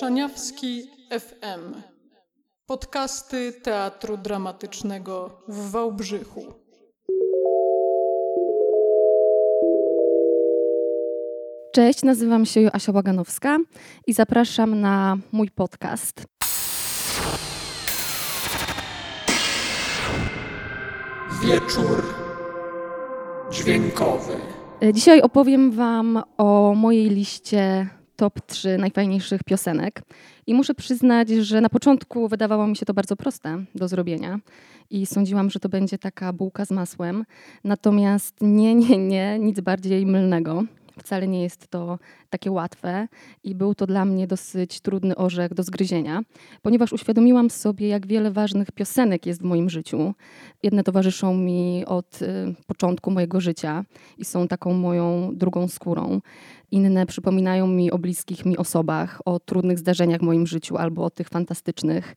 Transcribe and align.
Szaniawski 0.00 0.82
FM. 1.10 1.74
Podcasty 2.66 3.52
Teatru 3.52 4.16
Dramatycznego 4.16 5.42
w 5.48 5.70
Wałbrzychu. 5.70 6.44
Cześć, 11.74 12.02
nazywam 12.02 12.46
się 12.46 12.70
Asia 12.72 12.92
Łaganowska 12.92 13.58
i 14.06 14.12
zapraszam 14.12 14.80
na 14.80 15.16
mój 15.32 15.50
podcast. 15.50 16.24
Wieczór 21.42 22.14
dźwiękowy. 23.50 24.32
Dzisiaj 24.92 25.22
opowiem 25.22 25.70
Wam 25.70 26.22
o 26.38 26.74
mojej 26.76 27.10
liście 27.10 27.88
top 28.22 28.40
3 28.46 28.78
najfajniejszych 28.78 29.44
piosenek. 29.44 30.02
I 30.46 30.54
muszę 30.54 30.74
przyznać, 30.74 31.28
że 31.28 31.60
na 31.60 31.68
początku 31.68 32.28
wydawało 32.28 32.66
mi 32.66 32.76
się 32.76 32.86
to 32.86 32.94
bardzo 32.94 33.16
proste 33.16 33.64
do 33.74 33.88
zrobienia 33.88 34.38
i 34.90 35.06
sądziłam, 35.06 35.50
że 35.50 35.60
to 35.60 35.68
będzie 35.68 35.98
taka 35.98 36.32
bułka 36.32 36.64
z 36.64 36.70
masłem. 36.70 37.24
Natomiast 37.64 38.34
nie, 38.40 38.74
nie, 38.74 38.98
nie, 38.98 39.38
nic 39.38 39.60
bardziej 39.60 40.06
mylnego. 40.06 40.64
Wcale 40.98 41.28
nie 41.28 41.42
jest 41.42 41.68
to 41.68 41.98
takie 42.30 42.50
łatwe 42.50 43.08
i 43.44 43.54
był 43.54 43.74
to 43.74 43.86
dla 43.86 44.04
mnie 44.04 44.26
dosyć 44.26 44.80
trudny 44.80 45.16
orzech 45.16 45.54
do 45.54 45.62
zgryzienia, 45.62 46.22
ponieważ 46.62 46.92
uświadomiłam 46.92 47.50
sobie, 47.50 47.88
jak 47.88 48.06
wiele 48.06 48.30
ważnych 48.30 48.72
piosenek 48.72 49.26
jest 49.26 49.40
w 49.40 49.44
moim 49.44 49.70
życiu. 49.70 50.14
Jedne 50.62 50.84
towarzyszą 50.84 51.34
mi 51.34 51.84
od 51.86 52.22
y, 52.22 52.54
początku 52.66 53.10
mojego 53.10 53.40
życia 53.40 53.84
i 54.18 54.24
są 54.24 54.48
taką 54.48 54.72
moją 54.74 55.30
drugą 55.34 55.68
skórą. 55.68 56.20
Inne 56.72 57.06
przypominają 57.06 57.66
mi 57.66 57.90
o 57.90 57.98
bliskich 57.98 58.44
mi 58.44 58.56
osobach, 58.56 59.20
o 59.24 59.40
trudnych 59.40 59.78
zdarzeniach 59.78 60.20
w 60.20 60.24
moim 60.24 60.46
życiu 60.46 60.76
albo 60.76 61.04
o 61.04 61.10
tych 61.10 61.28
fantastycznych. 61.28 62.14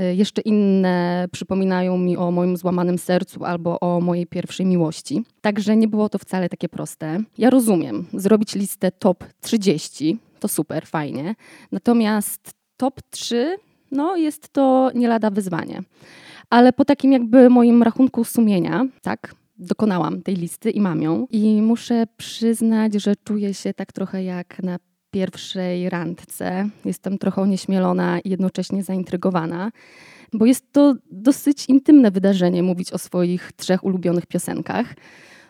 Y, 0.00 0.14
jeszcze 0.14 0.42
inne 0.42 1.26
przypominają 1.32 1.98
mi 1.98 2.16
o 2.16 2.30
moim 2.30 2.56
złamanym 2.56 2.98
sercu 2.98 3.44
albo 3.44 3.80
o 3.80 4.00
mojej 4.00 4.26
pierwszej 4.26 4.66
miłości. 4.66 5.24
Także 5.40 5.76
nie 5.76 5.88
było 5.88 6.08
to 6.08 6.18
wcale 6.18 6.48
takie 6.48 6.68
proste. 6.68 7.18
Ja 7.38 7.50
rozumiem, 7.50 8.06
zrobić 8.14 8.54
listę 8.54 8.92
top 8.92 9.24
30 9.40 10.18
to 10.40 10.48
super, 10.48 10.86
fajnie. 10.86 11.34
Natomiast 11.72 12.54
top 12.76 13.02
3 13.10 13.56
no 13.90 14.16
jest 14.16 14.48
to 14.48 14.90
nie 14.94 15.08
lada 15.08 15.30
wyzwanie. 15.30 15.82
Ale 16.50 16.72
po 16.72 16.84
takim 16.84 17.12
jakby 17.12 17.50
moim 17.50 17.82
rachunku 17.82 18.24
sumienia, 18.24 18.86
tak, 19.02 19.34
dokonałam 19.58 20.22
tej 20.22 20.36
listy 20.36 20.70
i 20.70 20.80
mam 20.80 21.02
ją. 21.02 21.26
I 21.30 21.62
muszę 21.62 22.04
przyznać, 22.16 22.94
że 22.94 23.16
czuję 23.24 23.54
się 23.54 23.74
tak 23.74 23.92
trochę 23.92 24.24
jak 24.24 24.62
na 24.62 24.78
pierwszej 25.10 25.90
randce. 25.90 26.68
Jestem 26.84 27.18
trochę 27.18 27.42
onieśmielona 27.42 28.20
i 28.20 28.30
jednocześnie 28.30 28.82
zaintrygowana, 28.82 29.70
bo 30.32 30.46
jest 30.46 30.72
to 30.72 30.94
dosyć 31.10 31.66
intymne 31.66 32.10
wydarzenie 32.10 32.62
mówić 32.62 32.92
o 32.92 32.98
swoich 32.98 33.52
trzech 33.52 33.84
ulubionych 33.84 34.26
piosenkach. 34.26 34.94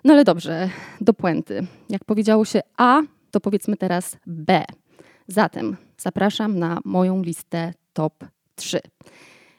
No 0.05 0.13
ale 0.13 0.25
dobrze, 0.25 0.71
do 1.01 1.15
puenty. 1.15 1.67
Jak 1.89 2.05
powiedziało 2.05 2.45
się 2.45 2.61
A, 2.77 3.03
to 3.31 3.41
powiedzmy 3.41 3.77
teraz 3.77 4.17
B. 4.27 4.65
Zatem 5.29 5.77
zapraszam 5.99 6.59
na 6.59 6.79
moją 6.85 7.23
listę 7.23 7.75
top 7.93 8.25
3. 8.55 8.81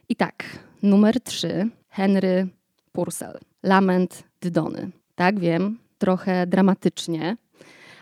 I 0.10 0.16
tak, 0.16 0.44
numer 0.84 1.22
3 1.22 1.70
Henry 1.90 2.48
Purcell. 2.92 3.40
Lament 3.64 4.24
Dydony. 4.42 4.92
Tak, 5.16 5.40
wiem, 5.40 5.78
trochę 5.98 6.48
dramatycznie, 6.48 7.38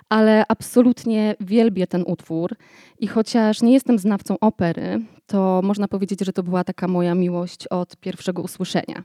ale 0.09 0.43
absolutnie 0.47 1.35
wielbię 1.39 1.87
ten 1.87 2.03
utwór 2.07 2.55
i 2.99 3.07
chociaż 3.07 3.61
nie 3.61 3.73
jestem 3.73 3.99
znawcą 3.99 4.39
opery, 4.39 5.01
to 5.27 5.61
można 5.63 5.87
powiedzieć, 5.87 6.19
że 6.21 6.33
to 6.33 6.43
była 6.43 6.63
taka 6.63 6.87
moja 6.87 7.15
miłość 7.15 7.67
od 7.67 7.97
pierwszego 7.97 8.41
usłyszenia. 8.41 9.03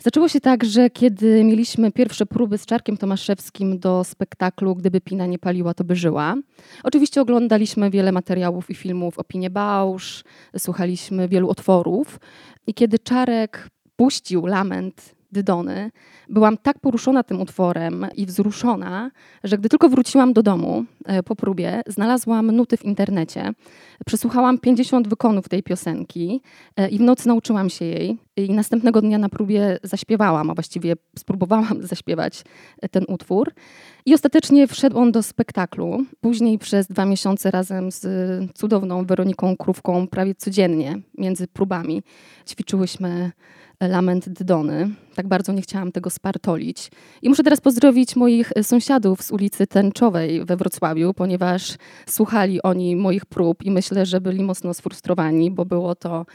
Zaczęło 0.00 0.28
się 0.28 0.40
tak, 0.40 0.64
że 0.64 0.90
kiedy 0.90 1.44
mieliśmy 1.44 1.92
pierwsze 1.92 2.26
próby 2.26 2.58
z 2.58 2.66
Czarkiem 2.66 2.96
Tomaszewskim 2.96 3.78
do 3.78 4.04
spektaklu 4.04 4.74
Gdyby 4.74 5.00
Pina 5.00 5.26
nie 5.26 5.38
paliła, 5.38 5.74
to 5.74 5.84
by 5.84 5.96
żyła. 5.96 6.34
Oczywiście 6.82 7.20
oglądaliśmy 7.20 7.90
wiele 7.90 8.12
materiałów 8.12 8.70
i 8.70 8.74
filmów 8.74 9.18
o 9.18 9.24
Pinie 9.24 9.50
Bausz, 9.50 10.24
słuchaliśmy 10.58 11.28
wielu 11.28 11.50
otworów 11.50 12.20
i 12.66 12.74
kiedy 12.74 12.98
Czarek 12.98 13.68
puścił 13.96 14.46
lament 14.46 15.13
Dydony, 15.34 15.90
byłam 16.28 16.56
tak 16.56 16.78
poruszona 16.78 17.22
tym 17.22 17.40
utworem 17.40 18.06
i 18.16 18.26
wzruszona, 18.26 19.10
że 19.44 19.58
gdy 19.58 19.68
tylko 19.68 19.88
wróciłam 19.88 20.32
do 20.32 20.42
domu 20.42 20.84
e, 21.04 21.22
po 21.22 21.36
próbie, 21.36 21.82
znalazłam 21.86 22.50
nuty 22.50 22.76
w 22.76 22.84
internecie. 22.84 23.52
Przesłuchałam 24.06 24.58
50 24.58 25.08
wykonów 25.08 25.48
tej 25.48 25.62
piosenki 25.62 26.40
e, 26.76 26.88
i 26.88 26.98
w 26.98 27.00
nocy 27.00 27.28
nauczyłam 27.28 27.70
się 27.70 27.84
jej. 27.84 28.18
I 28.36 28.50
następnego 28.50 29.00
dnia 29.00 29.18
na 29.18 29.28
próbie 29.28 29.78
zaśpiewałam, 29.82 30.50
a 30.50 30.54
właściwie 30.54 30.94
spróbowałam 31.18 31.82
zaśpiewać 31.92 32.42
e, 32.82 32.88
ten 32.88 33.04
utwór. 33.08 33.52
I 34.06 34.14
ostatecznie 34.14 34.66
wszedł 34.66 34.98
on 34.98 35.12
do 35.12 35.22
spektaklu. 35.22 36.04
Później 36.20 36.58
przez 36.58 36.86
dwa 36.86 37.04
miesiące 37.04 37.50
razem 37.50 37.92
z 37.92 38.04
cudowną 38.54 39.06
Weroniką 39.06 39.56
Krówką 39.56 40.06
prawie 40.06 40.34
codziennie 40.34 41.00
między 41.18 41.48
próbami 41.48 42.02
ćwiczyłyśmy 42.46 43.32
lament 43.80 44.28
Dydony. 44.28 44.90
Tak 45.14 45.28
bardzo 45.28 45.52
nie 45.52 45.62
chciałam 45.62 45.92
tego 45.92 46.10
spartolić. 46.10 46.90
I 47.22 47.28
muszę 47.28 47.42
teraz 47.42 47.60
pozdrowić 47.60 48.16
moich 48.16 48.52
sąsiadów 48.62 49.22
z 49.22 49.30
ulicy 49.30 49.66
Tęczowej 49.66 50.44
we 50.44 50.56
Wrocławiu, 50.56 51.14
ponieważ 51.14 51.76
słuchali 52.06 52.62
oni 52.62 52.96
moich 52.96 53.26
prób 53.26 53.62
i 53.62 53.70
myślę, 53.70 54.06
że 54.06 54.20
byli 54.20 54.42
mocno 54.42 54.74
sfrustrowani, 54.74 55.50
bo 55.50 55.64
było 55.64 55.94
to, 55.94 56.26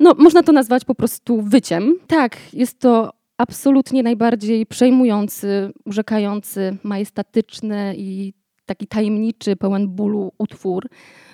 no 0.00 0.14
można 0.18 0.42
to 0.42 0.52
nazwać 0.52 0.84
po 0.84 0.94
prostu 0.94 1.42
wyciem. 1.42 1.94
Tak, 2.06 2.36
jest 2.52 2.78
to 2.78 3.10
absolutnie 3.38 4.02
najbardziej 4.02 4.66
przejmujący, 4.66 5.72
urzekający, 5.84 6.76
majestatyczny 6.82 7.94
i 7.96 8.32
taki 8.66 8.86
tajemniczy, 8.86 9.56
pełen 9.56 9.88
bólu 9.88 10.32
utwór, 10.38 10.88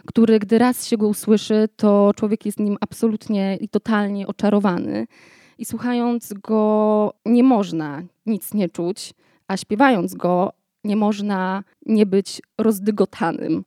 który 0.06 0.38
gdy 0.38 0.58
raz 0.58 0.86
się 0.86 0.96
go 0.96 1.08
usłyszy, 1.08 1.68
to 1.76 2.12
człowiek 2.16 2.46
jest 2.46 2.60
nim 2.60 2.76
absolutnie 2.80 3.56
i 3.60 3.68
totalnie 3.68 4.26
oczarowany 4.26 5.06
i 5.60 5.64
słuchając 5.64 6.32
go 6.32 7.14
nie 7.26 7.42
można 7.42 8.02
nic 8.26 8.54
nie 8.54 8.68
czuć, 8.68 9.14
a 9.48 9.56
śpiewając 9.56 10.14
go 10.14 10.52
nie 10.84 10.96
można 10.96 11.64
nie 11.86 12.06
być 12.06 12.42
rozdygotanym. 12.58 13.64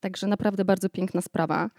Także 0.00 0.26
naprawdę 0.26 0.64
bardzo 0.64 0.88
piękna 0.88 1.20
sprawa. 1.20 1.70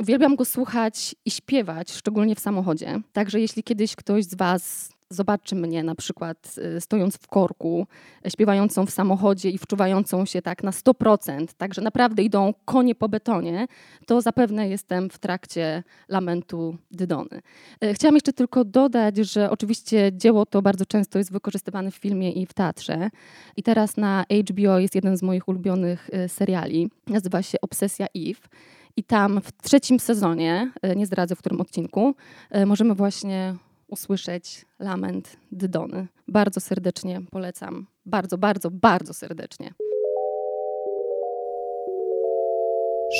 Uwielbiam 0.00 0.36
go 0.36 0.44
słuchać 0.44 1.14
i 1.24 1.30
śpiewać, 1.30 1.92
szczególnie 1.92 2.34
w 2.34 2.40
samochodzie. 2.40 3.00
Także 3.12 3.40
jeśli 3.40 3.62
kiedyś 3.62 3.96
ktoś 3.96 4.24
z 4.24 4.34
Was 4.34 4.92
zobaczy 5.10 5.54
mnie 5.54 5.82
na 5.82 5.94
przykład 5.94 6.54
y, 6.76 6.80
stojąc 6.80 7.16
w 7.16 7.26
korku, 7.26 7.86
śpiewającą 8.28 8.86
w 8.86 8.90
samochodzie 8.90 9.50
i 9.50 9.58
wczuwającą 9.58 10.24
się 10.24 10.42
tak 10.42 10.62
na 10.62 10.70
100%, 10.70 11.46
tak 11.56 11.74
że 11.74 11.82
naprawdę 11.82 12.22
idą 12.22 12.54
konie 12.64 12.94
po 12.94 13.08
betonie, 13.08 13.66
to 14.06 14.20
zapewne 14.20 14.68
jestem 14.68 15.10
w 15.10 15.18
trakcie 15.18 15.82
lamentu 16.08 16.76
Dydony. 16.90 17.42
Y, 17.84 17.94
chciałam 17.94 18.14
jeszcze 18.14 18.32
tylko 18.32 18.64
dodać, 18.64 19.16
że 19.16 19.50
oczywiście 19.50 20.10
dzieło 20.12 20.46
to 20.46 20.62
bardzo 20.62 20.86
często 20.86 21.18
jest 21.18 21.32
wykorzystywane 21.32 21.90
w 21.90 21.96
filmie 21.96 22.32
i 22.32 22.46
w 22.46 22.54
teatrze. 22.54 23.10
I 23.56 23.62
teraz 23.62 23.96
na 23.96 24.24
HBO 24.50 24.78
jest 24.78 24.94
jeden 24.94 25.16
z 25.16 25.22
moich 25.22 25.48
ulubionych 25.48 26.10
y, 26.14 26.28
seriali. 26.28 26.90
Nazywa 27.06 27.42
się 27.42 27.60
Obsesja 27.60 28.06
Eve. 28.16 28.48
I 28.98 29.04
tam 29.04 29.40
w 29.40 29.62
trzecim 29.62 30.00
sezonie, 30.00 30.72
nie 30.96 31.06
zdradzę 31.06 31.36
w 31.36 31.38
którym 31.38 31.60
odcinku, 31.60 32.14
możemy 32.66 32.94
właśnie 32.94 33.54
usłyszeć 33.88 34.66
lament 34.78 35.36
Dydony. 35.52 36.06
Bardzo 36.28 36.60
serdecznie 36.60 37.20
polecam. 37.30 37.86
Bardzo, 38.06 38.38
bardzo, 38.38 38.70
bardzo 38.70 39.14
serdecznie. 39.14 39.74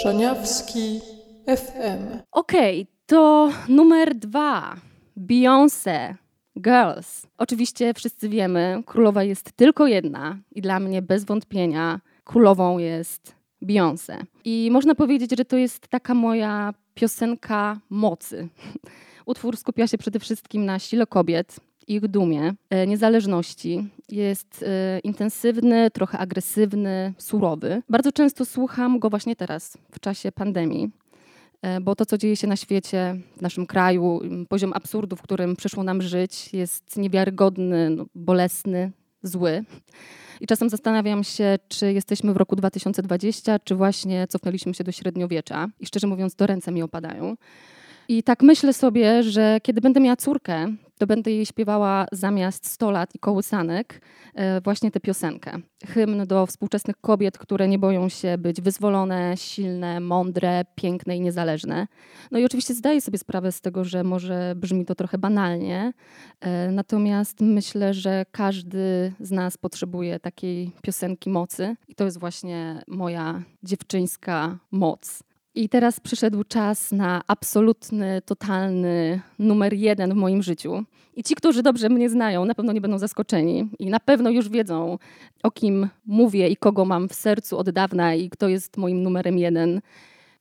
Szaniawski 0.02 1.00
FM. 1.46 2.20
Okej, 2.32 2.82
okay, 2.82 2.94
to 3.06 3.50
numer 3.68 4.14
dwa. 4.14 4.76
Beyoncé. 5.16 6.14
Girls. 6.60 7.26
Oczywiście 7.38 7.94
wszyscy 7.94 8.28
wiemy, 8.28 8.82
królowa 8.86 9.22
jest 9.22 9.52
tylko 9.52 9.86
jedna 9.86 10.38
i 10.52 10.62
dla 10.62 10.80
mnie 10.80 11.02
bez 11.02 11.24
wątpienia 11.24 12.00
królową 12.24 12.78
jest 12.78 13.34
Beyoncé. 13.62 14.24
I 14.44 14.68
można 14.72 14.94
powiedzieć, 14.94 15.30
że 15.38 15.44
to 15.44 15.56
jest 15.56 15.88
taka 15.88 16.14
moja 16.14 16.74
piosenka 16.94 17.80
mocy. 17.90 18.48
Utwór 19.26 19.56
skupia 19.56 19.86
się 19.86 19.98
przede 19.98 20.18
wszystkim 20.18 20.64
na 20.64 20.78
sile 20.78 21.06
kobiet, 21.06 21.56
ich 21.86 22.08
dumie, 22.08 22.54
e, 22.70 22.86
niezależności. 22.86 23.88
Jest 24.08 24.64
e, 24.68 24.98
intensywny, 24.98 25.90
trochę 25.90 26.18
agresywny, 26.18 27.14
surowy. 27.18 27.82
Bardzo 27.88 28.12
często 28.12 28.44
słucham 28.44 28.98
go 28.98 29.10
właśnie 29.10 29.36
teraz, 29.36 29.78
w 29.92 30.00
czasie 30.00 30.32
pandemii, 30.32 30.90
e, 31.62 31.80
bo 31.80 31.94
to, 31.96 32.06
co 32.06 32.18
dzieje 32.18 32.36
się 32.36 32.46
na 32.46 32.56
świecie, 32.56 33.16
w 33.36 33.42
naszym 33.42 33.66
kraju, 33.66 34.20
poziom 34.48 34.72
absurdu, 34.72 35.16
w 35.16 35.22
którym 35.22 35.56
przyszło 35.56 35.82
nam 35.82 36.02
żyć, 36.02 36.52
jest 36.52 36.96
niewiarygodny, 36.96 37.90
no, 37.90 38.06
bolesny, 38.14 38.92
zły. 39.22 39.64
I 40.40 40.46
czasem 40.46 40.70
zastanawiam 40.70 41.24
się, 41.24 41.58
czy 41.68 41.92
jesteśmy 41.92 42.32
w 42.32 42.36
roku 42.36 42.56
2020, 42.56 43.58
czy 43.58 43.74
właśnie 43.74 44.26
cofnęliśmy 44.26 44.74
się 44.74 44.84
do 44.84 44.92
średniowiecza. 44.92 45.68
I 45.80 45.86
szczerze 45.86 46.06
mówiąc, 46.06 46.34
to 46.34 46.46
ręce 46.46 46.72
mi 46.72 46.82
opadają. 46.82 47.36
I 48.08 48.22
tak 48.22 48.42
myślę 48.42 48.72
sobie, 48.72 49.22
że 49.22 49.58
kiedy 49.62 49.80
będę 49.80 50.00
miała 50.00 50.16
córkę, 50.16 50.66
to 50.98 51.06
będę 51.06 51.30
jej 51.30 51.46
śpiewała 51.46 52.06
zamiast 52.12 52.66
100 52.66 52.90
lat 52.90 53.14
i 53.14 53.18
kołysanek 53.18 54.00
e, 54.34 54.60
właśnie 54.60 54.90
tę 54.90 55.00
piosenkę. 55.00 55.58
Hymn 55.86 56.26
do 56.26 56.46
współczesnych 56.46 56.96
kobiet, 57.00 57.38
które 57.38 57.68
nie 57.68 57.78
boją 57.78 58.08
się 58.08 58.38
być 58.38 58.60
wyzwolone, 58.60 59.36
silne, 59.36 60.00
mądre, 60.00 60.64
piękne 60.74 61.16
i 61.16 61.20
niezależne. 61.20 61.86
No 62.30 62.38
i 62.38 62.44
oczywiście 62.44 62.74
zdaję 62.74 63.00
sobie 63.00 63.18
sprawę 63.18 63.52
z 63.52 63.60
tego, 63.60 63.84
że 63.84 64.04
może 64.04 64.54
brzmi 64.56 64.84
to 64.84 64.94
trochę 64.94 65.18
banalnie, 65.18 65.92
e, 66.40 66.70
natomiast 66.70 67.40
myślę, 67.40 67.94
że 67.94 68.26
każdy 68.30 69.12
z 69.20 69.30
nas 69.30 69.56
potrzebuje 69.56 70.20
takiej 70.20 70.70
piosenki 70.82 71.30
mocy 71.30 71.76
i 71.88 71.94
to 71.94 72.04
jest 72.04 72.20
właśnie 72.20 72.82
moja 72.88 73.42
dziewczyńska 73.62 74.58
moc. 74.70 75.22
I 75.56 75.68
teraz 75.68 76.00
przyszedł 76.00 76.44
czas 76.44 76.92
na 76.92 77.22
absolutny, 77.26 78.22
totalny 78.26 79.20
numer 79.38 79.72
jeden 79.72 80.12
w 80.12 80.16
moim 80.16 80.42
życiu. 80.42 80.84
I 81.14 81.22
ci, 81.22 81.34
którzy 81.34 81.62
dobrze 81.62 81.88
mnie 81.88 82.10
znają, 82.10 82.44
na 82.44 82.54
pewno 82.54 82.72
nie 82.72 82.80
będą 82.80 82.98
zaskoczeni 82.98 83.68
i 83.78 83.90
na 83.90 84.00
pewno 84.00 84.30
już 84.30 84.48
wiedzą, 84.48 84.98
o 85.42 85.50
kim 85.50 85.88
mówię 86.06 86.48
i 86.48 86.56
kogo 86.56 86.84
mam 86.84 87.08
w 87.08 87.14
sercu 87.14 87.58
od 87.58 87.70
dawna 87.70 88.14
i 88.14 88.30
kto 88.30 88.48
jest 88.48 88.76
moim 88.76 89.02
numerem 89.02 89.38
jeden. 89.38 89.80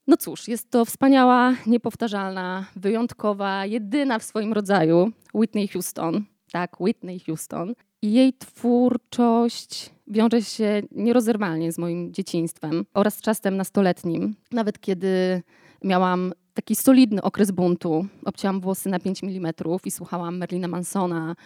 No 0.06 0.16
cóż, 0.16 0.48
jest 0.48 0.70
to 0.70 0.84
wspaniała, 0.84 1.54
niepowtarzalna, 1.66 2.64
wyjątkowa, 2.76 3.66
jedyna 3.66 4.18
w 4.18 4.24
swoim 4.24 4.52
rodzaju 4.52 5.10
Whitney 5.34 5.68
Houston. 5.68 6.24
Tak, 6.52 6.80
Whitney 6.80 7.20
Houston. 7.20 7.74
Jej 8.02 8.32
twórczość 8.32 9.90
wiąże 10.06 10.42
się 10.42 10.82
nierozerwalnie 10.92 11.72
z 11.72 11.78
moim 11.78 12.12
dzieciństwem 12.12 12.84
oraz 12.94 13.20
czasem 13.20 13.56
nastoletnim. 13.56 14.34
Nawet 14.52 14.80
kiedy 14.80 15.42
miałam 15.84 16.32
taki 16.54 16.76
solidny 16.76 17.22
okres 17.22 17.50
buntu, 17.50 18.06
obcięłam 18.24 18.60
włosy 18.60 18.88
na 18.88 18.98
5 18.98 19.24
mm 19.24 19.52
i 19.84 19.90
słuchałam 19.90 20.38
Merlina 20.38 20.68
Mansona. 20.68 21.36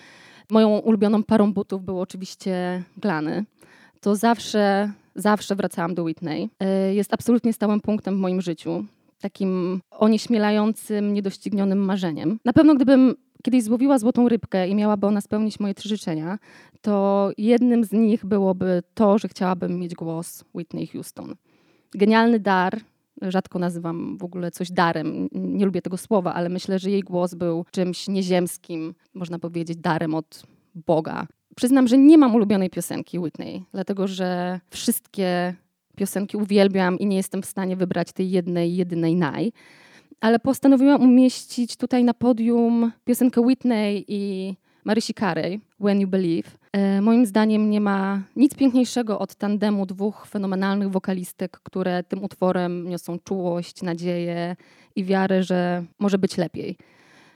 Moją 0.50 0.78
ulubioną 0.78 1.22
parą 1.22 1.52
butów 1.52 1.84
był 1.84 2.00
oczywiście 2.00 2.82
glany. 2.96 3.44
To 4.00 4.16
zawsze, 4.16 4.92
zawsze 5.14 5.56
wracałam 5.56 5.94
do 5.94 6.02
Whitney. 6.02 6.50
E, 6.60 6.94
jest 6.94 7.14
absolutnie 7.14 7.52
stałym 7.52 7.80
punktem 7.80 8.16
w 8.16 8.20
moim 8.20 8.40
życiu. 8.40 8.84
Takim 9.20 9.80
onieśmielającym, 9.90 11.14
niedoścignionym 11.14 11.78
marzeniem. 11.78 12.38
Na 12.44 12.52
pewno 12.52 12.74
gdybym 12.74 13.14
kiedyś 13.42 13.62
złowiła 13.64 13.98
złotą 13.98 14.28
rybkę 14.28 14.68
i 14.68 14.74
miałaby 14.74 15.06
ona 15.06 15.20
spełnić 15.20 15.60
moje 15.60 15.74
trzy 15.74 15.88
życzenia, 15.88 16.38
to 16.80 17.30
jednym 17.38 17.84
z 17.84 17.92
nich 17.92 18.26
byłoby 18.26 18.82
to, 18.94 19.18
że 19.18 19.28
chciałabym 19.28 19.78
mieć 19.78 19.94
głos 19.94 20.44
Whitney 20.54 20.86
Houston. 20.86 21.34
Genialny 21.94 22.40
dar, 22.40 22.80
rzadko 23.22 23.58
nazywam 23.58 24.18
w 24.18 24.24
ogóle 24.24 24.50
coś 24.50 24.72
darem, 24.72 25.28
nie 25.32 25.64
lubię 25.64 25.82
tego 25.82 25.96
słowa, 25.96 26.34
ale 26.34 26.48
myślę, 26.48 26.78
że 26.78 26.90
jej 26.90 27.02
głos 27.02 27.34
był 27.34 27.64
czymś 27.70 28.08
nieziemskim, 28.08 28.94
można 29.14 29.38
powiedzieć 29.38 29.78
darem 29.78 30.14
od 30.14 30.42
Boga. 30.74 31.26
Przyznam, 31.56 31.88
że 31.88 31.98
nie 31.98 32.18
mam 32.18 32.34
ulubionej 32.34 32.70
piosenki 32.70 33.18
Whitney, 33.18 33.64
dlatego 33.72 34.06
że 34.06 34.60
wszystkie 34.70 35.54
piosenki 35.96 36.36
uwielbiam 36.36 36.98
i 36.98 37.06
nie 37.06 37.16
jestem 37.16 37.42
w 37.42 37.46
stanie 37.46 37.76
wybrać 37.76 38.12
tej 38.12 38.30
jednej, 38.30 38.76
jedynej 38.76 39.16
naj 39.16 39.52
ale 40.20 40.38
postanowiłam 40.38 41.02
umieścić 41.02 41.76
tutaj 41.76 42.04
na 42.04 42.14
podium 42.14 42.92
piosenkę 43.04 43.40
Whitney 43.40 44.04
i 44.08 44.54
Marysi 44.84 45.14
Carey, 45.14 45.60
When 45.80 46.00
You 46.00 46.08
Believe. 46.08 46.50
E, 46.72 47.00
moim 47.00 47.26
zdaniem 47.26 47.70
nie 47.70 47.80
ma 47.80 48.22
nic 48.36 48.54
piękniejszego 48.54 49.18
od 49.18 49.34
tandemu 49.34 49.86
dwóch 49.86 50.26
fenomenalnych 50.26 50.90
wokalistek, 50.90 51.60
które 51.62 52.02
tym 52.02 52.24
utworem 52.24 52.88
niosą 52.88 53.18
czułość, 53.18 53.82
nadzieję 53.82 54.56
i 54.96 55.04
wiarę, 55.04 55.42
że 55.42 55.84
może 55.98 56.18
być 56.18 56.36
lepiej. 56.36 56.76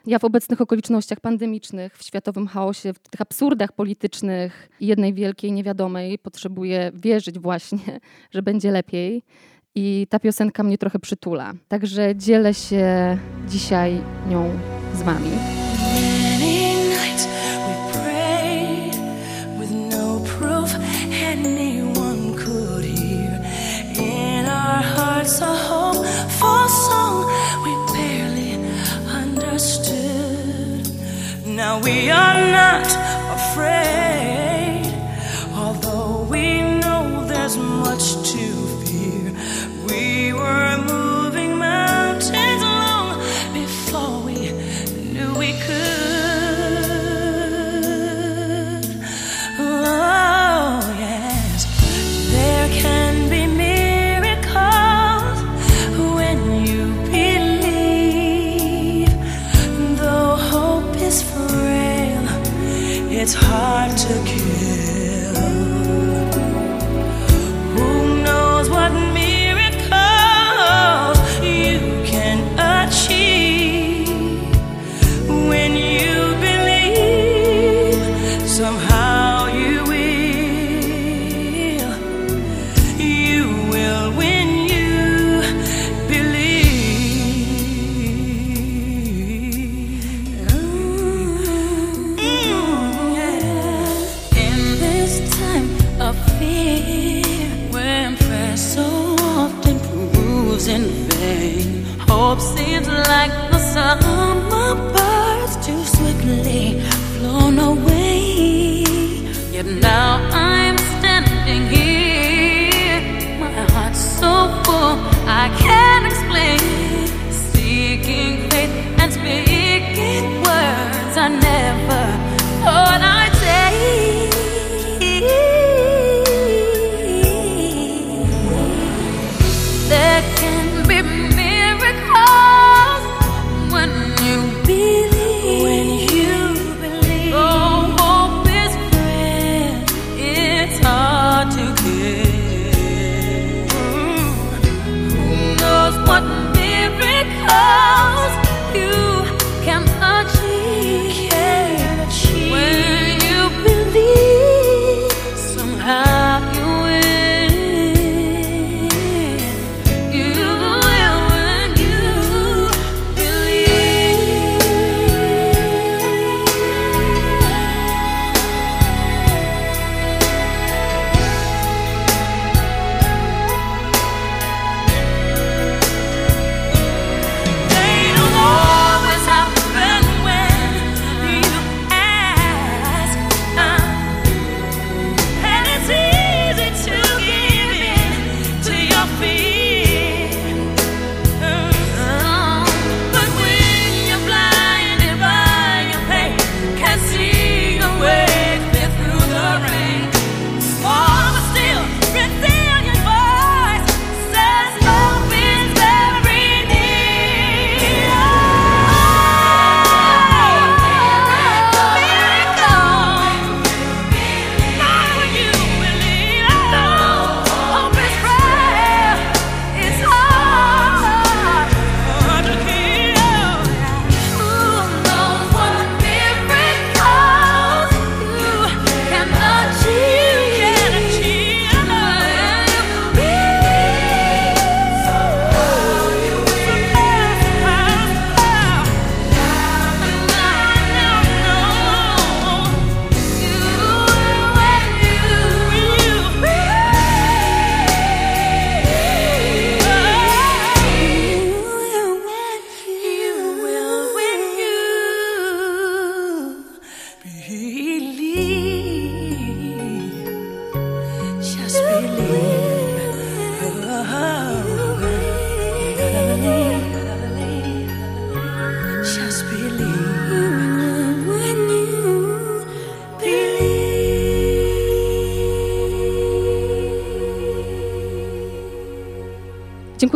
Ja 0.06 0.19
w 0.19 0.25
obecnych 0.25 0.60
okolicznościach 0.60 1.20
pandemicznych, 1.20 1.96
w 1.96 2.02
światowym 2.04 2.46
chaosie, 2.46 2.92
w 2.92 2.98
tych 2.98 3.20
absurdach 3.20 3.72
politycznych 3.72 4.69
i 4.81 4.86
jednej 4.86 5.14
wielkiej 5.14 5.52
niewiadomej 5.52 6.19
potrzebuję 6.19 6.92
wierzyć 6.94 7.38
właśnie, 7.38 8.00
że 8.34 8.42
będzie 8.42 8.70
lepiej 8.70 9.22
i 9.74 10.06
ta 10.10 10.18
piosenka 10.18 10.62
mnie 10.62 10.78
trochę 10.78 10.98
przytula. 10.98 11.52
Także 11.68 12.16
dzielę 12.16 12.54
się 12.54 13.18
dzisiaj 13.48 14.00
nią 14.28 14.50
z 14.94 15.02
wami. 15.02 15.30
Now 31.56 31.78
we 31.78 32.10
are 32.10 32.40
not 32.52 32.86
afraid, 33.36 34.13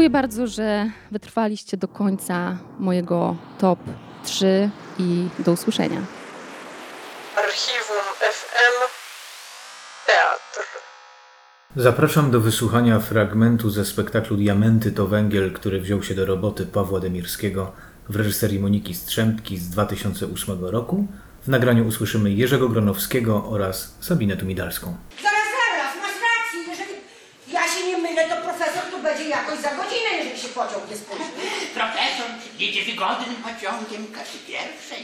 Dziękuję 0.08 0.22
bardzo, 0.22 0.46
że 0.46 0.90
wytrwaliście 1.10 1.76
do 1.76 1.88
końca 1.88 2.58
mojego 2.78 3.36
top 3.58 3.78
3 4.24 4.70
i 4.98 5.28
do 5.38 5.52
usłyszenia. 5.52 6.00
Archiwum 7.36 8.06
FM 8.20 8.76
Teatr. 10.06 10.68
Zapraszam 11.76 12.30
do 12.30 12.40
wysłuchania 12.40 13.00
fragmentu 13.00 13.70
ze 13.70 13.84
spektaklu 13.84 14.36
Diamenty 14.36 14.92
to 14.92 15.06
węgiel, 15.06 15.52
który 15.52 15.80
wziął 15.80 16.02
się 16.02 16.14
do 16.14 16.26
roboty 16.26 16.66
Pawła 16.66 17.00
Demirskiego 17.00 17.72
w 18.08 18.16
reżyserii 18.16 18.60
Moniki 18.60 18.94
Strzępki 18.94 19.58
z 19.58 19.70
2008 19.70 20.64
roku. 20.64 21.06
W 21.42 21.48
nagraniu 21.48 21.86
usłyszymy 21.86 22.30
Jerzego 22.32 22.68
Gronowskiego 22.68 23.44
oraz 23.50 23.96
Sabinę 24.00 24.36
Tumidalską. 24.36 24.96
Zaraz, 25.22 25.48
zaraz, 25.58 25.96
masz 25.96 26.16
rację. 26.28 26.60
Jeżeli 26.70 26.92
ja 27.52 27.62
się 27.68 27.86
nie 27.86 27.98
mylę, 27.98 28.28
to 28.28 28.42
profesor 28.42 28.82
tu 28.90 29.02
będzie 29.02 29.28
jakoś 29.28 29.58
za 29.58 29.68
godzinę, 29.68 30.10
jeżeli 30.18 30.38
się 30.38 30.47
pociąg 30.58 30.90
nie 30.90 30.96
spóźni. 30.96 31.26
Profesor 31.74 32.28
jedzie 32.58 32.84
wygodnym 32.84 33.36
pociągiem 33.46 34.02
klasy 34.14 34.38
pierwszej. 34.46 35.02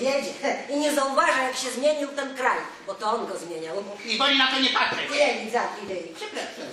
Jedzie 0.00 0.32
i 0.70 0.76
nie 0.76 0.94
zauważa, 0.94 1.42
jak 1.42 1.56
się 1.56 1.70
zmienił 1.70 2.08
ten 2.08 2.36
kraj, 2.36 2.58
bo 2.86 2.94
to 2.94 3.10
on 3.12 3.26
go 3.26 3.38
zmieniał. 3.38 3.84
I 4.04 4.18
woli 4.18 4.38
na 4.38 4.46
to 4.46 4.58
nie 4.60 4.70
patrzeć. 4.70 5.10
Wieli, 5.12 5.50
zaki, 5.50 5.86
wieli. 5.88 6.08
Przepraszam. 6.16 6.68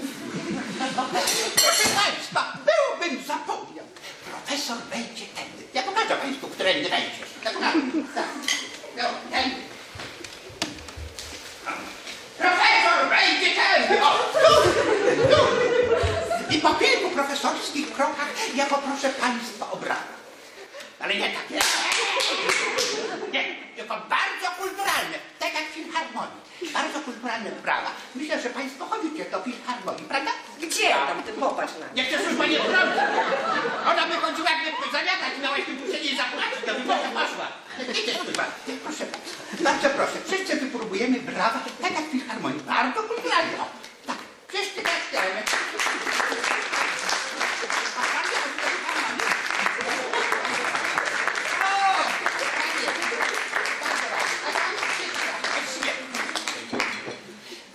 Proszę 1.56 1.88
Państwa, 2.01 2.58
byłbym 2.70 3.24
zapomniał. 3.24 3.86
Profesor 4.32 4.77
wejdzie 4.77 5.25
tędy. 5.36 5.63
Ja 5.74 5.84
pokażę 5.84 6.15
Państwu, 6.15 6.48
którędy 6.48 6.89
wejdzie. 6.89 7.24
Tak, 7.44 7.53
tak. 7.53 7.74
tak. 8.15 8.25
No, 8.98 9.03
tędy. 9.32 9.56
Profesor 12.38 13.10
wejdzie 13.10 13.50
tędy. 13.62 14.03
O, 14.03 14.12
tu, 14.34 14.70
tu. 15.30 15.53
Po 16.63 16.72
kilku 16.79 17.10
profesorskich 17.10 17.91
krokach 17.93 18.32
ja 18.55 18.65
poproszę 18.65 19.10
Państwa 19.10 19.72
o 19.72 19.77
brawa. 19.77 20.13
Ale 21.00 21.15
nie 21.15 21.29
takie. 21.38 21.60
Nie, 23.34 23.43
tylko 23.75 23.93
bardzo 24.15 24.48
kulturalne. 24.60 25.17
Tak 25.39 25.53
jak 25.53 25.63
w 25.63 25.74
filharmonii. 25.74 26.41
Bardzo 26.74 27.00
kulturalne 27.00 27.51
brawa. 27.51 27.91
Myślę, 28.15 28.41
że 28.41 28.50
Państwo 28.50 28.86
chodzicie 28.86 29.25
do 29.25 29.41
filharmonii, 29.41 30.03
prawda? 30.03 30.32
Gdzie 30.62 30.89
tam, 30.89 31.24
ty 31.24 31.34
popatrz 31.34 31.74
na. 31.79 31.86
Nie 31.96 32.03
chcesz 32.05 32.22
już 32.27 32.36
Pani 32.38 32.55
zrobić. 32.55 32.98
Ona 33.91 34.03
by 34.08 34.15
chodziła 34.15 34.50
jakby 34.51 34.86
zamiatać, 34.98 35.32
miałaś 35.43 35.62
wypuszczenie 35.62 36.10
i 36.12 36.17
zapłacić, 36.17 36.62
to 36.65 36.74
by 36.74 36.82
Pani 36.82 37.10
poszła. 37.20 37.48
Chyba. 38.25 38.46
Proszę 38.84 39.05
Państwa, 39.05 39.41
bardzo 39.60 39.89
proszę. 39.89 40.17
Wszyscy 40.27 40.55
wypróbujemy 40.55 41.20
brawa, 41.20 41.60
tak 41.82 41.91
jak 41.91 42.05
w 42.08 42.12
filharmonii. 42.12 42.60
Bardzo 42.60 43.03
kulturalnie. 43.03 43.58
Chodzi 44.54 44.70
do 44.70 44.82
filharmonii? 44.82 46.54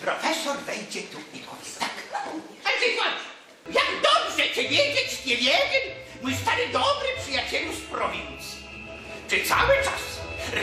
Profesor 0.00 0.56
wejdzie 0.66 1.02
tu 1.02 1.18
i 1.34 1.38
powie 1.38 1.70
tak. 1.78 1.90
A 2.64 2.68
ty 2.68 2.86
chodź! 2.98 3.18
Jak 3.74 3.86
dobrze 4.02 4.54
cię 4.54 4.62
wiedzieć, 4.68 5.24
nie 5.26 5.36
wiedzieć, 5.36 5.84
mój 6.22 6.34
stary 6.34 6.68
dobry 6.72 7.08
przyjacielu 7.22 7.72
z 7.72 7.80
prowincji. 7.80 8.58
Czy 9.28 9.44
cały 9.44 9.74
czas, 9.84 10.02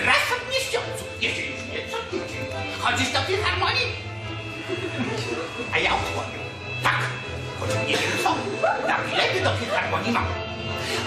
raz 0.06 0.18
w 0.18 0.50
miesiącu, 0.50 1.06
jeżeli 1.22 1.52
już 1.52 1.62
nie 1.74 1.90
co 1.92 1.98
tydzień, 1.98 2.46
chodzisz 2.80 3.10
do 3.10 3.22
filharmonii? 3.22 4.15
A 5.74 5.78
ja 5.78 5.92
odpowiem, 5.96 6.42
tak, 6.84 7.02
choć 7.60 7.70
nie 7.88 7.98
wiem 7.98 8.12
co, 8.24 8.36
na 8.88 8.98
bilety 9.00 9.42
do 9.44 9.58
filharmonii 9.58 10.12
mam. 10.12 10.26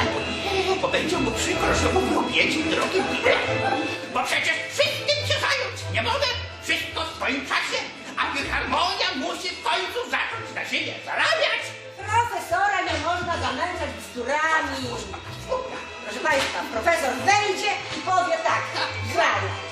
Albo 0.00 0.19
nie, 0.21 0.77
bo 0.83 0.88
będzie 0.88 1.19
mu 1.19 1.31
przykro, 1.31 1.75
że 1.75 1.93
mówię 1.93 2.19
o 2.19 2.23
biedzie 2.23 2.62
drogim 2.65 3.05
biletem. 3.12 3.59
Bo 4.15 4.25
przecież 4.25 4.55
wszystkim 4.73 5.19
się 5.29 5.37
zająć 5.47 5.79
nie 5.95 6.03
mogę. 6.03 6.29
Wszystko 6.62 7.05
w 7.05 7.15
swoim 7.17 7.41
czasie, 7.47 7.79
a 8.21 8.23
filharmonia 8.37 9.09
musi 9.17 9.49
w 9.49 9.62
końcu 9.62 9.99
zacząć 10.11 10.47
na 10.55 10.65
siebie 10.71 10.95
zarabiać. 11.05 11.62
Profesora 11.97 12.79
nie 12.88 12.97
można 13.09 13.35
zamęczać 13.47 13.91
bzdurami. 13.99 14.79
Proszę 16.05 16.21
Państwa, 16.29 16.59
profesor 16.73 17.12
wejdzie 17.31 17.73
i 17.97 18.00
powie 18.00 18.37
tak. 18.45 18.62
Graj. 19.15 19.67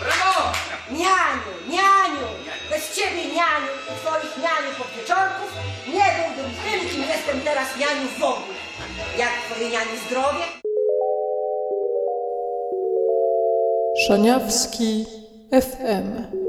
Brawo! 0.00 0.52
Nianiu, 0.90 1.52
nianiu, 1.68 2.26
bez 2.70 2.96
ciebie 2.96 3.24
nianiu 3.24 3.72
i 3.90 3.92
twoich 4.00 4.36
nianiu 4.36 4.70
podwieczorków 4.78 5.50
nie 5.86 6.06
byłbym 6.16 6.50
tym, 6.64 6.88
kim 6.90 7.02
jestem 7.02 7.40
teraz 7.40 7.76
nianiu 7.76 8.08
w 8.18 8.22
ogóle. 8.22 8.58
Jak 9.18 9.30
twoje 9.50 9.70
nianiu 9.70 9.96
zdrowie? 10.06 10.44
Szaniawski 14.06 15.06
FM. 15.52 16.47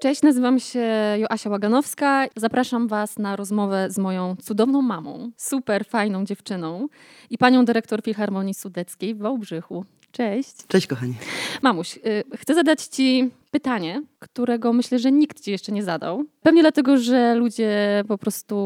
Cześć, 0.00 0.22
nazywam 0.22 0.60
się 0.60 0.88
Joasia 1.18 1.50
Łaganowska. 1.50 2.26
Zapraszam 2.36 2.88
Was 2.88 3.18
na 3.18 3.36
rozmowę 3.36 3.86
z 3.90 3.98
moją 3.98 4.36
cudowną 4.42 4.82
mamą, 4.82 5.30
super 5.36 5.84
fajną 5.84 6.24
dziewczyną 6.24 6.88
i 7.30 7.38
panią 7.38 7.64
dyrektor 7.64 8.02
Filharmonii 8.02 8.54
Sudeckiej 8.54 9.14
w 9.14 9.18
Wałbrzychu. 9.18 9.84
Cześć. 10.12 10.56
Cześć 10.68 10.86
kochani. 10.86 11.14
Mamuś, 11.62 11.96
y, 11.96 12.24
chcę 12.36 12.54
zadać 12.54 12.82
Ci 12.82 13.30
pytanie, 13.50 14.02
którego 14.18 14.72
myślę, 14.72 14.98
że 14.98 15.12
nikt 15.12 15.40
Ci 15.40 15.50
jeszcze 15.50 15.72
nie 15.72 15.82
zadał. 15.82 16.24
Pewnie 16.42 16.62
dlatego, 16.62 16.96
że 16.96 17.34
ludzie 17.34 18.04
po 18.08 18.18
prostu 18.18 18.56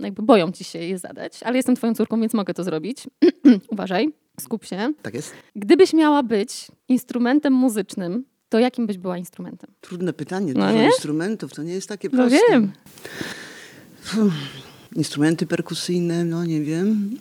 jakby 0.00 0.22
boją 0.22 0.52
Ci 0.52 0.64
się 0.64 0.78
je 0.78 0.98
zadać, 0.98 1.42
ale 1.42 1.56
jestem 1.56 1.76
Twoją 1.76 1.94
córką, 1.94 2.20
więc 2.20 2.34
mogę 2.34 2.54
to 2.54 2.64
zrobić. 2.64 2.98
Uważaj, 3.72 4.08
skup 4.40 4.64
się. 4.64 4.92
Tak 5.02 5.14
jest? 5.14 5.34
Gdybyś 5.56 5.92
miała 5.92 6.22
być 6.22 6.68
instrumentem 6.88 7.52
muzycznym, 7.52 8.24
to 8.54 8.58
jakim 8.58 8.86
byś 8.86 8.98
była 8.98 9.18
instrumentem? 9.18 9.70
Trudne 9.80 10.12
pytanie. 10.12 10.52
No 10.56 10.66
Dużo 10.66 10.78
nie? 10.78 10.86
instrumentów, 10.86 11.52
to 11.52 11.62
nie 11.62 11.72
jest 11.72 11.88
takie 11.88 12.08
No 12.12 12.16
proste. 12.16 12.38
wiem. 12.50 12.72
Instrumenty 14.96 15.46
perkusyjne, 15.46 16.24
no 16.24 16.44
nie 16.44 16.60
wiem. 16.60 17.18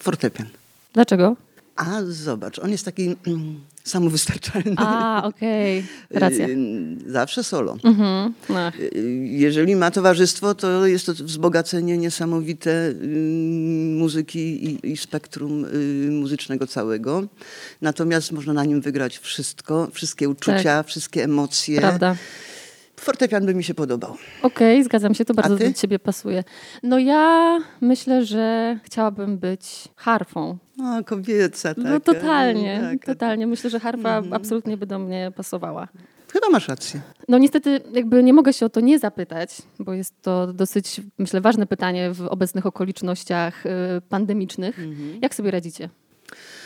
Fortepian. 0.00 0.46
Dlaczego? 0.92 1.36
A 1.76 2.02
zobacz, 2.04 2.58
on 2.58 2.70
jest 2.70 2.84
taki 2.84 3.16
mm, 3.26 3.60
samowystarczalny. 3.84 4.74
A, 4.76 5.22
okej. 5.24 5.84
Racja. 6.10 6.48
Y, 6.48 6.96
Zawsze 7.06 7.44
solo. 7.44 7.76
Mhm. 7.84 8.34
No. 8.48 8.68
Y, 8.68 9.26
Jeżeli 9.30 9.76
ma 9.76 9.90
towarzystwo, 9.90 10.54
to 10.54 10.86
jest 10.86 11.06
to 11.06 11.14
wzbogacenie 11.14 11.98
niesamowite 11.98 12.70
y, 12.70 12.94
muzyki 13.98 14.64
i, 14.70 14.90
i 14.92 14.96
spektrum 14.96 15.66
muzycznego 16.10 16.66
całego. 16.66 17.26
Natomiast 17.82 18.32
można 18.32 18.52
na 18.52 18.64
nim 18.64 18.80
wygrać 18.80 19.18
wszystko, 19.18 19.88
wszystkie 19.92 20.28
uczucia, 20.28 20.82
wszystkie 20.82 21.24
emocje. 21.24 21.74
Tak. 21.80 21.82
Prawda. 21.82 22.16
Fortepian 23.02 23.46
by 23.46 23.54
mi 23.54 23.64
się 23.64 23.74
podobał. 23.74 24.16
Okej, 24.42 24.84
zgadzam 24.84 25.14
się, 25.14 25.24
to 25.24 25.34
bardzo 25.34 25.56
do 25.56 25.72
ciebie 25.72 25.98
pasuje. 25.98 26.44
No 26.82 26.98
ja 26.98 27.58
myślę, 27.80 28.24
że 28.24 28.78
chciałabym 28.84 29.38
być 29.38 29.88
harfą. 29.96 30.58
O, 30.82 31.04
kobieca 31.04 31.74
taka. 31.74 31.88
No 31.88 32.00
totalnie, 32.00 32.80
taka. 32.92 33.12
totalnie. 33.12 33.46
Myślę, 33.46 33.70
że 33.70 33.80
harfa 33.80 34.16
Mhm. 34.16 34.32
absolutnie 34.32 34.76
by 34.76 34.86
do 34.86 34.98
mnie 34.98 35.32
pasowała. 35.36 35.88
Chyba 36.32 36.48
masz 36.50 36.68
rację. 36.68 37.00
No 37.28 37.38
niestety 37.38 37.80
jakby 37.92 38.22
nie 38.22 38.32
mogę 38.32 38.52
się 38.52 38.66
o 38.66 38.68
to 38.68 38.80
nie 38.80 38.98
zapytać, 38.98 39.50
bo 39.78 39.92
jest 39.94 40.22
to 40.22 40.52
dosyć, 40.52 41.00
myślę, 41.18 41.40
ważne 41.40 41.66
pytanie 41.66 42.10
w 42.14 42.20
obecnych 42.26 42.66
okolicznościach 42.66 43.66
y, 43.66 43.70
pandemicznych. 44.08 44.78
Jak 45.22 45.34
sobie 45.34 45.50
radzicie? 45.50 45.88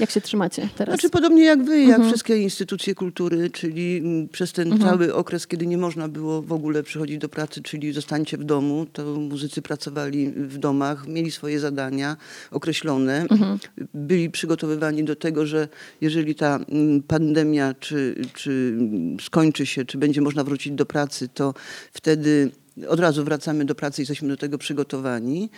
Jak 0.01 0.11
się 0.11 0.21
trzymacie 0.21 0.69
teraz? 0.77 0.95
Znaczy 0.95 1.11
podobnie 1.11 1.45
jak 1.45 1.63
wy, 1.65 1.81
jak 1.81 1.89
Mhm. 1.91 2.09
wszystkie 2.09 2.37
instytucje 2.39 2.95
kultury, 2.95 3.51
czyli 3.51 3.97
mm, 3.99 4.29
przez 4.29 4.53
ten 4.53 4.79
cały 4.81 5.15
okres, 5.15 5.47
kiedy 5.47 5.67
nie 5.67 5.79
można 5.79 6.09
było 6.09 6.43
w 6.43 6.53
ogóle 6.53 6.83
przychodzić 6.83 7.19
do 7.19 7.29
pracy, 7.29 7.63
czyli 7.63 7.93
zostańcie 7.93 8.39
w 8.39 8.45
domu, 8.45 8.87
to 8.93 9.05
muzycy 9.05 9.63
pracowali 9.63 10.31
w 10.31 10.59
domach, 10.59 11.07
mieli 11.09 11.31
swoje 11.31 11.61
zadania 11.61 12.17
określone, 12.51 13.27
Mhm. 13.31 13.59
byli 13.95 14.31
przygotowywani 14.31 15.05
do 15.05 15.17
tego, 15.17 15.47
że 15.47 15.69
jeżeli 16.01 16.35
ta 16.35 16.57
mm, 16.69 17.03
pandemia 17.03 17.75
czy, 17.81 18.15
czy 18.35 18.51
mm, 18.79 19.17
skończy 19.21 19.67
się, 19.67 19.85
czy 19.85 19.99
będzie 19.99 20.21
można 20.21 20.45
wrócić 20.45 20.73
do 20.73 20.87
pracy, 20.87 21.29
to 21.35 21.55
wtedy 21.93 22.51
od 22.89 23.01
razu 23.01 23.25
wracamy 23.25 23.65
do 23.65 23.75
pracy 23.75 24.01
i 24.01 24.03
jesteśmy 24.03 24.29
do 24.29 24.37
tego 24.37 24.59
przygotowani. 24.59 25.51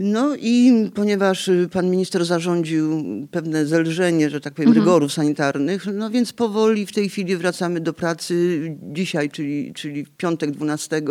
No 0.00 0.36
i 0.36 0.72
ponieważ 0.94 1.48
y, 1.48 1.68
pan 1.72 1.90
minister 1.90 2.24
zarządził 2.24 3.04
pewne 3.30 3.66
zelżenie, 3.66 4.30
że 4.30 4.40
tak 4.40 4.54
powiem, 4.54 4.72
rygorów 4.72 5.12
sanitarnych, 5.12 5.86
no 5.92 6.10
więc 6.10 6.32
powoli 6.32 6.86
w 6.86 6.92
tej 6.92 7.08
chwili 7.08 7.36
wracamy 7.36 7.80
do 7.80 7.92
pracy. 7.92 8.60
Dzisiaj, 8.82 9.30
czyli, 9.30 9.72
czyli 9.74 10.04
w 10.04 10.10
piątek 10.10 10.50
12 10.50 11.02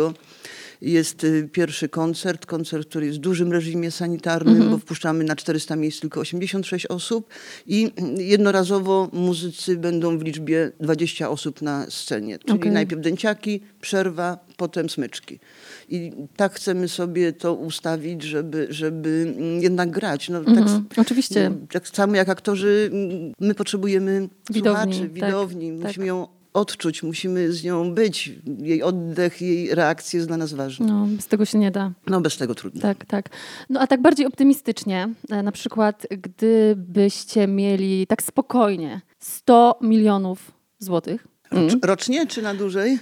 jest 0.80 1.24
y, 1.24 1.48
pierwszy 1.52 1.88
koncert, 1.88 2.46
koncert, 2.46 2.88
który 2.88 3.06
jest 3.06 3.18
w 3.18 3.20
dużym 3.20 3.52
reżimie 3.52 3.90
sanitarnym, 3.90 4.70
bo 4.70 4.78
wpuszczamy 4.78 5.24
na 5.24 5.36
400 5.36 5.76
miejsc 5.76 6.00
tylko 6.00 6.20
86 6.20 6.86
osób 6.86 7.28
i 7.66 7.92
jednorazowo 8.18 9.08
muzycy 9.12 9.76
będą 9.76 10.18
w 10.18 10.22
liczbie 10.22 10.72
20 10.80 11.30
osób 11.30 11.62
na 11.62 11.86
scenie. 11.90 12.38
Czyli 12.38 12.58
Okej. 12.58 12.72
najpierw 12.72 13.02
dęciaki, 13.02 13.60
przerwa, 13.80 14.38
potem 14.56 14.90
smyczki. 14.90 15.38
I 15.94 16.12
tak 16.36 16.52
chcemy 16.54 16.88
sobie 16.88 17.32
to 17.32 17.54
ustawić, 17.54 18.22
żeby, 18.22 18.66
żeby 18.70 19.34
mm, 19.38 19.62
jednak 19.62 19.90
grać. 19.90 20.28
No, 20.28 20.44
tak, 20.44 20.58
Mhm, 20.58 20.84
oczywiście. 20.96 21.50
tak 21.72 21.88
samo 21.88 22.16
jak 22.16 22.28
aktorzy, 22.28 22.90
mm, 22.92 23.32
my 23.40 23.54
potrzebujemy 23.54 24.28
Widowni, 24.50 24.94
słuchaczy, 24.94 25.00
tak, 25.00 25.12
widowni, 25.12 25.72
tak. 25.72 25.86
musimy 25.86 26.06
ją 26.06 26.28
odczuć, 26.54 27.02
musimy 27.02 27.52
z 27.52 27.64
nią 27.64 27.94
być. 27.94 28.32
Jej 28.62 28.82
oddech, 28.82 29.42
jej 29.42 29.74
reakcja 29.74 30.16
jest 30.16 30.28
dla 30.28 30.36
nas 30.36 30.52
ważna. 30.52 30.86
No, 30.86 31.06
bez 31.06 31.26
tego 31.26 31.44
się 31.44 31.58
nie 31.58 31.70
da. 31.70 31.92
No 32.06 32.20
bez 32.20 32.36
tego 32.36 32.54
trudno. 32.54 32.80
Tak, 32.82 33.04
tak. 33.04 33.28
No 33.70 33.80
a 33.80 33.86
tak 33.86 34.02
bardziej 34.02 34.26
optymistycznie, 34.26 35.08
e, 35.30 35.42
na 35.42 35.52
przykład 35.52 36.06
gdybyście 36.10 37.46
mieli 37.46 38.06
tak 38.06 38.22
spokojnie 38.22 39.00
100 39.20 39.78
milionów 39.80 40.52
złotych 40.78 41.26
Rocz, 41.50 41.72
rocznie 41.82 42.26
czy 42.26 42.42
na 42.42 42.54
dłużej? 42.54 42.98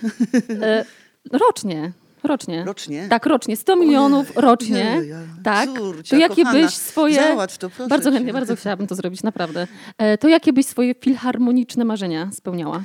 e, 0.63 0.85
rocznie, 1.49 1.93
rocznie. 2.25 2.65
Rocznie? 2.65 3.07
Tak, 3.09 3.27
rocznie. 3.27 3.57
100 3.57 3.77
milionów 3.77 4.37
rocznie. 4.37 4.95
Ojej, 4.99 5.13
tak. 5.45 5.71
córcia 5.79 6.17
to 6.17 6.21
jakie 6.21 6.45
kochana, 6.45 6.65
byś 6.65 6.75
swoje... 6.75 7.37
to, 7.59 7.71
bardzo 7.89 8.11
cię. 8.11 8.15
chętnie, 8.15 8.33
bardzo 8.33 8.57
chciałabym 8.57 8.87
to 8.87 8.95
zrobić, 8.95 9.23
naprawdę. 9.23 9.67
E, 9.99 10.19
to 10.19 10.29
jakie 10.29 10.53
byś 10.53 10.67
swoje 10.67 10.95
filharmoniczne 10.95 11.85
marzenia 11.85 12.31
spełniała? 12.33 12.85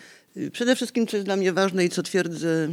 Przede 0.51 0.75
wszystkim, 0.75 1.07
co 1.07 1.17
jest 1.17 1.27
dla 1.27 1.35
mnie 1.35 1.53
ważne 1.53 1.85
i 1.85 1.89
co 1.89 2.03
twierdzę 2.03 2.67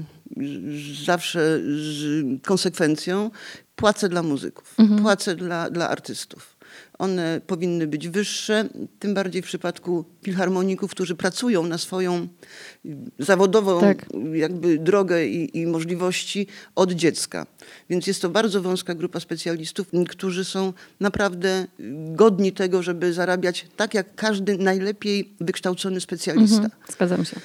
zawsze 1.05 1.61
z 1.65 2.23
konsekwencją, 2.43 3.31
płacę 3.77 4.09
dla 4.09 4.23
muzyków, 4.23 4.77
płacę 5.03 5.35
dla, 5.35 5.71
dla 5.71 5.89
artystów. 5.89 6.54
One 6.99 7.41
powinny 7.47 7.87
być 7.87 8.09
wyższe, 8.09 8.69
tym 8.99 9.15
bardziej 9.15 9.43
w 9.43 9.45
przypadku 9.45 10.05
filharmoników, 10.23 10.91
którzy 10.91 11.15
pracują 11.15 11.67
na 11.67 11.79
swoją 11.79 12.29
y, 12.87 12.97
zawodową 13.19 13.81
Tak. 13.81 14.07
jakby 14.33 14.79
drogę 14.79 15.27
i, 15.27 15.59
i 15.59 15.67
możliwości 15.67 16.47
od 16.75 16.93
dziecka. 16.93 17.47
Więc 17.91 18.07
jest 18.07 18.23
to 18.23 18.29
bardzo 18.29 18.63
wąska 18.63 18.95
grupa 18.95 19.21
specjalistów, 19.21 19.87
którzy 20.09 20.45
są 20.45 20.73
naprawdę 21.01 21.63
y, 21.63 21.67
godni 22.13 22.53
tego, 22.53 22.83
żeby 22.83 23.13
zarabiać 23.13 23.67
tak 23.77 23.95
jak 23.95 24.15
każdy 24.15 24.59
najlepiej 24.59 25.35
wykształcony 25.41 26.01
specjalista. 26.01 26.57
Mhm, 26.57 26.83
zgadzam 26.93 27.25
się. 27.25 27.37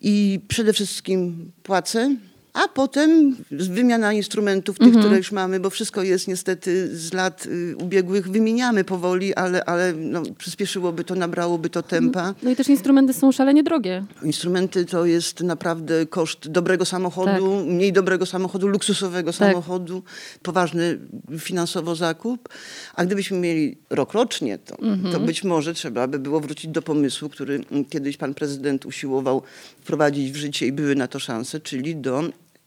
I 0.00 0.40
przede 0.48 0.72
wszystkim 0.72 1.52
płacę, 1.62 2.16
a 2.64 2.68
potem 2.68 3.36
wymiana 3.50 4.12
instrumentów, 4.12 4.78
tych, 4.78 4.86
Mhm. 4.86 5.04
które 5.04 5.16
już 5.18 5.32
mamy, 5.32 5.60
bo 5.60 5.70
wszystko 5.70 6.02
jest 6.02 6.28
niestety 6.28 6.96
z 6.96 7.12
lat 7.12 7.46
y, 7.46 7.76
ubiegłych, 7.76 8.28
wymieniamy 8.30 8.84
powoli, 8.84 9.34
ale, 9.34 9.64
ale 9.64 9.92
no, 9.92 10.22
przyspieszyłoby 10.38 11.04
to, 11.04 11.14
nabrałoby 11.14 11.70
to 11.70 11.82
tempa. 11.82 12.34
No 12.42 12.50
i 12.50 12.56
też 12.56 12.68
instrumenty 12.68 13.12
są 13.12 13.32
szalenie 13.32 13.62
drogie. 13.62 14.04
Instrumenty 14.22 14.84
to 14.84 15.06
jest 15.06 15.40
naprawdę 15.42 16.06
koszt 16.06 16.48
dobrego 16.48 16.84
samochodu, 16.84 17.56
Tak. 17.58 17.66
mniej 17.66 17.92
dobrego 17.92 18.26
samochodu, 18.26 18.68
luksusowego 18.68 19.32
samochodu, 19.32 20.02
poważny 20.42 20.98
finansowo 21.38 21.94
zakup. 21.96 22.48
A 22.94 23.04
gdybyśmy 23.04 23.38
mieli 23.38 23.76
rok 23.90 24.12
rocznie, 24.14 24.58
to, 24.58 24.78
Mhm. 24.78 25.12
to 25.12 25.20
być 25.20 25.44
może 25.44 25.74
trzeba 25.74 26.06
by 26.06 26.18
było 26.18 26.40
wrócić 26.40 26.70
do 26.70 26.82
pomysłu, 26.82 27.28
który 27.28 27.60
kiedyś 27.90 28.16
pan 28.16 28.34
prezydent 28.34 28.86
usiłował 28.86 29.42
wprowadzić 29.80 30.32
w 30.32 30.36
życie 30.36 30.66
i 30.66 30.72
były 30.72 30.94
na 30.94 31.08
to 31.08 31.18
szanse, 31.18 31.60
czyli 31.60 31.96
do 31.96 32.22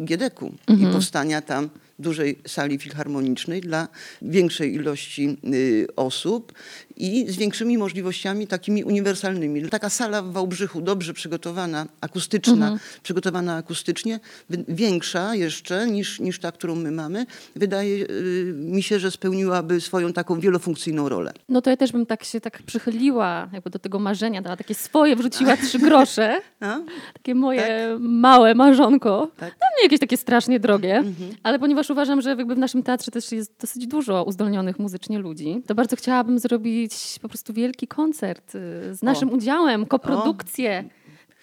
Giedeku 0.06 0.52
Mhm. 0.70 0.90
i 0.90 0.94
powstania 0.94 1.42
tam 1.42 1.70
dużej 2.02 2.40
sali 2.48 2.78
filharmonicznej 2.80 3.62
dla 3.62 3.88
większej 4.22 4.74
ilości 4.74 5.38
y, 5.54 5.88
osób 5.96 6.54
i 6.98 7.26
z 7.28 7.38
większymi 7.38 7.78
możliwościami 7.78 8.48
takimi 8.48 8.84
uniwersalnymi. 8.84 9.70
Taka 9.70 9.90
sala 9.90 10.22
w 10.22 10.32
Wałbrzychu, 10.32 10.82
dobrze 10.82 11.14
przygotowana, 11.14 11.86
akustyczna, 12.02 12.78
przygotowana 13.04 13.56
akustycznie, 13.56 14.20
większa 14.68 15.36
jeszcze 15.36 15.88
niż, 15.88 16.20
niż 16.20 16.40
ta, 16.40 16.52
którą 16.52 16.76
my 16.76 16.92
mamy, 16.92 17.26
wydaje 17.56 18.06
y, 18.10 18.54
mi 18.56 18.84
się, 18.84 19.00
że 19.00 19.12
spełniłaby 19.12 19.82
swoją 19.82 20.14
taką 20.14 20.40
wielofunkcyjną 20.40 21.10
rolę. 21.10 21.34
No 21.50 21.62
to 21.62 21.70
ja 21.70 21.78
też 21.78 21.92
bym 21.92 22.06
tak 22.06 22.24
się 22.24 22.42
tak 22.42 22.64
przychyliła 22.64 23.50
jakby 23.54 23.70
do 23.70 23.80
tego 23.80 24.00
marzenia, 24.00 24.42
dała 24.42 24.58
takie 24.58 24.76
swoje, 24.76 25.16
wrzuciła 25.16 25.58
trzy 25.58 25.80
grosze. 25.80 26.42
Takie 27.14 27.36
moje 27.36 27.98
małe 28.00 28.56
marzonko. 28.56 29.28
Tak. 29.38 29.50
Mhm. 29.50 29.60
Dla 29.60 29.68
mnie 29.68 29.84
jakieś 29.84 30.00
takie 30.00 30.18
strasznie 30.18 30.60
drogie, 30.60 31.04
ale 31.44 31.60
ponieważ 31.60 31.91
uważam, 31.92 32.22
że 32.22 32.30
jakby 32.30 32.56
w 32.56 32.58
naszym 32.58 32.84
teatrze 32.84 33.12
też 33.12 33.32
jest 33.32 33.52
dosyć 33.62 33.88
dużo 33.88 34.24
uzdolnionych 34.24 34.80
muzycznie 34.80 35.20
ludzi, 35.20 35.62
to 35.68 35.76
bardzo 35.76 35.96
chciałabym 35.96 36.40
zrobić 36.40 36.94
po 37.22 37.30
prostu 37.30 37.54
wielki 37.54 37.88
koncert 37.88 38.56
y, 38.56 38.96
z 38.96 39.04
naszym 39.04 39.34
udziałem, 39.34 39.86
koprodukcję 39.86 40.84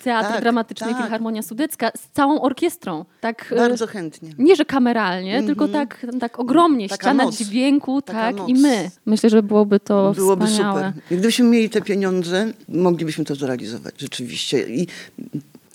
Teatr 0.04 0.28
Tak, 0.28 0.40
Dramatycznej 0.40 0.90
tak. 0.94 1.02
Filharmonia 1.02 1.42
Sudecka 1.42 1.90
z 1.96 2.08
całą 2.12 2.40
orkiestrą. 2.40 3.04
Tak, 3.20 3.52
y, 3.52 3.56
Bardzo 3.56 3.86
chętnie. 3.86 4.30
nie, 4.38 4.56
że 4.56 4.64
kameralnie, 4.64 5.42
tylko 5.42 5.68
tak, 5.68 6.06
tak 6.20 6.38
ogromnie. 6.38 6.88
Taka 6.88 7.02
ściana 7.02 7.30
dźwięku, 7.30 8.02
Taka 8.02 8.38
tak, 8.38 8.48
i 8.48 8.54
my. 8.54 8.90
Myślę, 9.06 9.30
że 9.30 9.42
byłoby 9.42 9.80
to 9.80 10.12
Byłoby 10.16 10.46
wspaniałe. 10.46 10.92
super. 10.92 11.02
Gdybyśmy 11.18 11.44
mieli 11.44 11.70
te 11.70 11.82
pieniądze, 11.82 12.52
moglibyśmy 12.68 13.24
to 13.24 13.34
zrealizować 13.34 13.94
rzeczywiście. 14.00 14.68
I 14.68 14.86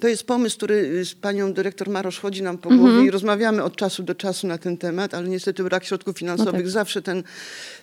to 0.03 0.07
jest 0.07 0.27
pomysł, 0.27 0.57
który 0.57 1.05
z 1.05 1.15
panią 1.15 1.53
dyrektor 1.53 1.89
Marosz 1.89 2.19
chodzi 2.19 2.43
nam 2.43 2.57
po 2.57 2.69
głowie 2.69 3.05
i 3.05 3.11
rozmawiamy 3.11 3.63
od 3.63 3.75
czasu 3.75 4.03
do 4.03 4.15
czasu 4.15 4.47
na 4.47 4.57
ten 4.57 4.77
temat, 4.77 5.13
ale 5.13 5.27
niestety 5.27 5.63
brak 5.63 5.85
środków 5.85 6.17
finansowych 6.17 6.53
No 6.53 6.59
tak. 6.59 6.69
zawsze 6.69 7.01
ten 7.01 7.23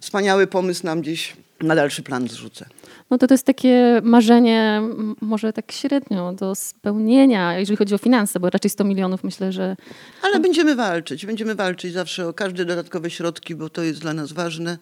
wspaniały 0.00 0.46
pomysł 0.46 0.87
nam 0.87 1.00
gdzieś 1.00 1.37
na 1.61 1.74
dalszy 1.74 2.02
plan 2.02 2.28
zrzuca. 2.28 2.66
No 3.11 3.18
to 3.18 3.26
to 3.26 3.35
jest 3.35 3.46
takie 3.46 4.00
marzenie 4.04 4.83
może 5.20 5.52
tak 5.52 5.72
średnio 5.72 6.33
do 6.33 6.54
spełnienia, 6.54 7.59
jeżeli 7.59 7.76
chodzi 7.76 7.94
o 7.94 7.98
finanse, 7.98 8.40
bo 8.40 8.50
raczej 8.50 8.70
100 8.70 8.85
milionów 8.85 9.24
myślę, 9.24 9.52
że 9.52 9.76
Ale 10.22 10.40
będziemy 10.40 10.76
walczyć, 10.76 11.26
będziemy 11.26 11.54
walczyć 11.54 11.92
zawsze 11.92 12.28
o 12.28 12.33
każde 12.33 12.64
dodatkowe 12.64 13.11
środki, 13.11 13.54
bo 13.54 13.70
to 13.70 13.83
jest 13.83 14.00
dla 14.00 14.14
nas 14.14 14.33
ważne. 14.33 14.78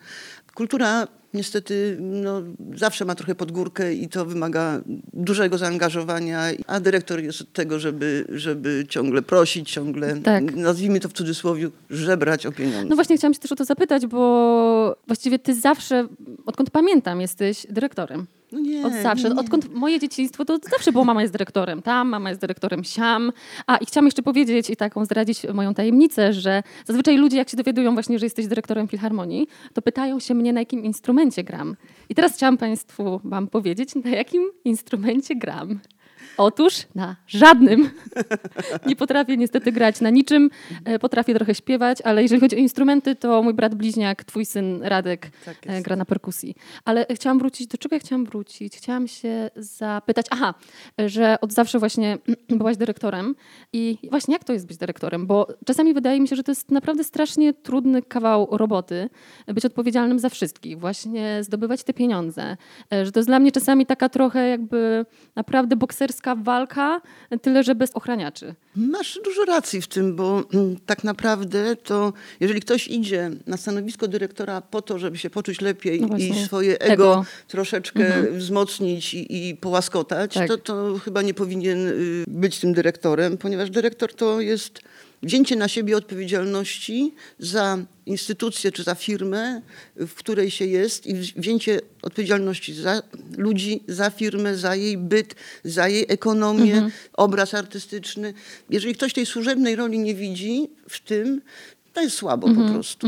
Kultura 0.58 1.06
niestety 1.34 1.96
no, 2.00 2.42
zawsze 2.74 3.04
ma 3.04 3.14
trochę 3.14 3.34
podgórkę 3.34 3.94
i 3.94 4.08
to 4.08 4.24
wymaga 4.24 4.80
dużego 5.12 5.58
zaangażowania, 5.58 6.42
a 6.66 6.80
dyrektor 6.80 7.20
jest 7.22 7.40
od 7.40 7.52
tego, 7.52 7.78
żeby, 7.78 8.24
żeby 8.28 8.86
ciągle 8.88 9.22
prosić, 9.22 9.70
ciągle, 9.70 10.16
Tak. 10.16 10.56
nazwijmy 10.56 11.00
to 11.00 11.08
w 11.08 11.12
cudzysłowie, 11.12 11.68
żebrać 11.90 12.46
o 12.46 12.52
pieniądze. 12.52 12.84
No 12.88 12.94
właśnie 12.94 13.16
chciałam 13.16 13.34
się 13.34 13.40
też 13.40 13.52
o 13.52 13.56
to 13.56 13.64
zapytać, 13.64 14.06
bo 14.06 14.96
właściwie 15.06 15.38
ty 15.38 15.54
zawsze, 15.54 16.08
odkąd 16.46 16.70
pamiętam, 16.70 17.20
jesteś 17.20 17.66
dyrektorem. 17.70 18.26
No 18.52 18.58
nie, 18.60 18.86
Od 18.86 18.92
zawsze. 18.92 19.28
nie, 19.28 19.34
nie. 19.34 19.40
Odkąd 19.40 19.74
moje 19.74 20.00
dzieciństwo, 20.00 20.44
to 20.44 20.58
zawsze 20.70 20.92
było 20.92 21.04
mama 21.04 21.22
jest 21.22 21.34
dyrektorem 21.34 21.82
tam, 21.82 22.08
mama 22.08 22.28
jest 22.28 22.40
dyrektorem 22.40 22.84
siam. 22.84 23.32
A 23.66 23.76
i 23.76 23.86
chciałam 23.86 24.06
jeszcze 24.06 24.22
powiedzieć 24.22 24.70
i 24.70 24.76
taką 24.76 25.04
zdradzić 25.04 25.46
moją 25.54 25.74
tajemnicę, 25.74 26.32
że 26.32 26.62
zazwyczaj 26.86 27.16
ludzie, 27.16 27.36
jak 27.36 27.48
się 27.48 27.56
dowiadują 27.56 27.94
właśnie, 27.94 28.18
że 28.18 28.26
jesteś 28.26 28.46
dyrektorem 28.46 28.88
filharmonii, 28.88 29.48
to 29.74 29.82
pytają 29.82 30.20
się 30.20 30.34
mnie, 30.34 30.52
na 30.52 30.60
jakim 30.60 30.84
instrumencie 30.84 31.44
gram. 31.44 31.76
I 32.08 32.14
teraz 32.14 32.34
chciałam 32.34 32.58
Państwu 32.58 33.20
wam 33.24 33.46
powiedzieć, 33.48 33.94
na 33.94 34.10
jakim 34.10 34.42
instrumencie 34.64 35.36
gram. 35.36 35.80
Otóż 36.38 36.86
na 36.94 37.16
żadnym. 37.26 37.90
Nie 38.86 38.96
potrafię 38.96 39.36
niestety 39.36 39.72
grać 39.72 40.00
na 40.00 40.10
niczym. 40.10 40.50
E, 40.84 40.98
Potrafię 40.98 41.34
trochę 41.34 41.54
śpiewać, 41.54 42.00
ale 42.02 42.22
jeżeli 42.22 42.40
chodzi 42.40 42.56
o 42.56 42.58
instrumenty, 42.58 43.14
to 43.14 43.42
mój 43.42 43.54
brat 43.54 43.74
bliźniak, 43.74 44.24
twój 44.24 44.46
syn 44.46 44.82
Radek 44.82 45.30
Tak 45.44 45.56
e, 45.66 45.82
gra 45.82 45.96
na 45.96 46.04
perkusji. 46.04 46.54
Ale 46.84 47.06
chciałam 47.10 47.38
wrócić, 47.38 47.66
do 47.66 47.78
czego 47.78 47.96
ja 47.96 48.00
chciałam 48.00 48.24
wrócić? 48.24 48.76
Chciałam 48.76 49.08
się 49.08 49.50
zapytać, 49.56 50.26
aha, 50.30 50.54
że 51.06 51.40
od 51.40 51.52
zawsze 51.52 51.78
właśnie 51.78 52.18
byłaś 52.58 52.76
dyrektorem 52.76 53.34
i 53.72 53.98
właśnie 54.10 54.32
jak 54.32 54.44
to 54.44 54.52
jest 54.52 54.66
być 54.66 54.76
dyrektorem? 54.76 55.26
Bo 55.26 55.46
czasami 55.66 55.94
wydaje 55.94 56.20
mi 56.20 56.28
się, 56.28 56.36
że 56.36 56.42
to 56.42 56.50
jest 56.52 56.70
naprawdę 56.70 57.04
strasznie 57.04 57.54
trudny 57.54 58.02
kawał 58.02 58.48
roboty, 58.50 59.10
być 59.46 59.64
odpowiedzialnym 59.64 60.18
za 60.18 60.28
wszystkich, 60.28 60.78
właśnie 60.78 61.38
zdobywać 61.42 61.84
te 61.84 61.94
pieniądze. 61.94 62.56
E, 62.92 63.06
Że 63.06 63.12
to 63.12 63.20
jest 63.20 63.28
dla 63.28 63.38
mnie 63.38 63.52
czasami 63.52 63.86
taka 63.86 64.08
trochę 64.08 64.48
jakby 64.48 65.06
naprawdę 65.36 65.76
bokserska 65.76 66.27
walka, 66.34 67.00
tyle 67.42 67.64
że 67.64 67.74
bez 67.74 67.90
ochraniaczy. 67.90 68.54
Masz 68.76 69.18
dużo 69.24 69.44
racji 69.44 69.82
w 69.82 69.88
tym, 69.88 70.16
bo 70.16 70.42
mm, 70.54 70.76
tak 70.86 71.04
naprawdę 71.04 71.76
to, 71.76 72.12
jeżeli 72.40 72.60
ktoś 72.60 72.88
idzie 72.88 73.30
na 73.46 73.56
stanowisko 73.56 74.08
dyrektora 74.08 74.60
po 74.60 74.82
to, 74.82 74.98
żeby 74.98 75.18
się 75.18 75.30
poczuć 75.30 75.60
lepiej 75.60 76.00
No 76.00 76.18
i 76.18 76.34
swoje 76.44 76.78
ego, 76.80 77.12
Ego. 77.12 77.24
troszeczkę 77.48 78.22
wzmocnić 78.32 79.14
i, 79.14 79.48
i 79.48 79.56
połaskotać, 79.56 80.34
Tak. 80.34 80.48
to, 80.48 80.58
to 80.58 80.98
chyba 81.04 81.22
nie 81.22 81.34
powinien 81.34 81.86
y, 81.88 82.24
być 82.28 82.60
tym 82.60 82.72
dyrektorem, 82.72 83.38
ponieważ 83.38 83.70
dyrektor 83.70 84.14
to 84.14 84.40
jest 84.40 84.80
wzięcie 85.22 85.56
na 85.56 85.68
siebie 85.68 85.96
odpowiedzialności 85.96 87.14
za 87.38 87.78
instytucję 88.06 88.72
czy 88.72 88.82
za 88.82 88.94
firmę, 88.94 89.62
w 89.96 90.14
której 90.14 90.50
się 90.50 90.64
jest 90.64 91.06
i 91.06 91.14
wzi- 91.14 91.32
wzięcie 91.36 91.80
odpowiedzialności 92.02 92.74
za 92.74 93.02
ludzi, 93.36 93.80
za 93.88 94.10
firmę, 94.10 94.56
za 94.56 94.74
jej 94.76 94.98
byt, 94.98 95.34
za 95.64 95.88
jej 95.88 96.04
ekonomię, 96.08 96.90
obraz 97.12 97.54
artystyczny. 97.54 98.34
Jeżeli 98.70 98.94
ktoś 98.94 99.12
tej 99.12 99.26
służebnej 99.26 99.76
roli 99.76 99.98
nie 99.98 100.14
widzi 100.14 100.70
w 100.88 101.00
tym, 101.00 101.40
to 101.92 102.02
jest 102.02 102.16
słabo 102.16 102.46
po 102.54 102.72
prostu. 102.72 103.06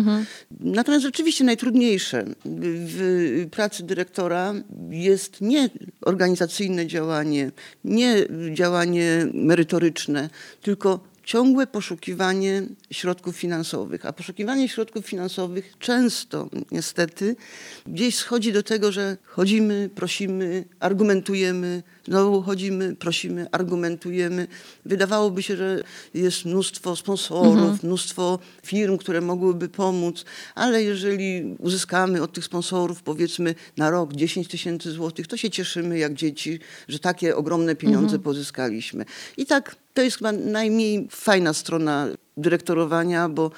Natomiast 0.61 1.03
rzeczywiście 1.05 1.44
najtrudniejsze 1.44 2.25
w 2.44 3.46
pracy 3.51 3.83
dyrektora 3.83 4.55
jest 4.90 5.40
nie 5.40 5.70
organizacyjne 6.01 6.87
działanie, 6.87 7.51
nie 7.85 8.16
działanie 8.55 9.27
merytoryczne, 9.35 10.31
tylko 10.62 11.01
ciągłe 11.24 11.66
poszukiwanie 11.66 12.62
środków 12.90 13.37
finansowych. 13.37 14.06
A 14.06 14.12
poszukiwanie 14.12 14.68
środków 14.68 15.06
finansowych 15.06 15.74
często, 15.78 16.48
niestety, 16.70 17.37
gdzieś 17.87 18.16
schodzi 18.16 18.52
do 18.52 18.62
tego, 18.62 18.92
że 18.92 19.16
chodzimy, 19.24 19.90
prosimy, 19.94 20.64
argumentujemy, 20.80 21.83
znowu 22.04 22.42
chodzimy, 22.42 22.96
prosimy, 22.96 23.46
argumentujemy. 23.52 24.46
Wydawałoby 24.85 25.42
się, 25.42 25.56
że 25.56 25.83
jest 26.14 26.44
mnóstwo 26.44 26.96
sponsorów, 26.96 27.83
mnóstwo 27.83 28.38
firm, 28.66 28.96
które 28.96 29.20
mogłyby 29.20 29.68
pomóc, 29.68 30.24
ale 30.54 30.83
jeżeli 30.83 31.56
uzyskamy 31.59 32.22
od 32.22 32.33
tych 32.33 32.44
sponsorów 32.44 33.02
powiedzmy 33.02 33.54
na 33.76 33.90
rok 33.90 34.12
10 34.12 34.48
tysięcy 34.48 34.90
złotych, 34.90 35.26
to 35.26 35.37
się 35.37 35.50
cieszymy 35.50 35.98
jak 35.98 36.14
dzieci, 36.14 36.59
że 36.88 36.98
takie 36.98 37.37
ogromne 37.37 37.76
pieniądze 37.76 38.18
pozyskaliśmy. 38.18 39.04
I 39.37 39.46
tak 39.46 39.76
to 39.94 40.03
jest 40.03 40.18
chyba 40.18 40.33
najmniej 40.33 41.09
fajna 41.11 41.53
strona 41.53 42.07
dyrektorowania, 42.37 43.29
bo 43.29 43.50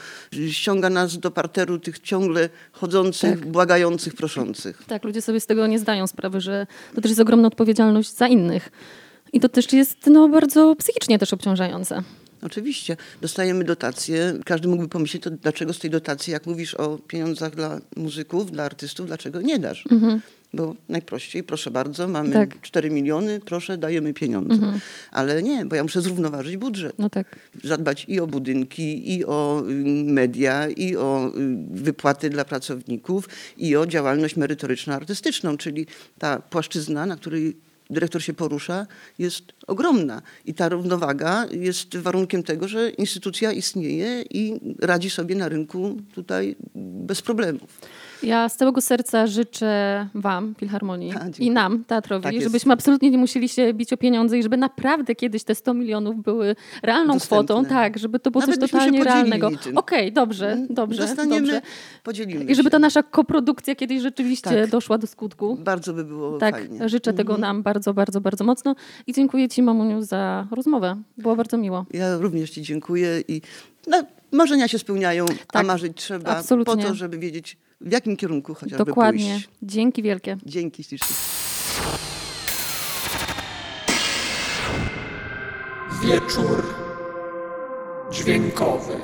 ściąga 0.51 0.91
nas 0.91 1.19
do 1.19 1.31
parteru 1.31 1.79
tych 1.79 1.99
ciągle 1.99 2.49
chodzących, 2.73 3.47
błagających, 3.47 4.15
proszących. 4.15 4.83
Tak, 4.87 5.05
ludzie 5.05 5.23
sobie 5.23 5.41
z 5.41 5.47
tego 5.47 5.67
nie 5.67 5.79
zdają 5.79 6.07
sprawy, 6.07 6.41
że 6.41 6.67
to 6.95 7.01
też 7.01 7.11
jest 7.11 7.21
ogromna 7.21 7.49
odpowiedzialność 7.49 8.17
za 8.17 8.29
innych. 8.29 8.71
I 9.33 9.41
to 9.41 9.49
też 9.49 9.73
jest 9.73 10.07
no, 10.07 10.29
bardzo 10.29 10.77
psychicznie 10.77 11.19
też 11.19 11.33
obciążające. 11.33 12.03
Oczywiście, 12.43 12.97
dostajemy 13.21 13.65
dotacje. 13.65 14.35
Każdy 14.45 14.69
mógłby 14.69 14.89
pomyśleć, 14.89 15.23
to 15.23 15.31
dlaczego 15.31 15.73
z 15.73 15.79
tej 15.79 15.91
dotacji, 15.91 16.33
jak 16.33 16.47
mówisz 16.47 16.75
o 16.75 16.99
pieniądzach 16.99 17.55
dla 17.55 17.81
muzyków, 17.97 18.51
dla 18.51 18.65
artystów, 18.65 19.07
dlaczego 19.07 19.41
nie 19.41 19.59
dasz? 19.59 19.85
Bo 20.55 20.75
najprościej, 20.89 21.43
proszę 21.43 21.71
bardzo, 21.71 22.09
mamy 22.09 22.33
Tak. 22.33 22.61
4 22.61 22.91
miliony, 22.91 23.41
proszę, 23.41 23.79
dajemy 23.79 24.15
pieniądze. 24.15 24.73
Ale 25.11 25.43
nie, 25.43 25.67
bo 25.67 25.77
ja 25.77 25.83
muszę 25.83 26.03
zrównoważyć 26.03 26.57
budżet. 26.57 26.99
No 26.99 27.11
tak. 27.11 27.39
zadbać 27.65 28.05
i 28.09 28.21
o 28.21 28.27
budynki, 28.27 29.15
i 29.17 29.25
o 29.25 29.63
y, 29.69 29.75
media, 30.05 30.69
i 30.69 30.97
o 30.97 31.33
y, 31.37 31.57
wypłaty 31.71 32.31
dla 32.31 32.45
pracowników, 32.45 33.29
i 33.59 33.77
o 33.77 33.87
działalność 33.87 34.37
merytoryczno-artystyczną, 34.37 35.57
czyli 35.57 35.87
ta 36.19 36.39
płaszczyzna, 36.39 37.07
na 37.07 37.17
której 37.17 37.57
dyrektor 37.91 38.23
się 38.23 38.35
porusza, 38.35 38.87
jest 39.19 39.45
ogromna. 39.67 40.23
I 40.47 40.55
ta 40.55 40.69
równowaga 40.69 41.47
jest 41.51 41.97
warunkiem 41.97 42.43
tego, 42.43 42.69
że 42.69 42.91
instytucja 42.91 43.53
istnieje 43.53 44.23
i 44.31 44.61
radzi 44.79 45.11
sobie 45.11 45.35
na 45.35 45.49
rynku 45.49 45.97
tutaj 46.15 46.57
bez 46.75 47.23
problemów. 47.23 47.81
Ja 48.23 48.49
z 48.49 48.57
całego 48.57 48.81
serca 48.81 49.27
życzę 49.27 50.09
Wam, 50.15 50.55
Filharmonii, 50.59 51.13
A, 51.13 51.27
i 51.39 51.51
nam, 51.51 51.85
teatrowi, 51.85 52.23
Tak 52.23 52.41
żebyśmy 52.43 52.73
absolutnie 52.73 53.11
nie 53.11 53.19
musieli 53.19 53.49
się 53.49 53.75
bić 53.75 53.93
o 53.93 53.97
pieniądze 53.97 54.39
i 54.39 54.43
żeby 54.43 54.57
naprawdę 54.57 55.15
kiedyś 55.15 55.45
te 55.45 55.55
100 55.55 55.75
milionów 55.75 56.23
były 56.23 56.57
realną 56.83 57.15
Dostępne. 57.15 57.45
kwotą, 57.45 57.65
tak, 57.65 57.99
żeby 57.99 58.19
to 58.19 58.31
było 58.31 58.41
Nawet 58.41 58.61
coś 58.61 58.71
totalnie 58.71 59.05
realnego. 59.05 59.51
Okej, 59.75 60.13
dobrze, 60.13 60.67
dobrze, 60.71 61.03
Dostaniemy, 61.03 61.41
dobrze. 61.41 61.63
podzielimy 62.03 62.45
I 62.45 62.55
żeby 62.55 62.71
ta 62.71 62.79
nasza 62.79 63.03
koprodukcja 63.03 63.75
kiedyś 63.75 64.03
rzeczywiście 64.03 64.51
Tak. 64.63 64.71
doszła 64.71 64.99
do 64.99 65.07
skutku. 65.07 65.57
Bardzo 65.61 65.93
by 65.93 66.05
było 66.05 66.39
Tak, 66.39 66.55
fajnie. 66.55 66.89
życzę 66.89 67.13
tego 67.13 67.39
nam 67.39 67.63
bardzo, 67.63 67.95
bardzo, 67.95 68.21
bardzo 68.21 68.45
mocno 68.45 68.75
i 69.07 69.13
dziękuję 69.13 69.49
Ci, 69.49 69.63
Mamuniu, 69.63 70.03
za 70.03 70.47
rozmowę. 70.51 70.97
Było 71.19 71.37
bardzo 71.37 71.57
miło. 71.59 71.85
Ja 71.93 72.19
również 72.19 72.51
Ci 72.51 72.63
dziękuję 72.63 73.23
i 73.29 73.41
no, 73.87 74.03
marzenia 74.33 74.69
się 74.69 74.79
spełniają, 74.79 75.27
a 75.49 75.53
Tak, 75.53 75.67
marzyć 75.67 75.97
trzeba 75.97 76.31
absolutnie. 76.37 76.77
po 76.77 76.83
to, 76.83 76.95
żeby 76.95 77.19
wiedzieć 77.19 77.57
w 77.81 77.93
jakim 77.93 78.17
kierunku 78.17 78.55
chociażby 78.55 78.85
Dokładnie. 78.85 79.31
pójść. 79.33 79.49
Dzięki 79.63 80.03
wielkie. 80.03 80.37
Dzięki 80.47 80.85
ślicznie. 80.85 81.17
Wieczór 86.03 86.65
dźwiękowy. 88.11 88.97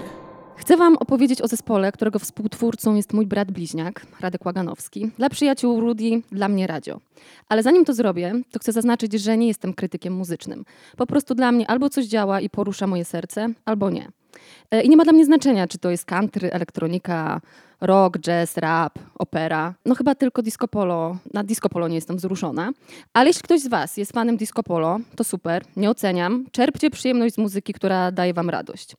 Chcę 0.58 0.76
Wam 0.76 0.96
opowiedzieć 0.96 1.42
o 1.42 1.48
zespole, 1.48 1.92
którego 1.92 2.18
współtwórcą 2.18 2.94
jest 2.94 3.12
mój 3.12 3.26
brat 3.26 3.50
bliźniak, 3.52 4.06
Radek 4.20 4.46
Łaganowski. 4.46 5.10
Dla 5.18 5.30
przyjaciół 5.30 5.80
Rudy, 5.80 6.22
dla 6.32 6.48
mnie 6.48 6.66
radio. 6.66 7.00
Ale 7.48 7.62
zanim 7.62 7.84
to 7.84 7.94
zrobię, 7.94 8.32
to 8.50 8.58
chcę 8.58 8.72
zaznaczyć, 8.72 9.12
że 9.12 9.36
nie 9.36 9.46
jestem 9.46 9.74
krytykiem 9.74 10.12
muzycznym. 10.12 10.64
Po 10.96 11.06
prostu 11.06 11.34
dla 11.34 11.52
mnie 11.52 11.70
albo 11.70 11.90
coś 11.90 12.06
działa 12.06 12.40
i 12.40 12.50
porusza 12.50 12.86
moje 12.86 13.04
serce, 13.04 13.48
albo 13.64 13.90
nie. 13.90 14.08
E, 14.70 14.82
I 14.82 14.88
nie 14.88 14.96
ma 14.96 15.04
dla 15.04 15.12
mnie 15.12 15.24
znaczenia, 15.24 15.66
czy 15.68 15.78
to 15.78 15.90
jest 15.90 16.04
country, 16.04 16.52
elektronika, 16.52 17.40
rock, 17.80 18.18
jazz, 18.18 18.56
rap, 18.56 18.98
opera. 19.14 19.74
No 19.84 19.94
chyba 19.94 20.14
tylko 20.14 20.42
disco 20.42 20.68
polo. 20.68 21.16
Na 21.34 21.44
disco 21.44 21.68
polo 21.68 21.88
nie 21.88 21.94
jestem 21.94 22.16
wzruszona. 22.16 22.72
Ale 23.12 23.28
jeśli 23.28 23.42
ktoś 23.42 23.60
z 23.60 23.68
Was 23.68 23.96
jest 23.96 24.12
fanem 24.12 24.36
disco 24.36 24.62
polo, 24.62 24.98
to 25.16 25.24
super, 25.24 25.64
nie 25.76 25.90
oceniam. 25.90 26.46
Czerpcie 26.52 26.90
przyjemność 26.90 27.34
z 27.34 27.38
muzyki, 27.38 27.72
która 27.72 28.12
daje 28.12 28.34
Wam 28.34 28.50
radość. 28.50 28.96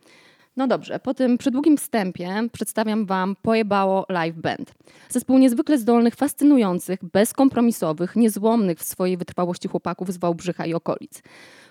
No 0.60 0.68
dobrze, 0.68 1.00
po 1.00 1.14
tym 1.14 1.38
przydługim 1.38 1.78
wstępie 1.78 2.30
przedstawiam 2.52 3.06
Wam 3.06 3.36
Pojebało 3.42 4.06
Live 4.10 4.36
Band. 4.36 4.74
Zespół 5.10 5.38
niezwykle 5.38 5.78
zdolnych, 5.78 6.16
fascynujących, 6.16 7.00
bezkompromisowych, 7.14 8.16
niezłomnych 8.16 8.80
w 8.80 8.84
swojej 8.84 9.18
wytrwałości 9.18 9.68
chłopaków 9.68 10.14
z 10.14 10.18
Wałbrzycha 10.18 10.66
i 10.66 10.74
okolic, 10.74 11.22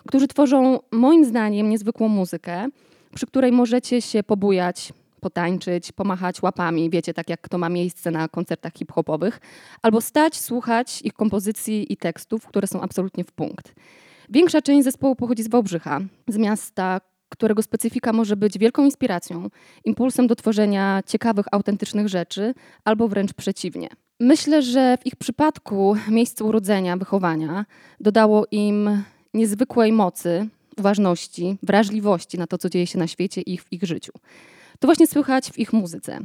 którzy 0.06 0.28
tworzą 0.28 0.78
moim 0.92 1.24
zdaniem 1.24 1.70
niezwykłą 1.70 2.08
muzykę, 2.08 2.68
przy 3.14 3.26
której 3.26 3.52
możecie 3.52 4.02
się 4.02 4.22
pobujać, 4.22 4.92
potańczyć, 5.20 5.92
pomachać 5.92 6.42
łapami, 6.42 6.90
wiecie, 6.90 7.14
tak 7.14 7.30
jak 7.30 7.48
to 7.48 7.58
ma 7.58 7.68
miejsce 7.68 8.10
na 8.10 8.28
koncertach 8.28 8.72
hip-hopowych, 8.72 9.40
albo 9.82 10.00
stać, 10.00 10.36
słuchać 10.36 11.02
ich 11.02 11.12
kompozycji 11.12 11.92
i 11.92 11.96
tekstów, 11.96 12.46
które 12.46 12.66
są 12.66 12.80
absolutnie 12.80 13.24
w 13.24 13.32
punkt. 13.32 13.74
Większa 14.28 14.62
część 14.62 14.84
zespołu 14.84 15.16
pochodzi 15.16 15.42
z 15.42 15.48
Wałbrzycha, 15.48 16.00
z 16.28 16.36
miasta, 16.36 17.00
którego 17.28 17.62
specyfika 17.62 18.12
może 18.12 18.36
być 18.36 18.58
wielką 18.58 18.84
inspiracją, 18.84 19.50
impulsem 19.84 20.26
do 20.26 20.36
tworzenia 20.36 21.02
ciekawych, 21.06 21.46
autentycznych 21.52 22.08
rzeczy, 22.08 22.54
albo 22.84 23.08
wręcz 23.08 23.32
przeciwnie. 23.32 23.88
Myślę, 24.20 24.62
że 24.62 24.96
w 24.96 25.06
ich 25.06 25.16
przypadku 25.16 25.96
miejsce 26.08 26.44
urodzenia, 26.44 26.96
wychowania 26.96 27.66
dodało 28.00 28.46
im 28.50 29.02
niezwykłej 29.34 29.92
mocy, 29.92 30.48
uważności, 30.78 31.56
wrażliwości 31.62 32.38
na 32.38 32.46
to, 32.46 32.58
co 32.58 32.68
dzieje 32.68 32.86
się 32.86 32.98
na 32.98 33.06
świecie 33.06 33.40
i 33.40 33.58
w 33.58 33.72
ich 33.72 33.82
życiu. 33.82 34.12
To 34.78 34.88
właśnie 34.88 35.06
słychać 35.06 35.50
w 35.50 35.58
ich 35.58 35.72
muzyce. 35.72 36.18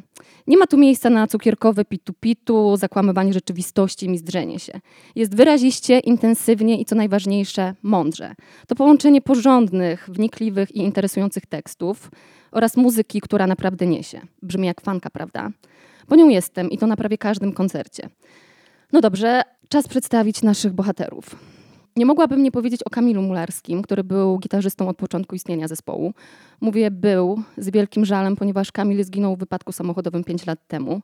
Nie 0.47 0.57
ma 0.57 0.67
tu 0.67 0.77
miejsca 0.77 1.09
na 1.09 1.27
cukierkowe 1.27 1.85
pitu-pitu, 1.85 2.77
zakłamywanie 2.77 3.33
rzeczywistości 3.33 4.09
mizdrzenie 4.09 4.59
się. 4.59 4.79
Jest 5.15 5.35
wyraziście, 5.35 5.99
intensywnie 5.99 6.81
i 6.81 6.85
co 6.85 6.95
najważniejsze, 6.95 7.75
mądrze. 7.83 8.35
To 8.67 8.75
połączenie 8.75 9.21
porządnych, 9.21 10.09
wnikliwych 10.09 10.75
i 10.75 10.79
interesujących 10.79 11.45
tekstów 11.45 12.11
oraz 12.51 12.77
muzyki, 12.77 13.21
która 13.21 13.47
naprawdę 13.47 13.87
niesie. 13.87 14.21
Brzmi 14.41 14.67
jak 14.67 14.81
fanka, 14.81 15.09
prawda? 15.09 15.49
Bo 16.07 16.15
nią 16.15 16.29
jestem 16.29 16.69
i 16.69 16.77
to 16.77 16.87
na 16.87 16.95
prawie 16.95 17.17
każdym 17.17 17.53
koncercie. 17.53 18.09
No 18.91 19.01
dobrze, 19.01 19.41
czas 19.69 19.87
przedstawić 19.87 20.41
naszych 20.41 20.73
bohaterów. 20.73 21.52
Nie 21.95 22.05
mogłabym 22.05 22.43
nie 22.43 22.51
powiedzieć 22.51 22.83
o 22.83 22.89
Kamilu 22.89 23.21
Mularskim, 23.21 23.81
który 23.81 24.03
był 24.03 24.37
gitarzystą 24.39 24.89
od 24.89 24.97
początku 24.97 25.35
istnienia 25.35 25.67
zespołu. 25.67 26.13
Mówię 26.61 26.91
był 26.91 27.41
z 27.57 27.69
wielkim 27.69 28.05
żalem, 28.05 28.35
ponieważ 28.35 28.71
Kamil 28.71 29.03
zginął 29.03 29.35
w 29.35 29.39
wypadku 29.39 29.71
samochodowym 29.71 30.23
5 30.23 30.45
lat 30.45 30.67
temu. 30.67 31.01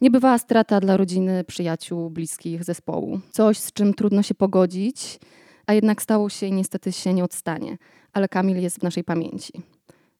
Niebywała 0.00 0.38
strata 0.38 0.80
dla 0.80 0.96
rodziny, 0.96 1.44
przyjaciół, 1.44 2.10
bliskich 2.10 2.64
zespołu. 2.64 3.20
Coś, 3.30 3.58
z 3.58 3.72
czym 3.72 3.94
trudno 3.94 4.22
się 4.22 4.34
pogodzić, 4.34 5.18
a 5.66 5.74
jednak 5.74 6.02
stało 6.02 6.28
się 6.28 6.46
i 6.46 6.52
niestety 6.52 6.92
się 6.92 7.14
nie 7.14 7.24
odstanie. 7.24 7.78
Ale 8.12 8.28
Kamil 8.28 8.62
jest 8.62 8.78
w 8.78 8.82
naszej 8.82 9.04
pamięci. 9.04 9.52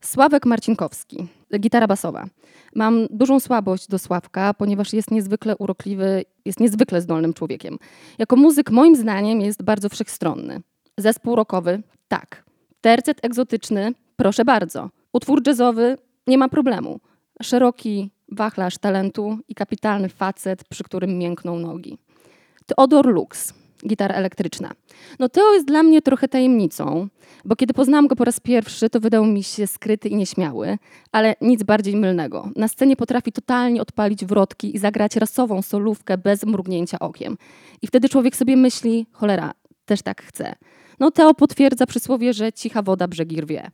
Sławek 0.00 0.46
Marcinkowski, 0.46 1.26
gitara 1.60 1.86
basowa. 1.86 2.26
Mam 2.74 3.06
dużą 3.10 3.40
słabość 3.40 3.88
do 3.88 3.98
Sławka, 3.98 4.54
ponieważ 4.54 4.92
jest 4.92 5.10
niezwykle 5.10 5.56
urokliwy, 5.56 6.24
jest 6.44 6.60
niezwykle 6.60 7.00
zdolnym 7.00 7.34
człowiekiem. 7.34 7.78
Jako 8.18 8.36
muzyk 8.36 8.70
moim 8.70 8.96
zdaniem 8.96 9.40
jest 9.40 9.62
bardzo 9.62 9.88
wszechstronny. 9.88 10.60
Zespół 10.98 11.36
rockowy? 11.36 11.82
Tak. 12.08 12.44
Tercet 12.80 13.24
egzotyczny? 13.24 13.92
Proszę 14.16 14.44
bardzo. 14.44 14.90
Utwór 15.12 15.42
jazzowy? 15.46 15.96
Nie 16.26 16.38
ma 16.38 16.48
problemu. 16.48 17.00
Szeroki 17.42 18.10
wachlarz 18.32 18.78
talentu 18.78 19.38
i 19.48 19.54
kapitalny 19.54 20.08
facet, 20.08 20.64
przy 20.64 20.84
którym 20.84 21.18
miękną 21.18 21.58
nogi. 21.58 21.98
Teodor 22.66 23.06
Lux, 23.06 23.54
gitara 23.86 24.14
elektryczna. 24.14 24.72
No 25.18 25.28
to 25.28 25.54
jest 25.54 25.66
dla 25.66 25.82
mnie 25.82 26.02
trochę 26.02 26.28
tajemnicą, 26.28 27.08
bo 27.44 27.56
kiedy 27.56 27.74
poznałam 27.74 28.06
go 28.06 28.16
po 28.16 28.24
raz 28.24 28.40
pierwszy, 28.40 28.90
to 28.90 29.00
wydał 29.00 29.26
mi 29.26 29.42
się 29.42 29.66
skryty 29.66 30.08
i 30.08 30.16
nieśmiały, 30.16 30.78
ale 31.12 31.34
nic 31.40 31.62
bardziej 31.62 31.96
mylnego. 31.96 32.48
Na 32.56 32.68
scenie 32.68 32.96
potrafi 32.96 33.32
totalnie 33.32 33.82
odpalić 33.82 34.24
wrotki 34.24 34.76
i 34.76 34.78
zagrać 34.78 35.16
rasową 35.16 35.62
solówkę 35.62 36.18
bez 36.18 36.44
mrugnięcia 36.44 36.98
okiem. 36.98 37.36
I 37.82 37.86
wtedy 37.86 38.08
człowiek 38.08 38.36
sobie 38.36 38.56
myśli, 38.56 39.06
cholera, 39.12 39.52
też 39.84 40.02
tak 40.02 40.22
chcę. 40.22 40.54
No 41.00 41.10
Teo 41.10 41.34
potwierdza 41.34 41.86
przysłowie, 41.86 42.32
że 42.32 42.52
cicha 42.52 42.82
woda 42.82 43.08
brzegi 43.08 43.40
rwie. 43.40 43.70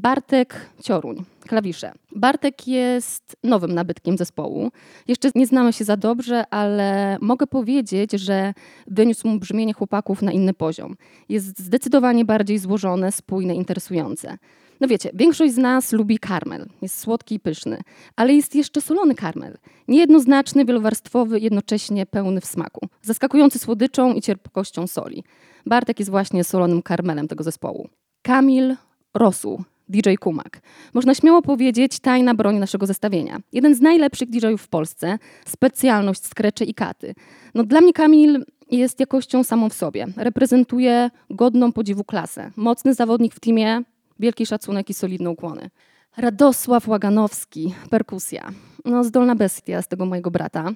Bartek 0.00 0.70
Cioruń, 0.82 1.24
klawisze. 1.40 1.92
Bartek 2.16 2.68
jest 2.68 3.36
nowym 3.44 3.74
nabytkiem 3.74 4.18
zespołu. 4.18 4.70
Jeszcze 5.08 5.30
nie 5.34 5.46
znamy 5.46 5.72
się 5.72 5.84
za 5.84 5.96
dobrze, 5.96 6.44
ale 6.50 7.18
mogę 7.20 7.46
powiedzieć, 7.46 8.12
że 8.12 8.54
wyniósł 8.86 9.28
mu 9.28 9.38
brzmienie 9.38 9.72
chłopaków 9.72 10.22
na 10.22 10.32
inny 10.32 10.54
poziom. 10.54 10.96
Jest 11.28 11.58
zdecydowanie 11.58 12.24
bardziej 12.24 12.58
złożone, 12.58 13.12
spójne, 13.12 13.54
interesujące. 13.54 14.38
No 14.80 14.88
wiecie, 14.88 15.10
większość 15.14 15.54
z 15.54 15.58
nas 15.58 15.92
lubi 15.92 16.18
karmel. 16.18 16.66
Jest 16.82 16.98
słodki 16.98 17.34
i 17.34 17.40
pyszny. 17.40 17.80
Ale 18.16 18.34
jest 18.34 18.54
jeszcze 18.54 18.80
solony 18.80 19.14
karmel. 19.14 19.58
Niejednoznaczny, 19.88 20.64
wielowarstwowy, 20.64 21.40
jednocześnie 21.40 22.06
pełny 22.06 22.40
w 22.40 22.46
smaku. 22.46 22.88
Zaskakujący 23.02 23.58
słodyczą 23.58 24.14
i 24.14 24.20
cierpkością 24.20 24.86
soli. 24.86 25.24
Bartek 25.66 25.98
jest 25.98 26.10
właśnie 26.10 26.44
solonym 26.44 26.82
karmelem 26.82 27.28
tego 27.28 27.44
zespołu. 27.44 27.88
Kamil 28.22 28.76
Rosu, 29.14 29.64
DJ 29.88 30.14
Kumak. 30.20 30.60
Można 30.94 31.14
śmiało 31.14 31.42
powiedzieć 31.42 32.00
tajna 32.00 32.34
broń 32.34 32.58
naszego 32.58 32.86
zestawienia. 32.86 33.38
Jeden 33.52 33.74
z 33.74 33.80
najlepszych 33.80 34.30
DJ-ów 34.30 34.62
w 34.62 34.68
Polsce, 34.68 35.18
specjalność 35.46 36.24
skrecze 36.24 36.64
i 36.64 36.74
katy. 36.74 37.14
No 37.54 37.64
dla 37.64 37.80
mnie 37.80 37.92
Kamil 37.92 38.44
jest 38.70 39.00
jakością 39.00 39.44
samą 39.44 39.68
w 39.68 39.74
sobie. 39.74 40.06
Reprezentuje 40.16 41.10
godną 41.30 41.72
podziwu 41.72 42.04
klasę. 42.04 42.50
Mocny 42.56 42.94
zawodnik 42.94 43.34
w 43.34 43.40
teamie, 43.40 43.82
wielki 44.18 44.46
szacunek 44.46 44.90
i 44.90 44.94
solidne 44.94 45.30
ukłony. 45.30 45.70
Radosław 46.16 46.88
Łaganowski, 46.88 47.74
perkusja. 47.90 48.50
No, 48.84 49.04
zdolna 49.04 49.34
bestia 49.34 49.82
z 49.82 49.88
tego 49.88 50.06
mojego 50.06 50.30
brata. 50.30 50.70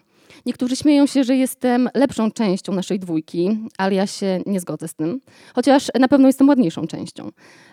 Niektórzy 0.47 0.77
śmieją 0.77 1.07
się, 1.07 1.25
że 1.25 1.37
jestem 1.37 1.88
lepszą 1.95 2.31
częścią 2.31 2.73
naszej 2.73 2.99
dwójki, 2.99 3.59
ale 3.79 3.95
ja 3.95 4.07
się 4.07 4.40
nie 4.47 4.61
zgodzę 4.61 4.88
z 4.88 4.95
tym. 4.95 5.21
Chociaż 5.55 5.90
na 6.01 6.09
pewno 6.09 6.27
jestem 6.27 6.49
ładniejszą 6.49 6.87
częścią. 6.87 7.31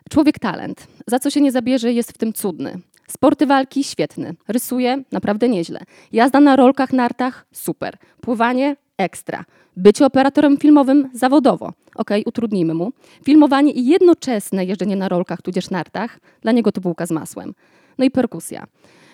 Człowiek 0.09 0.39
talent. 0.39 0.87
Za 1.07 1.19
co 1.19 1.29
się 1.29 1.41
nie 1.41 1.51
zabierze, 1.51 1.93
jest 1.93 2.11
w 2.11 2.17
tym 2.17 2.33
cudny. 2.33 2.79
Sporty 3.07 3.45
walki 3.45 3.83
świetny. 3.83 4.35
Rysuje 4.47 5.03
naprawdę 5.11 5.49
nieźle. 5.49 5.79
Jazda 6.11 6.39
na 6.39 6.55
rolkach, 6.55 6.93
nartach 6.93 7.45
super. 7.51 7.97
Pływanie 8.21 8.75
ekstra. 8.97 9.45
Bycie 9.77 10.05
operatorem 10.05 10.57
filmowym 10.57 11.09
zawodowo. 11.13 11.73
Ok, 11.95 12.09
utrudnijmy 12.25 12.73
mu. 12.73 12.91
Filmowanie 13.25 13.71
i 13.71 13.85
jednoczesne 13.85 14.65
jeżdżenie 14.65 14.95
na 14.95 15.09
rolkach 15.09 15.41
tudzież 15.41 15.69
nartach, 15.69 16.19
dla 16.41 16.51
niego 16.51 16.71
to 16.71 16.81
bułka 16.81 17.05
z 17.05 17.11
masłem. 17.11 17.53
No 17.97 18.05
i 18.05 18.11
perkusja. 18.11 18.67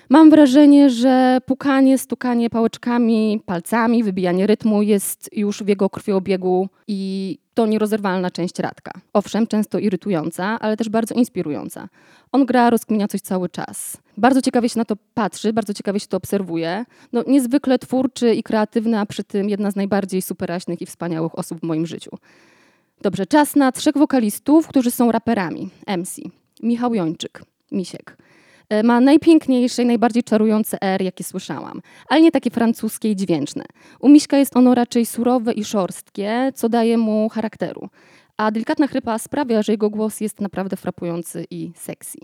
Mam 0.09 0.29
wrażenie, 0.29 0.89
że 0.89 1.37
pukanie, 1.45 1.97
stukanie 1.97 2.49
pałeczkami, 2.49 3.41
palcami, 3.45 4.03
wybijanie 4.03 4.47
rytmu 4.47 4.81
jest 4.81 5.29
już 5.33 5.63
w 5.63 5.67
jego 5.67 5.89
krwiobiegu 5.89 6.69
i 6.87 7.37
to 7.53 7.65
nierozerwalna 7.65 8.31
część 8.31 8.59
Radka. 8.59 8.91
Owszem, 9.13 9.47
często 9.47 9.79
irytująca, 9.79 10.59
ale 10.59 10.77
też 10.77 10.89
bardzo 10.89 11.15
inspirująca. 11.15 11.89
On 12.31 12.45
gra, 12.45 12.69
rozkminia 12.69 13.07
coś 13.07 13.21
cały 13.21 13.49
czas. 13.49 13.97
Bardzo 14.17 14.41
ciekawie 14.41 14.69
się 14.69 14.79
na 14.79 14.85
to 14.85 14.95
patrzy, 15.13 15.53
bardzo 15.53 15.73
ciekawie 15.73 15.99
się 15.99 16.07
to 16.07 16.17
obserwuje. 16.17 16.85
No, 17.13 17.23
niezwykle 17.27 17.79
twórczy 17.79 18.35
i 18.35 18.43
kreatywny, 18.43 18.99
a 18.99 19.05
przy 19.05 19.23
tym 19.23 19.49
jedna 19.49 19.71
z 19.71 19.75
najbardziej 19.75 20.21
superaśnych 20.21 20.81
i 20.81 20.85
wspaniałych 20.85 21.39
osób 21.39 21.59
w 21.59 21.63
moim 21.63 21.85
życiu. 21.85 22.11
Dobrze, 23.01 23.25
czas 23.25 23.55
na 23.55 23.71
trzech 23.71 23.97
wokalistów, 23.97 24.67
którzy 24.67 24.91
są 24.91 25.11
raperami. 25.11 25.69
MC. 25.97 26.21
Michał 26.63 26.93
Jończyk, 26.93 27.41
Misiek. 27.71 28.17
E, 28.69 28.83
ma 28.83 29.01
najpiękniejsze 29.01 29.83
i 29.83 29.85
najbardziej 29.85 30.23
czarujące 30.23 30.77
R, 30.81 31.01
jakie 31.01 31.23
słyszałam, 31.23 31.81
ale 32.09 32.21
nie 32.21 32.31
takie 32.31 32.51
francuskie 32.51 33.11
i 33.11 33.15
dźwięczne. 33.15 33.65
U 33.99 34.09
Miśka 34.09 34.37
jest 34.37 34.57
ono 34.57 34.75
raczej 34.75 35.05
surowe 35.05 35.53
i 35.53 35.65
szorstkie, 35.65 36.51
co 36.55 36.69
daje 36.69 36.97
mu 36.97 37.29
charakteru. 37.29 37.89
A 38.37 38.51
delikatna 38.51 38.87
chrypa 38.87 39.19
sprawia, 39.19 39.61
że 39.63 39.73
jego 39.73 39.89
głos 39.89 40.21
jest 40.21 40.41
naprawdę 40.41 40.77
frapujący 40.77 41.45
i 41.51 41.71
sexy. 41.75 42.17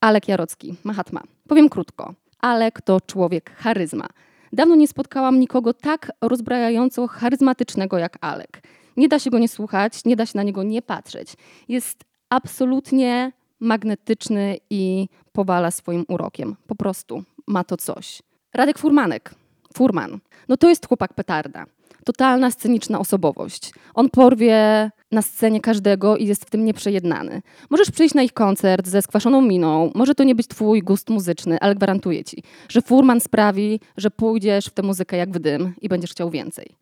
Alek 0.00 0.28
Jarocki, 0.28 0.74
Mahatma. 0.84 1.22
Powiem 1.48 1.68
krótko. 1.68 2.14
Alek 2.40 2.80
to 2.80 3.00
człowiek 3.00 3.50
charyzma. 3.56 4.06
Dawno 4.52 4.74
nie 4.74 4.88
spotkałam 4.88 5.40
nikogo 5.40 5.74
tak 5.74 6.12
rozbrajająco 6.20 7.06
charyzmatycznego 7.06 7.98
jak 7.98 8.18
Alek. 8.20 8.62
Nie 8.96 9.08
da 9.08 9.18
się 9.18 9.30
go 9.30 9.38
nie 9.38 9.48
słuchać, 9.48 10.04
nie 10.04 10.16
da 10.16 10.26
się 10.26 10.32
na 10.34 10.42
niego 10.42 10.62
nie 10.62 10.82
patrzeć. 10.82 11.34
Jest 11.68 12.04
absolutnie 12.30 13.32
magnetyczny 13.60 14.56
i 14.70 15.08
powala 15.32 15.70
swoim 15.70 16.04
urokiem. 16.08 16.56
Po 16.66 16.74
prostu 16.74 17.22
ma 17.46 17.64
to 17.64 17.76
coś. 17.76 18.22
Radek 18.54 18.78
Furmanek. 18.78 19.34
Furman. 19.74 20.18
No 20.48 20.56
to 20.56 20.68
jest 20.68 20.88
chłopak 20.88 21.14
petarda. 21.14 21.66
Totalna 22.04 22.50
sceniczna 22.50 22.98
osobowość. 22.98 23.72
On 23.94 24.10
porwie 24.10 24.90
na 25.12 25.22
scenie 25.22 25.60
każdego 25.60 26.16
i 26.16 26.26
jest 26.26 26.44
w 26.44 26.50
tym 26.50 26.64
nieprzejednany. 26.64 27.42
Możesz 27.70 27.90
przyjść 27.90 28.14
na 28.14 28.22
ich 28.22 28.32
koncert 28.32 28.88
ze 28.88 29.02
skwaszoną 29.02 29.42
miną, 29.42 29.90
może 29.94 30.14
to 30.14 30.24
nie 30.24 30.34
być 30.34 30.46
twój 30.46 30.82
gust 30.82 31.10
muzyczny, 31.10 31.58
ale 31.60 31.74
gwarantuję 31.74 32.24
ci, 32.24 32.42
że 32.68 32.82
Furman 32.82 33.20
sprawi, 33.20 33.80
że 33.96 34.10
pójdziesz 34.10 34.66
w 34.66 34.74
tę 34.74 34.82
muzykę 34.82 35.16
jak 35.16 35.30
w 35.30 35.38
dym 35.38 35.74
i 35.80 35.88
będziesz 35.88 36.10
chciał 36.10 36.30
więcej. 36.30 36.76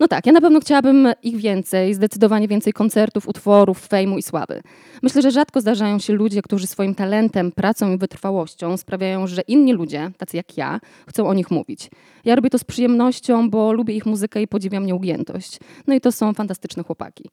No 0.00 0.08
tak, 0.08 0.26
ja 0.26 0.32
na 0.32 0.40
pewno 0.40 0.60
chciałabym 0.60 1.08
ich 1.22 1.36
więcej, 1.36 1.94
zdecydowanie 1.94 2.48
więcej 2.48 2.72
koncertów, 2.72 3.28
utworów, 3.28 3.86
fejmu 3.86 4.18
i 4.18 4.22
sławy. 4.22 4.62
Myślę, 5.02 5.22
że 5.22 5.30
rzadko 5.30 5.60
zdarzają 5.60 5.98
się 5.98 6.12
ludzie, 6.12 6.42
którzy 6.42 6.66
swoim 6.66 6.94
talentem, 6.94 7.52
pracą 7.52 7.92
i 7.92 7.98
wytrwałością 7.98 8.76
sprawiają, 8.76 9.26
że 9.26 9.42
inni 9.42 9.72
ludzie, 9.72 10.10
tacy 10.18 10.36
jak 10.36 10.56
ja, 10.56 10.80
chcą 11.08 11.28
o 11.28 11.34
nich 11.34 11.50
mówić. 11.50 11.90
Ja 12.24 12.34
robię 12.36 12.50
to 12.50 12.58
z 12.58 12.64
przyjemnością, 12.64 13.50
bo 13.50 13.72
lubię 13.72 13.94
ich 13.94 14.06
muzykę 14.06 14.42
i 14.42 14.48
podziwiam 14.48 14.86
nieugiętość. 14.86 15.58
No 15.86 15.94
i 15.94 16.00
to 16.00 16.12
są 16.12 16.34
fantastyczne 16.34 16.82
chłopaki. 16.82 17.30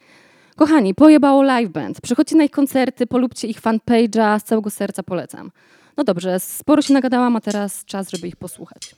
Kochani, 0.56 0.96
pojebało 0.96 1.44
live 1.44 1.70
band. 1.70 2.02
Przychodźcie 2.02 2.36
na 2.36 2.44
ich 2.44 2.52
koncerty, 2.52 3.08
polubcie 3.08 3.48
ich 3.48 3.62
fanpage'a, 3.62 4.40
z 4.40 4.44
całego 4.44 4.70
serca 4.70 5.04
polecam. 5.04 5.52
No 5.98 6.04
dobrze, 6.04 6.40
sporo 6.40 6.82
się 6.82 6.94
nagadałam, 6.94 7.36
a 7.36 7.42
teraz 7.42 7.86
czas, 7.86 8.10
żeby 8.10 8.28
ich 8.28 8.36
posłuchać. 8.36 8.96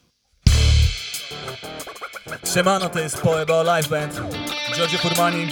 Siemano, 2.54 2.90
to 2.90 3.00
jest 3.00 3.18
Poebo 3.22 3.64
Live 3.64 3.90
Band, 3.90 4.14
Giorgio 4.76 5.00
Furmani. 5.00 5.48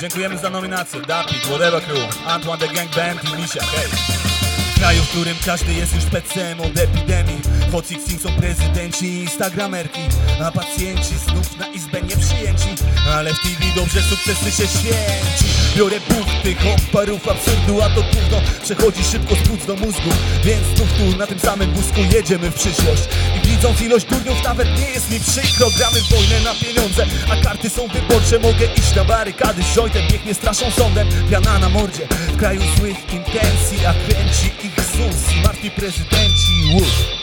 Dziękujemy 0.00 0.38
za 0.38 0.50
nominację, 0.50 1.00
Dapit, 1.00 1.46
Whatever 1.46 1.82
Crew, 1.82 2.26
Antoine 2.26 2.58
the 2.58 2.74
Gang 2.74 2.90
Band 2.96 3.24
i 3.24 3.42
Misia, 3.42 3.62
hej! 3.62 4.51
Kraju, 4.82 5.02
w 5.02 5.08
którym 5.08 5.36
każdy 5.46 5.74
jest 5.74 5.94
już 5.94 6.04
pecem 6.04 6.60
od 6.60 6.78
epidemii. 6.78 7.40
Hot 7.72 7.88
Sixteen 7.88 8.18
są 8.18 8.28
prezydenci 8.40 9.06
i 9.06 9.20
instagramerki 9.20 10.00
A 10.44 10.52
pacjenci 10.52 11.14
znów 11.28 11.58
na 11.58 11.66
izbę 11.66 12.02
nieprzyjęci. 12.02 12.68
Ale 13.08 13.34
w 13.34 13.40
TV 13.40 13.74
dobrze 13.76 14.00
sukcesy 14.02 14.50
się 14.50 14.68
święci. 14.78 15.44
Biorę 15.76 15.96
buch 16.08 16.26
tych 16.42 16.58
oparów 16.74 17.28
absurdu, 17.28 17.82
a 17.82 17.88
to 17.88 18.02
gówno 18.02 18.40
Przechodzi 18.62 19.04
szybko 19.04 19.34
z 19.34 19.48
płuc 19.48 19.66
do 19.66 19.76
mózgu. 19.76 20.10
Więc 20.44 20.66
znów 20.76 20.88
tu 20.92 21.18
na 21.18 21.26
tym 21.26 21.38
samym 21.38 21.72
wózku 21.74 22.00
jedziemy 22.14 22.50
w 22.50 22.54
przyszłość. 22.54 23.02
I 23.36 23.48
widząc 23.48 23.80
ilość 23.80 24.06
durniów 24.06 24.44
nawet 24.44 24.68
nie 24.78 24.90
jest 24.90 25.10
mi 25.10 25.20
przykro. 25.20 25.66
Gramy 25.78 26.00
wojnę 26.10 26.40
na 26.44 26.54
pieniądze, 26.54 27.06
a 27.30 27.44
karty 27.44 27.70
są 27.70 27.88
wyborcze. 27.88 28.38
Mogę 28.38 28.66
iść 28.76 28.94
na 28.94 29.04
barykady 29.04 29.62
z 29.62 29.74
jointem, 29.74 30.02
niech 30.12 30.24
nie 30.26 30.34
straszą 30.34 30.70
sądem. 30.70 31.08
Piana 31.30 31.58
na 31.58 31.68
mordzie, 31.68 32.06
w 32.32 32.36
kraju 32.36 32.60
złych 32.76 33.12
intencji 33.12 33.86
A 33.86 33.94
kręci 33.94 34.46
ich 34.64 34.71
ZUS 34.76 35.32
i 35.36 35.40
martwi 35.40 35.70
prezydenci 35.70 36.76
Uff. 36.76 37.22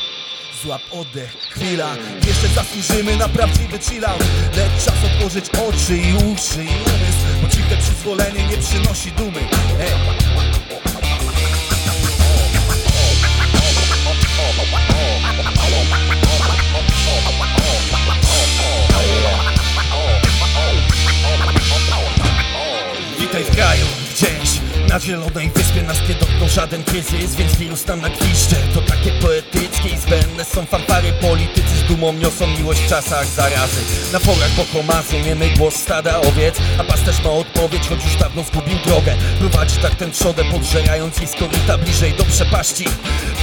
Złap 0.64 0.82
oddech, 0.92 1.38
chwila 1.50 1.96
Jeszcze 2.28 2.48
zasłużymy 2.48 3.18
na 3.18 3.30
prawdziwy 3.30 3.80
chillout 3.80 4.24
Lecz 4.56 4.86
czas 4.86 4.96
otworzyć 5.06 5.46
oczy 5.50 5.98
i 5.98 6.14
uszy 6.14 6.64
i 6.64 6.68
umysł 6.68 7.26
Bo 7.42 7.50
ciche 7.50 7.78
przyzwolenie 7.78 8.48
nie 8.48 8.58
przynosi 8.58 9.12
dumy 9.12 9.40
Ej. 9.80 9.90
Witaj 23.20 23.44
w 23.44 23.56
kraju, 23.56 23.86
na 24.90 25.00
zielonej 25.00 25.52
wyspie 25.56 25.84
nas 25.84 26.10
nie 26.10 26.16
dotknął 26.16 26.50
żaden 26.50 26.84
kryzys 26.84 27.36
Więc 27.36 27.56
wirus 27.56 27.84
tam 27.84 28.02
na 28.02 28.10
gwizdże 28.10 28.56
To 28.74 28.82
takie 28.82 29.12
poetyckie 29.12 29.90
i 29.90 29.98
zbędne 29.98 30.46
są 30.46 30.66
fanfary. 30.66 31.14
Politycy 31.22 31.76
z 31.78 31.88
dumą 31.88 32.14
niosą 32.14 32.48
miłość 32.48 32.82
w 32.82 32.90
czasach 32.90 33.26
zarazy. 33.26 33.82
Na 34.14 34.20
forach 34.20 34.50
pokomazy 34.50 35.22
niemy 35.22 35.50
głos 35.50 35.76
stada 35.76 36.22
owiec 36.22 36.56
A 36.78 36.84
pasterz 36.84 37.24
ma 37.24 37.32
odpowiedź, 37.32 37.88
choć 37.90 38.04
już 38.04 38.16
dawno 38.16 38.44
zgubił 38.44 38.78
drogę. 38.86 39.16
Prowadzi 39.40 39.78
tak 39.78 39.96
ten 39.96 40.12
trzodę, 40.12 40.44
podżerając 40.52 41.18
jej 41.18 41.28
skoryta 41.28 41.78
bliżej 41.78 42.14
do 42.14 42.26
przepaści. 42.26 42.86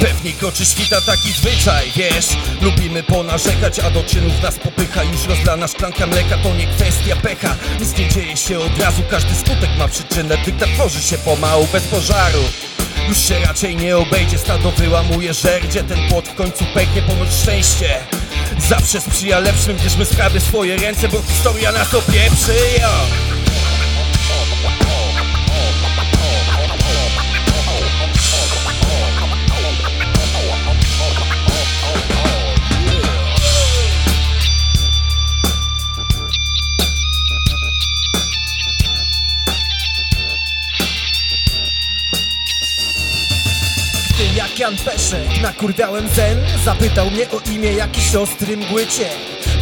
Pewnie 0.00 0.32
kroczy 0.32 0.66
świta 0.66 1.00
taki 1.00 1.32
zwyczaj, 1.32 1.92
wiesz? 1.96 2.28
Lubimy 2.60 3.02
ponarzekać, 3.02 3.78
a 3.78 3.90
do 3.90 4.02
czynów 4.04 4.42
nas 4.42 4.58
popycha. 4.58 5.04
Już 5.04 5.26
rozlana 5.26 5.68
szklanka 5.68 6.06
mleka 6.06 6.38
to 6.42 6.54
nie 6.54 6.66
kwestia 6.66 7.16
pecha. 7.16 7.56
Nic 7.80 7.98
nie 7.98 8.08
dzieje 8.08 8.36
się 8.36 8.58
od 8.58 8.78
razu, 8.78 9.02
każdy 9.10 9.34
skutek 9.34 9.70
ma 9.78 9.88
przyczynę. 9.88 10.36
Dyktat 10.44 10.68
tworzy 10.74 11.02
się 11.02 11.18
pomału, 11.36 11.66
bez 11.72 11.82
pożaru. 11.86 12.42
Już 13.08 13.18
się 13.18 13.38
raczej 13.38 13.76
nie 13.76 13.96
obejdzie, 13.96 14.38
stado 14.38 14.70
wyłamuje 14.70 15.34
żerdzie. 15.34 15.84
Ten 15.84 16.08
płot 16.08 16.28
w 16.28 16.34
końcu 16.34 16.64
pęknie, 16.74 17.02
ponoć 17.02 17.28
szczęście. 17.42 17.98
Zawsze 18.68 19.00
sprzyja 19.00 19.38
lepszym, 19.38 19.76
bierzmy 19.76 20.04
sprawy 20.04 20.40
swoje 20.40 20.76
ręce 20.76 21.08
Bo 21.08 21.22
historia 21.22 21.72
nas 21.72 21.94
opieprzy, 21.94 22.54
yo. 22.80 23.35
Jan 44.66 44.76
Peszek 44.76 45.42
Nakurwiałem 45.42 46.08
zen, 46.08 46.38
zapytał 46.64 47.10
mnie 47.10 47.30
o 47.30 47.40
imię 47.50 47.72
jakiś 47.72 48.14
ostry 48.14 48.56
mgłycie 48.56 49.08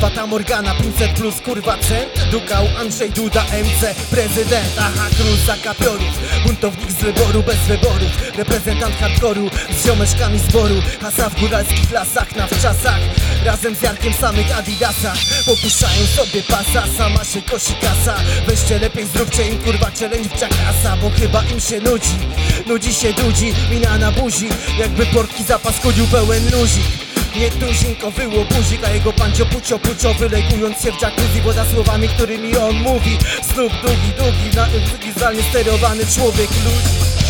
Fata 0.04 0.26
Morgana 0.26 0.74
500 0.74 1.14
plus 1.14 1.40
kurwa 1.40 1.78
cent 1.78 2.30
Dukał 2.30 2.66
Andrzej 2.78 3.10
Duda 3.10 3.42
MC 3.42 3.94
Prezydent, 4.10 4.66
aha 4.78 5.08
król 5.16 5.36
zakapiorów. 5.46 6.14
Buntownik 6.46 6.90
z 6.90 6.94
wyboru 6.94 7.42
bez 7.42 7.56
wyborów 7.56 8.36
Reprezentant 8.36 8.94
hardkoru 8.96 9.50
z 9.70 9.86
ziomeczkami 9.86 10.38
zboru 10.38 10.74
Hasa 11.00 11.30
w 11.30 11.40
góralskich 11.40 11.92
lasach 11.92 12.36
na 12.36 12.46
wczasach. 12.46 13.00
Razem 13.44 13.74
z 13.74 13.82
Jarkiem 13.82 14.12
samych 14.12 14.58
adidasach. 14.58 15.18
Popuszczają 15.46 16.06
sobie 16.06 16.42
pasa, 16.42 16.84
sama 16.98 17.24
się 17.24 17.42
kosi 17.42 17.74
kasa. 17.74 18.14
Weźcie 18.46 18.78
lepiej 18.78 19.06
zróbcie 19.06 19.48
im 19.48 19.58
kurwa 19.58 19.90
challenge 20.00 20.28
w 20.28 20.40
kasa 20.40 20.96
Bo 20.96 21.10
chyba 21.10 21.42
im 21.52 21.60
się 21.60 21.80
nudzi, 21.80 22.18
nudzi 22.66 22.94
się 22.94 23.12
dudzi 23.12 23.54
Mina 23.70 23.98
na 23.98 24.12
buzi, 24.12 24.48
jakby 24.78 25.06
portki 25.06 25.44
zapaskudził 25.44 26.06
pełen 26.06 26.44
luzik 26.50 27.03
nie 27.36 27.50
tuzinko 27.50 28.10
wyło 28.10 28.44
buzik, 28.44 28.84
a 28.84 28.90
jego 28.90 29.12
pancio 29.12 29.46
pucio 29.46 29.78
pucio 29.78 30.14
Wylegując 30.14 30.82
się 30.82 30.92
w 30.92 31.02
jacuzzi, 31.02 31.40
woda 31.44 31.64
słowami, 31.74 32.08
którymi 32.08 32.56
on 32.56 32.74
mówi. 32.74 33.18
Znów 33.42 33.72
długi, 33.82 34.12
długi, 34.18 34.56
na, 34.56 34.68
zdalnie 35.16 35.42
sterowany 35.42 36.06
człowiek 36.06 36.50
ludzi 36.50 37.23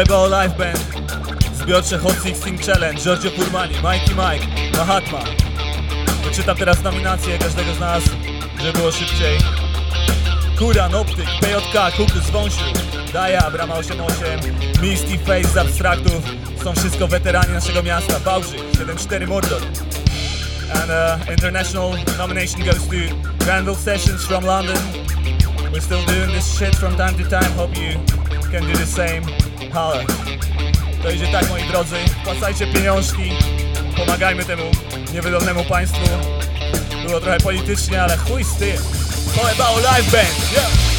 Poebo 0.00 0.26
Live 0.26 0.56
Band. 0.56 0.78
Zbiorcze 1.54 1.98
Hot 1.98 2.14
16 2.22 2.58
Challenge. 2.58 3.00
Giorgio 3.00 3.30
Furmani, 3.30 3.74
Mikey 3.74 4.14
Mike, 4.14 4.46
Mahatma. 4.78 5.18
Wyczytam 6.24 6.56
teraz 6.56 6.82
nominacje 6.82 7.38
każdego 7.38 7.74
z 7.74 7.80
nas, 7.80 8.02
żeby 8.58 8.78
było 8.78 8.92
szybciej. 8.92 9.38
Kuran, 10.58 10.94
Optyk, 10.94 11.26
PJK, 11.40 11.96
Kukus 11.96 12.30
Wąsiu 12.30 12.64
Daja, 13.12 13.50
Brama 13.50 13.74
88, 13.74 14.40
Misty 14.82 15.18
Face 15.18 15.48
z 15.48 15.56
Abstraktów. 15.56 16.22
Są 16.64 16.72
wszystko 16.72 17.08
weterani 17.08 17.52
naszego 17.52 17.82
miasta. 17.82 18.20
Bałżyk, 18.20 18.60
7-4 18.72 19.28
Mordor. 19.28 19.62
And 20.74 20.90
uh, 20.90 21.30
international 21.32 21.90
nomination 22.18 22.64
goes 22.64 22.86
to 22.88 23.16
Granville 23.44 23.76
Sessions 23.76 24.24
from 24.24 24.44
London. 24.44 24.78
We're 25.72 25.80
still 25.80 26.04
doing 26.06 26.30
this 26.32 26.58
shit 26.58 26.76
from 26.76 26.96
time 26.96 27.14
to 27.14 27.30
time. 27.30 27.52
Hope 27.56 27.76
you 27.76 28.00
can 28.50 28.66
do 28.66 28.72
the 28.72 28.86
same. 28.86 29.49
Holla. 29.72 30.04
To 31.02 31.10
idzie 31.10 31.26
tak, 31.26 31.48
moi 31.48 31.62
drodzy. 31.62 31.96
Wpłacajcie 32.22 32.66
pieniążki. 32.66 33.32
Pomagajmy 33.96 34.44
temu 34.44 34.62
niewydolnemu 35.14 35.64
państwu. 35.64 36.00
Było 37.06 37.20
trochę 37.20 37.38
politycznie, 37.38 38.02
ale 38.02 38.16
chuj 38.16 38.44
z 38.44 38.54
tym. 38.54 38.76
Pojebało 39.42 39.78
live 39.78 40.12
band. 40.12 40.52
Yeah. 40.52 40.89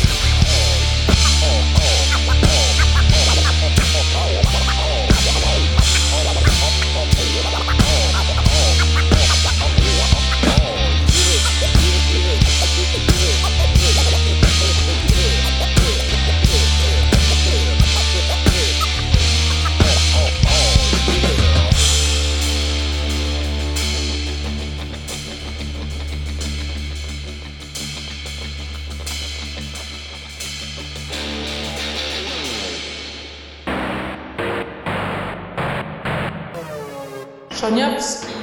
Szaniawski 37.61 38.33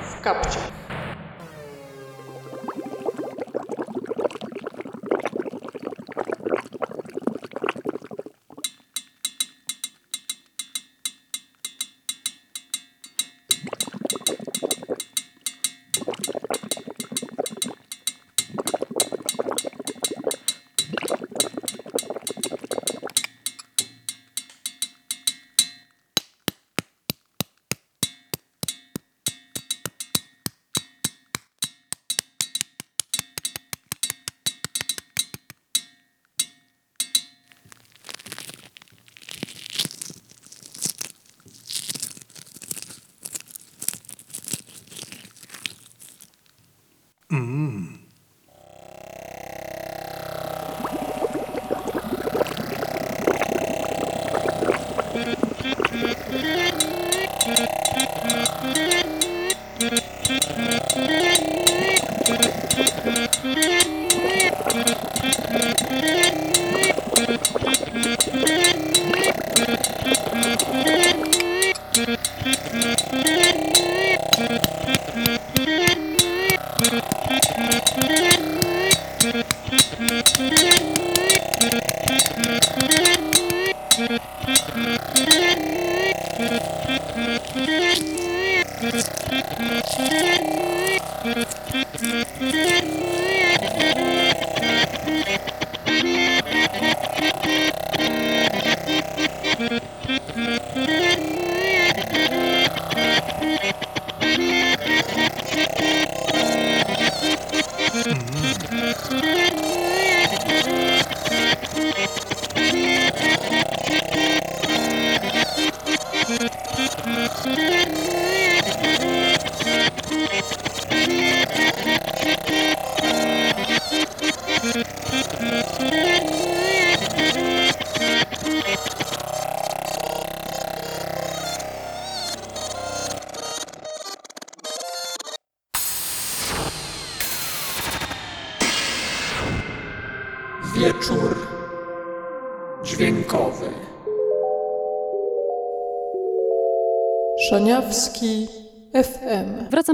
w 0.00 0.20
kapciach. 0.20 0.81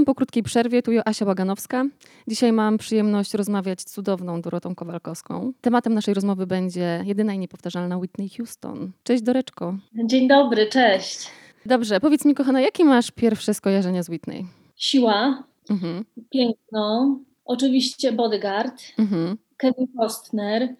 Po 0.09 0.15
krótkiej 0.15 0.43
przerwie, 0.43 0.81
tu 0.81 0.91
Asia 1.05 1.25
Łaganowska. 1.25 1.85
Dzisiaj 2.27 2.51
mam 2.51 2.77
przyjemność 2.77 3.33
rozmawiać 3.33 3.81
z 3.81 3.85
cudowną 3.85 4.41
Dorotą 4.41 4.75
Kowalkowską. 4.75 5.53
Tematem 5.61 5.93
naszej 5.93 6.13
rozmowy 6.13 6.47
będzie 6.47 7.03
jedyna 7.05 7.33
i 7.33 7.39
niepowtarzalna 7.39 7.97
Whitney 7.97 8.29
Houston. 8.29 8.91
Cześć 9.03 9.23
Doreczko. 9.23 9.77
Dzień 10.05 10.27
dobry, 10.27 10.67
cześć. 10.67 11.27
Dobrze, 11.65 11.99
powiedz 11.99 12.25
mi 12.25 12.35
kochana, 12.35 12.61
jakie 12.61 12.85
masz 12.85 13.11
pierwsze 13.11 13.53
skojarzenia 13.53 14.03
z 14.03 14.09
Whitney? 14.09 14.45
Siła, 14.75 15.43
Mhm, 15.69 16.05
piękno, 16.29 17.17
oczywiście 17.45 18.11
Bodyguard, 18.11 18.81
mhm. 18.99 19.37
Kevin 19.57 19.87
Costner. 19.97 20.75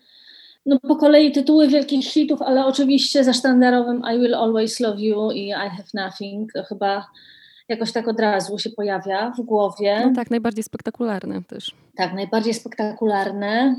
No 0.65 0.80
po 0.80 0.95
kolei 0.95 1.32
tytuły 1.32 1.67
wielkich 1.67 2.05
hitów, 2.05 2.41
ale 2.41 2.65
oczywiście 2.65 3.23
za 3.23 3.34
sztandarowym 3.34 4.01
I 4.15 4.19
Will 4.19 4.36
Always 4.36 4.80
Love 4.80 5.01
You 5.01 5.32
i 5.32 5.47
I 5.47 5.51
Have 5.53 5.89
Nothing. 5.93 6.53
To 6.53 6.63
chyba 6.63 7.05
jakoś 7.70 7.91
tak 7.91 8.07
od 8.07 8.20
razu 8.20 8.57
się 8.57 8.70
pojawia 8.70 9.32
w 9.38 9.41
głowie. 9.41 10.01
No 10.05 10.13
tak, 10.15 10.32
najbardziej 10.32 10.63
spektakularne 10.63 11.43
też. 11.43 11.72
Tak, 11.95 12.13
najbardziej 12.13 12.53
spektakularne. 12.53 13.76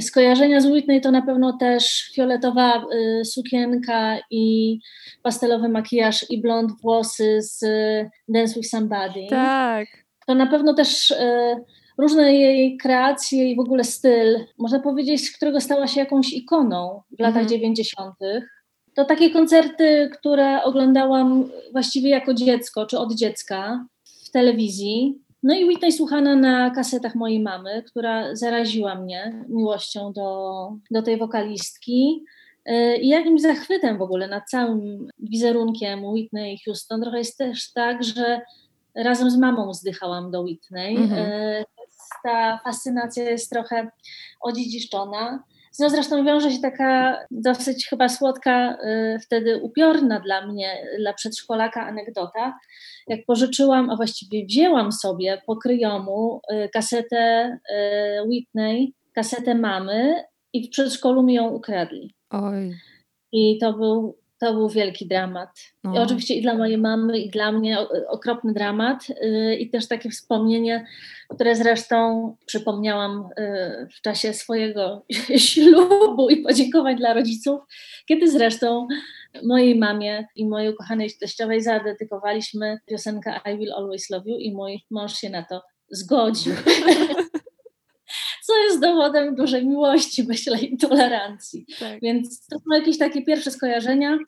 Skojarzenia 0.00 0.60
z 0.60 0.66
Whitney 0.66 1.00
to 1.00 1.10
na 1.10 1.22
pewno 1.22 1.52
też 1.58 2.10
fioletowa 2.14 2.82
y, 3.20 3.24
sukienka 3.24 4.16
i 4.30 4.78
pastelowy 5.22 5.68
makijaż 5.68 6.30
i 6.30 6.40
blond 6.40 6.72
włosy 6.82 7.42
z 7.42 7.62
y, 7.62 8.10
Dance 8.28 8.54
with 8.54 8.68
Somebody. 8.68 9.26
Tak. 9.30 9.88
To 10.26 10.34
na 10.34 10.46
pewno 10.46 10.74
też 10.74 11.10
y, 11.10 11.16
różne 11.98 12.34
jej 12.34 12.76
kreacje 12.76 13.50
i 13.50 13.56
w 13.56 13.60
ogóle 13.60 13.84
styl, 13.84 14.38
można 14.58 14.80
powiedzieć, 14.80 15.26
z 15.26 15.36
którego 15.36 15.60
stała 15.60 15.86
się 15.86 16.00
jakąś 16.00 16.32
ikoną 16.32 17.02
w 17.18 17.20
latach 17.20 17.42
Mhm. 17.42 17.48
90. 17.48 18.14
To 18.96 19.04
takie 19.04 19.30
koncerty, 19.30 20.10
które 20.12 20.62
oglądałam 20.62 21.50
właściwie 21.72 22.10
jako 22.10 22.34
dziecko, 22.34 22.86
czy 22.86 22.98
od 22.98 23.14
dziecka 23.14 23.86
w 24.24 24.30
telewizji. 24.30 25.18
No 25.42 25.54
i 25.54 25.64
Whitney 25.64 25.92
słuchana 25.92 26.36
na 26.36 26.70
kasetach 26.70 27.14
mojej 27.14 27.40
mamy, 27.40 27.82
która 27.82 28.34
zaraziła 28.34 28.94
mnie 28.94 29.44
miłością 29.48 30.12
do, 30.12 30.68
do 30.90 31.02
tej 31.02 31.18
wokalistki 31.18 32.24
y, 32.68 32.96
i 32.96 33.08
jakimś 33.08 33.42
zachwytem 33.42 33.98
w 33.98 34.02
ogóle 34.02 34.28
nad 34.28 34.50
całym 34.50 35.08
wizerunkiem 35.18 36.04
Whitney 36.04 36.58
Houston. 36.64 37.02
Trochę 37.02 37.18
jest 37.18 37.38
też 37.38 37.72
tak, 37.72 38.04
że 38.04 38.40
razem 38.94 39.30
z 39.30 39.36
mamą 39.36 39.74
zdychałam 39.74 40.30
do 40.30 40.40
Whitney. 40.40 40.96
Mhm. 40.96 41.32
Y, 41.32 41.64
Ta 42.24 42.60
fascynacja 42.64 43.30
jest 43.30 43.50
trochę 43.50 43.90
odziedziczona. 44.40 45.44
Z 45.76 45.80
nią 45.80 45.90
zresztą 45.90 46.24
wiąże 46.24 46.50
się 46.50 46.60
taka 46.60 47.18
dosyć 47.30 47.86
chyba 47.88 48.08
słodka, 48.08 48.78
y, 48.84 49.18
wtedy 49.18 49.60
upiorna 49.62 50.20
dla 50.20 50.46
mnie, 50.46 50.86
dla 50.98 51.12
przedszkolaka 51.12 51.86
anegdota. 51.86 52.58
Jak 53.08 53.20
pożyczyłam, 53.26 53.90
a 53.90 53.96
właściwie 53.96 54.46
wzięłam 54.46 54.92
sobie 54.92 55.42
po 55.46 55.56
kryjomu 55.56 56.40
y, 56.52 56.68
kasetę 56.68 57.58
y, 57.70 58.28
Whitney, 58.28 58.94
kasetę 59.14 59.54
mamy 59.54 60.24
i 60.52 60.66
w 60.66 60.70
przedszkolu 60.70 61.22
mi 61.22 61.34
ją 61.34 61.48
ukradli. 61.48 62.14
Oj. 62.30 62.74
I 63.32 63.58
to 63.58 63.72
był, 63.72 64.18
to 64.40 64.54
był 64.54 64.68
wielki 64.68 65.06
dramat. 65.08 65.50
I 65.84 65.88
No. 65.88 66.02
oczywiście 66.02 66.34
i 66.34 66.42
dla 66.42 66.54
mojej 66.54 66.78
mamy, 66.78 67.18
i 67.18 67.30
dla 67.30 67.52
mnie 67.52 67.78
okropny 68.08 68.52
dramat. 68.52 69.06
y, 69.10 69.56
I 69.56 69.70
też 69.70 69.88
takie 69.88 70.10
wspomnienie, 70.10 70.86
które 71.34 71.56
zresztą 71.56 72.36
przypomniałam 72.46 73.28
y, 73.38 73.88
w 73.98 74.00
czasie 74.00 74.32
swojego 74.32 75.04
ślubu 75.48 76.28
i 76.30 76.36
podziękowań 76.36 76.96
dla 76.96 77.14
rodziców, 77.14 77.60
kiedy 78.08 78.30
zresztą 78.30 78.88
mojej 79.44 79.78
mamie 79.78 80.26
i 80.36 80.48
mojej 80.48 80.72
ukochanej 80.72 81.10
teściowej 81.20 81.62
zadedykowaliśmy 81.62 82.78
piosenkę 82.86 83.40
I 83.54 83.58
Will 83.58 83.72
Always 83.72 84.10
Love 84.10 84.30
You 84.30 84.36
i 84.38 84.54
mój 84.54 84.80
mąż 84.90 85.14
się 85.14 85.30
na 85.30 85.42
to 85.42 85.62
zgodził. 85.90 86.54
Co 88.56 88.62
jest 88.62 88.80
dowodem 88.80 89.34
dużej 89.34 89.66
miłości, 89.66 90.24
myślę, 90.28 90.60
i 90.60 90.76
tolerancji. 90.76 91.66
Tak. 91.80 92.00
Więc 92.02 92.46
to 92.46 92.58
są 92.58 92.64
jakieś 92.74 92.98
takie 92.98 93.22
pierwsze 93.22 93.50
skojarzenia. 93.50 94.18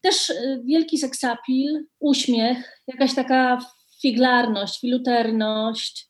Też 0.00 0.30
y, 0.30 0.62
wielki 0.64 0.98
seksapil, 0.98 1.86
uśmiech, 2.00 2.80
jakaś 2.86 3.14
taka 3.14 3.58
figlarność, 4.02 4.80
filuterność. 4.80 6.08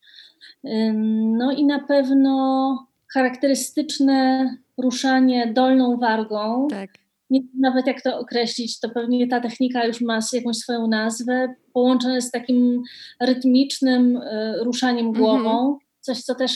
No 1.38 1.52
i 1.52 1.64
na 1.64 1.78
pewno 1.78 2.86
charakterystyczne 3.12 4.50
ruszanie 4.78 5.52
dolną 5.52 5.96
wargą. 5.96 6.66
Tak. 6.70 6.90
Nie 7.30 7.40
wiem 7.40 7.60
nawet 7.60 7.86
jak 7.86 8.02
to 8.02 8.18
określić, 8.18 8.80
to 8.80 8.88
pewnie 8.88 9.28
ta 9.28 9.40
technika 9.40 9.84
już 9.84 10.00
ma 10.00 10.18
jakąś 10.32 10.56
swoją 10.56 10.86
nazwę, 10.86 11.54
połączone 11.72 12.22
z 12.22 12.30
takim 12.30 12.82
rytmicznym 13.20 14.16
y, 14.16 14.54
ruszaniem 14.64 15.12
głową. 15.12 15.78
Coś, 16.04 16.22
co 16.22 16.34
też 16.34 16.54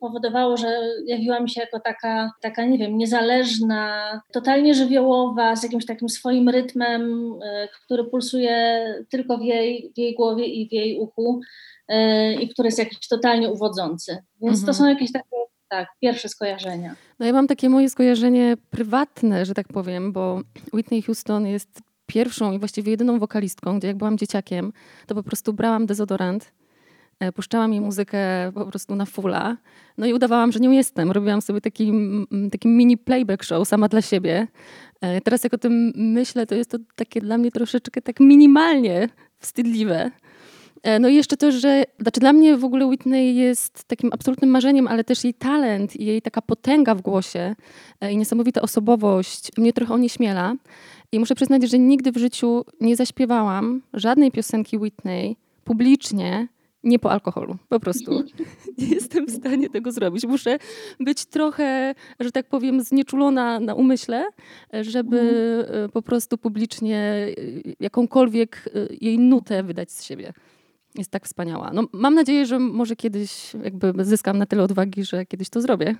powodowało, 0.00 0.56
że 0.56 0.80
jawiła 1.06 1.40
mi 1.40 1.50
się 1.50 1.60
jako 1.60 1.80
taka, 1.80 2.30
taka, 2.42 2.64
nie 2.64 2.78
wiem, 2.78 2.98
niezależna, 2.98 4.20
totalnie 4.32 4.74
żywiołowa, 4.74 5.56
z 5.56 5.62
jakimś 5.62 5.86
takim 5.86 6.08
swoim 6.08 6.48
rytmem, 6.48 7.32
y, 7.32 7.68
który 7.84 8.04
pulsuje 8.04 8.84
tylko 9.10 9.38
w 9.38 9.42
jej, 9.42 9.92
w 9.94 9.98
jej 9.98 10.14
głowie 10.14 10.46
i 10.46 10.68
w 10.68 10.72
jej 10.72 10.98
uchu 11.00 11.40
y, 11.90 11.94
i 12.34 12.48
który 12.48 12.66
jest 12.66 12.78
jakiś 12.78 13.08
totalnie 13.08 13.48
uwodzący. 13.50 14.12
Więc 14.42 14.56
to 14.60 14.70
Mhm. 14.70 14.74
są 14.74 14.88
jakieś 14.88 15.12
takie, 15.12 15.36
tak, 15.68 15.88
pierwsze 16.00 16.28
skojarzenia. 16.28 16.94
No 17.18 17.26
ja 17.26 17.32
mam 17.32 17.46
takie 17.46 17.68
moje 17.68 17.90
skojarzenie 17.90 18.56
prywatne, 18.70 19.46
że 19.46 19.54
tak 19.54 19.68
powiem, 19.68 20.12
bo 20.12 20.40
Whitney 20.72 21.02
Houston 21.02 21.46
jest 21.46 21.68
pierwszą 22.06 22.52
i 22.52 22.58
właściwie 22.58 22.90
jedyną 22.90 23.18
wokalistką, 23.18 23.78
gdzie 23.78 23.88
jak 23.88 23.96
byłam 23.96 24.18
dzieciakiem, 24.18 24.72
to 25.06 25.14
po 25.14 25.22
prostu 25.22 25.52
brałam 25.52 25.86
dezodorant, 25.86 26.44
e, 26.44 26.48
puszczałam 27.34 27.72
jej 27.72 27.80
muzykę 27.80 28.18
po 28.54 28.66
prostu 28.66 28.94
na 28.96 29.04
fulla, 29.06 29.56
no 29.98 30.06
i 30.06 30.14
udawałam, 30.14 30.52
że 30.52 30.60
nią 30.60 30.70
jestem. 30.70 31.10
Robiłam 31.12 31.42
sobie 31.42 31.60
taki, 31.60 31.92
taki 32.52 32.68
mini 32.68 32.96
playback 32.96 33.42
show 33.44 33.68
sama 33.68 33.88
dla 33.88 34.02
siebie. 34.02 34.46
E, 35.00 35.20
Teraz 35.20 35.44
jak 35.44 35.54
o 35.54 35.58
tym 35.58 35.92
myślę, 35.96 36.46
to 36.46 36.54
jest 36.54 36.70
to 36.70 36.78
takie 36.94 37.20
dla 37.20 37.38
mnie 37.38 37.50
troszeczkę 37.50 38.02
tak 38.02 38.20
minimalnie 38.20 39.08
wstydliwe. 39.38 40.10
E, 40.82 40.98
No 40.98 41.08
i 41.08 41.14
jeszcze 41.14 41.36
to, 41.36 41.52
że 41.52 41.84
znaczy 42.00 42.20
dla 42.20 42.32
mnie 42.32 42.56
w 42.56 42.64
ogóle 42.64 42.86
Whitney 42.86 43.36
jest 43.36 43.84
takim 43.84 44.10
absolutnym 44.12 44.50
marzeniem, 44.50 44.88
ale 44.88 45.04
też 45.04 45.24
jej 45.24 45.34
talent 45.34 46.00
jej 46.00 46.22
taka 46.22 46.42
potęga 46.42 46.94
w 46.94 47.00
głosie 47.00 47.54
e, 48.00 48.12
i 48.12 48.16
niesamowita 48.16 48.60
osobowość 48.60 49.50
mnie 49.56 49.72
trochę 49.72 49.94
onieśmiela. 49.94 50.54
I 51.12 51.18
muszę 51.18 51.34
przyznać, 51.34 51.70
że 51.70 51.78
nigdy 51.78 52.12
w 52.12 52.16
życiu 52.16 52.64
nie 52.80 52.96
zaśpiewałam 52.96 53.82
żadnej 53.94 54.30
piosenki 54.30 54.78
Whitney 54.78 55.36
publicznie, 55.64 56.48
nie 56.84 56.98
po 56.98 57.10
alkoholu. 57.10 57.56
Po 57.68 57.80
prostu 57.80 58.24
nie 58.78 58.86
jestem 58.86 59.26
w 59.26 59.30
stanie 59.30 59.70
tego 59.70 59.92
zrobić. 59.92 60.24
Muszę 60.26 60.58
być 61.00 61.24
trochę, 61.24 61.94
że 62.20 62.32
tak 62.32 62.48
powiem, 62.48 62.82
znieczulona 62.82 63.60
na 63.60 63.74
umyśle, 63.74 64.24
żeby 64.72 65.18
e, 65.68 65.88
po 65.88 66.02
prostu 66.02 66.38
publicznie 66.38 66.98
e, 66.98 67.32
jakąkolwiek 67.80 68.64
e, 68.66 68.94
jej 69.00 69.18
nutę 69.18 69.62
wydać 69.62 69.92
z 69.92 70.04
siebie. 70.04 70.32
Jest 70.94 71.10
tak 71.10 71.24
wspaniała. 71.24 71.70
No, 71.74 71.84
mam 71.92 72.14
nadzieję, 72.14 72.46
że 72.46 72.58
może 72.58 72.96
kiedyś 72.96 73.54
jakby 73.64 74.04
zyskam 74.04 74.38
na 74.38 74.46
tyle 74.46 74.62
odwagi, 74.62 75.04
że 75.04 75.26
kiedyś 75.26 75.48
to 75.48 75.60
zrobię. 75.60 75.96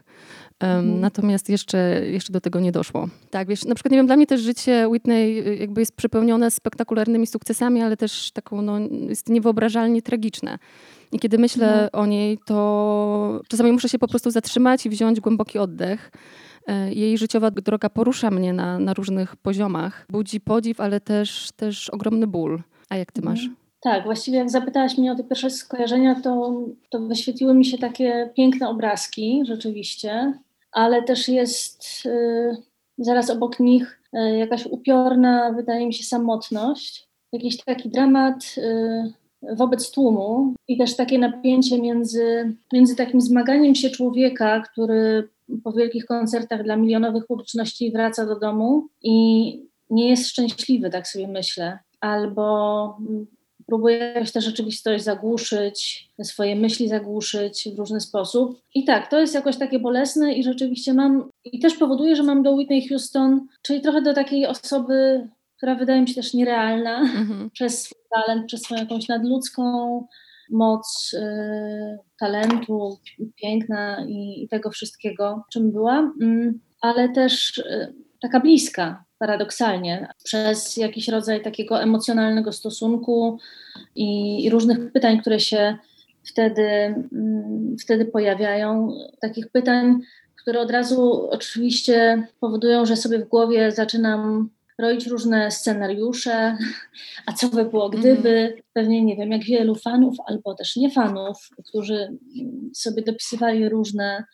Um, 0.63 1.01
Natomiast 1.01 1.49
jeszcze, 1.49 2.07
jeszcze 2.07 2.33
do 2.33 2.41
tego 2.41 2.61
nie 2.61 2.73
doszło. 2.73 3.09
Tak, 3.31 3.49
wiesz, 3.49 3.65
na 3.65 3.75
przykład 3.75 3.93
nie 3.93 3.99
wiem, 3.99 4.07
dla 4.07 4.17
mnie 4.17 4.27
też 4.27 4.41
życie 4.41 4.89
Whitney 4.89 5.39
y, 5.49 5.57
jakby 5.57 5.81
jest 5.81 5.97
przepełnione 5.97 6.51
spektakularnymi 6.51 7.27
sukcesami, 7.27 7.83
ale 7.83 7.97
też 7.97 8.31
taką, 8.33 8.63
no, 8.63 8.79
jest 9.09 9.29
niewyobrażalnie 9.29 10.03
tragiczne. 10.03 10.59
I 11.13 11.19
kiedy 11.19 11.39
myślę 11.39 11.89
o 11.93 12.07
niej, 12.07 12.39
to 12.47 13.41
czasami 13.49 13.73
muszę 13.73 13.89
się 13.89 13.99
po 13.99 14.09
prostu 14.09 14.31
zatrzymać 14.31 14.87
i 14.87 14.91
wziąć 14.91 15.21
głęboki 15.21 15.59
oddech. 15.59 16.11
E, 16.67 16.93
Jej 16.93 17.19
życiowa 17.19 17.51
droga 17.51 17.91
porusza 17.91 18.31
mnie 18.31 18.53
na, 18.53 18.79
na 18.79 18.95
różnych 18.95 19.37
poziomach. 19.37 20.07
Budzi 20.11 20.41
podziw, 20.41 20.81
ale 20.81 21.01
też, 21.01 21.49
też 21.57 21.91
ogromny 21.91 22.27
ból. 22.27 22.63
A 22.89 22.97
jak 22.97 23.13
ty 23.13 23.23
masz? 23.23 23.49
Tak, 23.81 24.05
właściwie 24.05 24.39
jak 24.39 24.51
zapytałaś 24.51 24.99
mnie 24.99 25.13
o 25.13 25.15
te 25.15 25.25
pierwsze 25.25 25.51
skojarzenia, 25.51 26.21
to, 26.21 26.63
to 26.91 27.01
wyświetliły 27.01 27.55
mi 27.55 27.65
się 27.65 27.79
takie 27.79 28.31
piękne 28.37 28.69
obrazki, 28.69 29.43
rzeczywiście, 29.45 30.39
ale 30.73 31.03
też 31.03 31.29
jest 31.29 32.07
y, 32.07 32.57
zaraz 32.99 33.31
obok 33.31 33.61
nich 33.61 34.03
y, 34.15 34.39
jakaś 34.39 34.67
upiorna, 34.67 35.53
wydaje 35.53 35.87
mi 35.87 35.95
się, 35.95 36.05
samotność, 36.05 37.09
jakiś 37.33 37.57
taki 37.65 37.89
dramat 37.89 38.55
y, 38.59 39.13
wobec 39.57 39.91
tłumu 39.91 40.55
i 40.69 40.79
też 40.79 40.97
takie 40.97 41.19
napięcie 41.19 41.83
między, 41.83 42.57
między 42.73 42.97
takim 42.97 43.21
zmaganiem 43.21 43.75
się 43.75 43.91
człowieka, 43.91 44.61
który 44.61 45.29
po 45.65 45.73
wielkich 45.73 46.07
koncertach 46.07 46.65
dla 46.65 46.77
milionowych 46.77 47.27
publiczności 47.27 47.93
wraca 47.93 48.27
do 48.27 48.39
domu 48.39 48.89
i 49.03 49.53
nie 49.91 50.11
jest 50.11 50.29
szczęśliwy, 50.29 50.91
tak 50.91 51.09
sobie 51.09 51.29
myślę, 51.29 51.79
albo 52.01 52.97
próbuje 53.69 53.99
jakoś 53.99 54.33
tę 54.33 54.41
rzeczywistość 54.41 55.05
zagłuszyć, 55.05 56.09
swoje 56.23 56.57
myśli 56.57 56.89
zagłuszyć 56.89 57.69
w 57.75 57.79
różny 57.79 58.01
sposób. 58.01 58.61
I 58.75 58.85
tak, 58.85 59.11
to 59.11 59.21
jest 59.21 59.35
jakoś 59.35 59.57
takie 59.57 59.79
bolesne 59.79 60.33
i 60.33 60.45
rzeczywiście 60.45 60.95
mam, 60.95 61.31
i 61.45 61.61
też 61.61 61.75
powoduje, 61.75 62.17
że 62.17 62.23
mam 62.23 62.43
do 62.43 62.53
Whitney 62.53 62.89
Houston, 62.89 63.47
czyli 63.63 63.81
trochę 63.81 64.03
do 64.03 64.15
takiej 64.15 64.47
osoby 64.47 65.29
która 65.59 65.75
wydaje 65.75 66.01
mi 66.01 66.09
się 66.09 66.15
też 66.15 66.35
nierealna 66.35 67.01
Mhm. 67.01 67.51
przez 67.57 67.83
swój 67.83 68.03
talent, 68.11 68.47
przez 68.47 68.63
swoją 68.63 68.81
jakąś 68.81 69.09
nadludzką 69.09 69.63
moc 70.51 71.15
y, 71.15 71.99
talentu, 72.21 72.99
piękna 73.37 74.07
i, 74.09 74.43
i 74.43 74.49
tego 74.49 74.71
wszystkiego, 74.71 75.45
czym 75.53 75.73
była, 75.73 76.13
mm, 76.21 76.61
ale 76.81 77.09
też 77.09 77.59
y, 77.59 77.95
taka 78.21 78.41
bliska, 78.41 79.05
paradoksalnie, 79.19 80.09
przez 80.25 80.77
jakiś 80.77 81.09
rodzaj 81.09 81.43
takiego 81.43 81.83
emocjonalnego 81.83 82.53
stosunku 82.53 83.39
i, 83.95 84.45
i 84.45 84.51
różnych 84.51 84.93
pytań, 84.93 85.21
które 85.21 85.41
się 85.41 85.79
wtedy, 86.25 86.63
mm, 87.13 87.77
wtedy 87.81 88.05
pojawiają. 88.05 88.93
Takich 89.21 89.49
pytań, 89.49 90.01
które 90.37 90.61
od 90.61 90.71
razu 90.71 91.29
oczywiście 91.31 92.27
powodują, 92.41 92.87
że 92.87 92.97
sobie 92.97 93.19
w 93.19 93.29
głowie 93.29 93.73
zaczynam 93.73 94.51
roić 94.79 95.07
różne 95.07 95.51
scenariusze, 95.51 96.57
a 97.27 97.33
co 97.33 97.49
by 97.49 97.65
było 97.65 97.89
gdyby, 97.89 98.63
pewnie 98.73 99.05
nie 99.05 99.17
wiem, 99.17 99.33
jak 99.33 99.45
wielu 99.45 99.75
fanów 99.75 100.17
albo 100.27 100.55
też 100.55 100.77
nie 100.77 100.91
fanów, 100.91 101.49
którzy 101.69 102.19
sobie 102.75 103.03
dopisywali 103.03 103.69
różne 103.69 104.25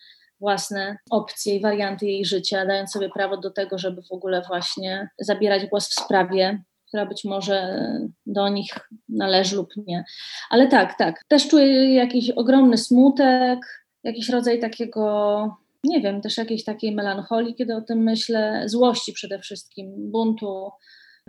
własne 0.44 0.96
opcje 1.10 1.54
i 1.54 1.60
warianty 1.60 2.06
jej 2.06 2.24
życia, 2.24 2.66
dając 2.66 2.90
sobie 2.90 3.08
prawo 3.08 3.36
do 3.36 3.50
tego, 3.50 3.78
żeby 3.78 4.02
w 4.02 4.12
ogóle 4.12 4.42
właśnie 4.48 5.08
zabierać 5.18 5.66
głos 5.66 5.88
w 5.88 6.04
sprawie, 6.04 6.62
która 6.88 7.06
być 7.06 7.24
może 7.24 7.78
do 8.26 8.48
nich 8.48 8.66
należy 9.08 9.56
lub 9.56 9.68
nie. 9.86 10.04
Ale 10.50 10.68
tak, 10.68 10.98
tak, 10.98 11.20
też 11.28 11.48
czuję 11.48 11.94
jakiś 11.94 12.30
ogromny 12.30 12.78
smutek, 12.78 13.58
jakiś 14.04 14.28
rodzaj 14.28 14.60
takiego 14.60 15.64
nie 15.84 16.00
wiem, 16.00 16.20
też 16.20 16.38
jakiejś 16.38 16.64
takiej 16.64 16.94
melancholii, 16.94 17.54
kiedy 17.54 17.76
o 17.76 17.80
tym 17.80 17.98
myślę, 17.98 18.62
złości 18.66 19.12
przede 19.12 19.38
wszystkim, 19.38 20.10
buntu, 20.10 20.70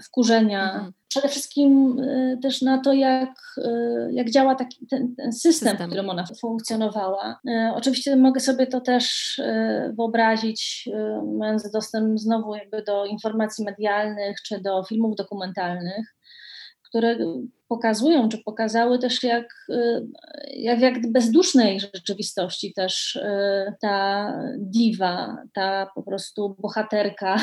wkurzenia. 0.03 0.73
Mhm. 0.73 0.93
Przede 1.07 1.27
wszystkim 1.29 1.99
y, 1.99 2.37
też 2.41 2.61
na 2.61 2.81
to, 2.81 2.93
jak, 2.93 3.33
y, 3.57 4.09
jak 4.11 4.29
działa 4.29 4.55
taki, 4.55 4.87
ten, 4.87 5.15
ten 5.15 5.33
system, 5.33 5.69
System. 5.69 5.87
w 5.87 5.89
którym 5.89 6.09
ona 6.09 6.25
funkcjonowała. 6.41 7.39
Y, 7.49 7.71
oczywiście 7.75 8.15
mogę 8.15 8.39
sobie 8.39 8.67
to 8.67 8.81
też 8.81 9.35
wyobrazić, 9.97 10.89
mając 11.37 11.71
dostęp 11.71 12.19
znowu 12.19 12.55
jakby 12.55 12.83
do 12.83 13.05
informacji 13.05 13.65
medialnych 13.65 14.37
czy 14.41 14.61
do 14.61 14.83
filmów 14.83 15.15
dokumentalnych, 15.15 16.15
które 16.83 17.17
pokazują, 17.67 18.29
czy 18.29 18.37
pokazały 18.37 18.99
też, 18.99 19.23
jak, 19.23 19.47
jak, 20.53 20.79
jak 20.79 21.11
bezdusznej 21.11 21.79
rzeczywistości 21.79 22.73
też 22.73 23.19
ta 23.81 24.31
diwa, 24.57 25.37
ta 25.53 25.87
po 25.95 26.03
prostu 26.03 26.55
bohaterka 26.59 27.37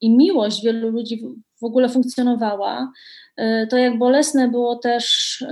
i 0.00 0.10
miłość 0.16 0.62
wielu 0.64 0.90
ludzi 0.90 1.22
w- 1.60 1.64
ogóle 1.64 1.88
funkcjonowała, 1.88 2.92
y, 3.40 3.66
to 3.70 3.76
jak 3.76 3.98
bolesne 3.98 4.48
było 4.48 4.76
też 4.76 5.40
y, 5.40 5.46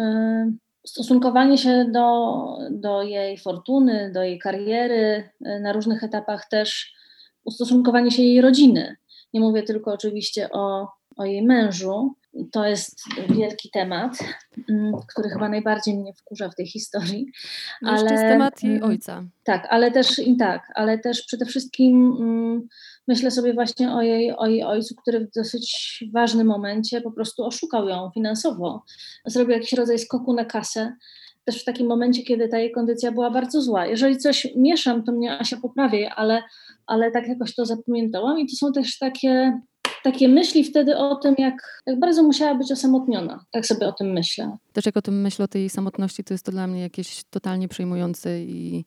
stosunkowanie 0.86 1.58
się 1.58 1.84
do, 1.92 2.34
do 2.70 3.02
jej 3.02 3.38
fortuny, 3.38 4.12
do 4.14 4.22
jej 4.22 4.38
kariery, 4.38 5.30
y, 5.46 5.60
na 5.60 5.72
różnych 5.72 6.04
etapach 6.04 6.48
też 6.48 6.94
ustosunkowanie 7.44 8.10
się 8.10 8.22
jej 8.22 8.40
rodziny. 8.40 8.96
Nie 9.32 9.40
mówię 9.40 9.62
tylko 9.62 9.92
oczywiście 9.92 10.50
o, 10.52 10.88
o 11.16 11.24
jej 11.24 11.42
mężu. 11.42 12.14
To 12.52 12.66
jest 12.66 13.00
wielki 13.30 13.70
temat, 13.70 14.18
mm, 14.70 14.92
który 15.08 15.30
chyba 15.30 15.48
najbardziej 15.48 15.98
mnie 15.98 16.12
wkurza 16.12 16.48
w 16.48 16.54
tej 16.54 16.66
historii. 16.66 17.26
No 17.82 17.92
jeszcze 17.92 18.12
jest 18.12 18.24
temat 18.24 18.62
jej 18.62 18.76
mm, 18.76 18.90
ojca. 18.90 19.24
tak, 19.44 19.66
ale 19.70 19.90
też 19.90 20.18
i 20.18 20.36
tak, 20.36 20.72
ale 20.74 20.98
też 20.98 21.22
przede 21.22 21.46
wszystkim 21.46 22.16
mm, 22.20 22.68
myślę 23.08 23.30
sobie 23.30 23.54
właśnie 23.54 23.92
o 23.92 24.02
jej, 24.02 24.36
o 24.36 24.46
jej 24.46 24.62
ojcu, 24.62 24.94
który 24.94 25.20
w 25.20 25.30
dosyć 25.30 26.04
ważnym 26.12 26.46
momencie 26.46 27.00
po 27.00 27.12
prostu 27.12 27.44
oszukał 27.44 27.88
ją 27.88 28.10
finansowo. 28.14 28.84
Zrobił 29.26 29.52
jakiś 29.52 29.72
rodzaj 29.72 29.98
skoku 29.98 30.34
na 30.34 30.44
kasę. 30.44 30.92
Też 31.44 31.62
w 31.62 31.64
takim 31.64 31.86
momencie, 31.86 32.22
kiedy 32.22 32.48
ta 32.48 32.58
jej 32.58 32.72
kondycja 32.72 33.12
była 33.12 33.30
bardzo 33.30 33.62
zła. 33.62 33.86
Jeżeli 33.86 34.18
coś 34.18 34.46
mieszam, 34.56 35.04
to 35.04 35.12
mnie 35.12 35.38
Asia 35.38 35.56
poprawi, 35.62 36.06
ale, 36.06 36.42
ale 36.86 37.10
tak 37.10 37.28
jakoś 37.28 37.54
to 37.54 37.66
zapamiętałam. 37.66 38.38
I 38.38 38.46
to 38.46 38.56
są 38.56 38.72
też 38.72 38.98
takie, 38.98 39.60
takie 40.04 40.28
myśli 40.28 40.64
wtedy 40.64 40.96
o 40.96 41.16
tym, 41.16 41.34
jak, 41.38 41.82
jak 41.86 42.00
bardzo 42.00 42.22
musiała 42.22 42.54
być 42.54 42.72
osamotniona. 42.72 43.44
Tak 43.50 43.66
sobie 43.66 43.88
o 43.88 43.92
tym 43.92 44.12
myślę. 44.12 44.56
Też 44.72 44.86
jak 44.86 44.96
o 44.96 45.02
tym 45.02 45.20
myślę, 45.20 45.44
o 45.44 45.48
tej 45.48 45.70
samotności, 45.70 46.24
to 46.24 46.34
jest 46.34 46.44
to 46.44 46.52
dla 46.52 46.66
mnie 46.66 46.80
jakieś 46.80 47.24
totalnie 47.24 47.68
przejmujące 47.68 48.42
i, 48.42 48.84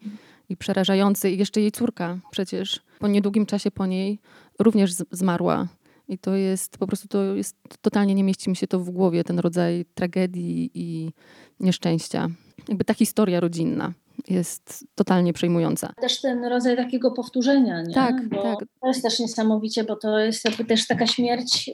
i 0.50 0.58
przerażające. 0.58 1.32
I 1.32 1.38
jeszcze 1.38 1.62
jej 1.62 1.72
córka 1.72 2.20
przecież 2.32 2.82
po 3.00 3.08
niedługim 3.08 3.46
czasie 3.46 3.72
po 3.72 3.86
niej 3.86 4.20
również 4.60 4.92
zmarła. 5.12 5.68
I 6.08 6.18
to 6.18 6.36
jest 6.36 6.78
po 6.78 6.88
prostu, 6.88 7.08
to 7.08 7.24
jest 7.24 7.56
totalnie 7.82 8.16
nie 8.16 8.24
mieści 8.24 8.50
mi 8.50 8.56
się 8.56 8.68
to 8.68 8.80
w 8.80 8.90
głowie, 8.90 9.24
ten 9.24 9.40
rodzaj 9.40 9.86
tragedii 9.94 10.72
i 10.74 11.12
nieszczęścia. 11.60 12.28
Jakby 12.68 12.84
ta 12.84 12.94
historia 12.94 13.40
rodzinna 13.40 13.94
jest 14.30 14.88
totalnie 14.96 15.34
przejmująca. 15.34 15.94
też 16.02 16.22
ten 16.22 16.46
rodzaj 16.46 16.76
takiego 16.78 17.12
powtórzenia, 17.12 17.82
nie? 17.82 17.94
Tak, 17.94 18.30
bo 18.30 18.44
tak. 18.44 18.60
To 18.82 18.88
jest 18.88 19.02
też 19.04 19.20
niesamowicie, 19.20 19.84
bo 19.84 19.96
to 19.96 20.20
jest 20.20 20.46
jakby 20.46 20.66
też 20.66 20.88
taka 20.88 21.08
śmierć 21.08 21.70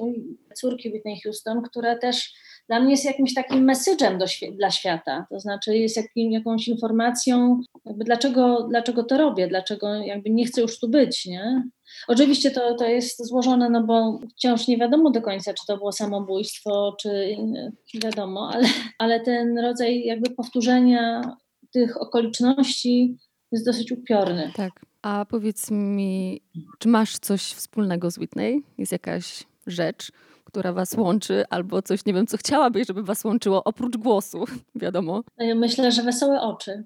córki 0.55 0.89
Whitney 0.89 1.21
Houston, 1.21 1.61
która 1.61 1.97
też 1.97 2.33
dla 2.67 2.79
mnie 2.79 2.91
jest 2.91 3.05
jakimś 3.05 3.33
takim 3.33 3.67
message'em 3.67 4.17
do 4.17 4.25
świe- 4.27 4.57
dla 4.57 4.71
świata. 4.71 5.25
To 5.29 5.39
znaczy 5.39 5.77
jest 5.77 5.97
jakim, 5.97 6.31
jakąś 6.31 6.67
informacją, 6.67 7.61
jakby 7.85 8.03
dlaczego, 8.03 8.67
dlaczego 8.69 9.03
to 9.03 9.17
robię, 9.17 9.47
dlaczego 9.47 9.93
jakby 9.95 10.29
nie 10.29 10.45
chcę 10.45 10.61
już 10.61 10.79
tu 10.79 10.89
być, 10.89 11.25
nie? 11.25 11.63
Oczywiście 12.07 12.51
to, 12.51 12.75
to 12.75 12.85
jest 12.87 13.27
złożone, 13.27 13.69
no 13.69 13.83
bo 13.83 14.19
wciąż 14.31 14.67
nie 14.67 14.77
wiadomo 14.77 15.11
do 15.11 15.21
końca, 15.21 15.53
czy 15.53 15.65
to 15.67 15.77
było 15.77 15.91
samobójstwo, 15.91 16.95
czy 17.01 17.35
czy 17.91 17.99
wiadomo, 17.99 18.49
ale, 18.53 18.67
ale 18.99 19.19
ten 19.19 19.59
rodzaj 19.59 20.03
jakby 20.03 20.29
powtórzenia 20.29 21.21
tych 21.73 22.01
okoliczności 22.01 23.17
jest 23.51 23.65
dosyć 23.65 23.91
upiorny. 23.91 24.51
Tak. 24.55 24.71
A 25.01 25.25
powiedz 25.29 25.71
mi, 25.71 26.41
czy 26.79 26.87
masz 26.89 27.17
coś 27.17 27.41
wspólnego 27.41 28.11
z 28.11 28.17
Whitney? 28.17 28.63
Jest 28.77 28.91
jakaś 28.91 29.43
rzecz, 29.67 30.11
która 30.45 30.73
was 30.73 30.93
łączy, 30.93 31.43
albo 31.49 31.81
coś, 31.81 32.05
nie 32.05 32.13
wiem, 32.13 32.27
co 32.27 32.37
chciałabyś, 32.37 32.87
żeby 32.87 33.03
was 33.03 33.23
łączyło, 33.23 33.63
oprócz 33.63 33.97
głosu, 33.97 34.45
wiadomo. 34.75 35.23
Ja 35.37 35.55
Myślę, 35.55 35.91
że 35.91 36.03
wesołe 36.03 36.41
oczy. 36.41 36.83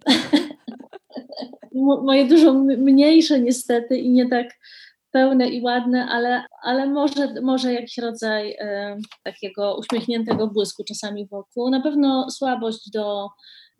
Mo- 1.75 2.01
Moje 2.01 2.27
dużo 2.27 2.53
mniejsze 2.77 3.39
niestety 3.39 3.97
i 3.97 4.09
nie 4.09 4.29
tak 4.29 4.47
pełne 5.11 5.49
i 5.49 5.61
ładne, 5.61 6.07
ale, 6.09 6.43
ale 6.63 6.85
może, 6.85 7.41
może 7.41 7.73
jakiś 7.73 7.97
rodzaj 7.97 8.55
e, 8.59 8.97
takiego 9.23 9.77
uśmiechniętego 9.79 10.47
błysku 10.47 10.83
czasami 10.83 11.27
wokół. 11.27 11.69
Na 11.69 11.81
pewno 11.81 12.31
słabość 12.31 12.89
do, 12.93 13.29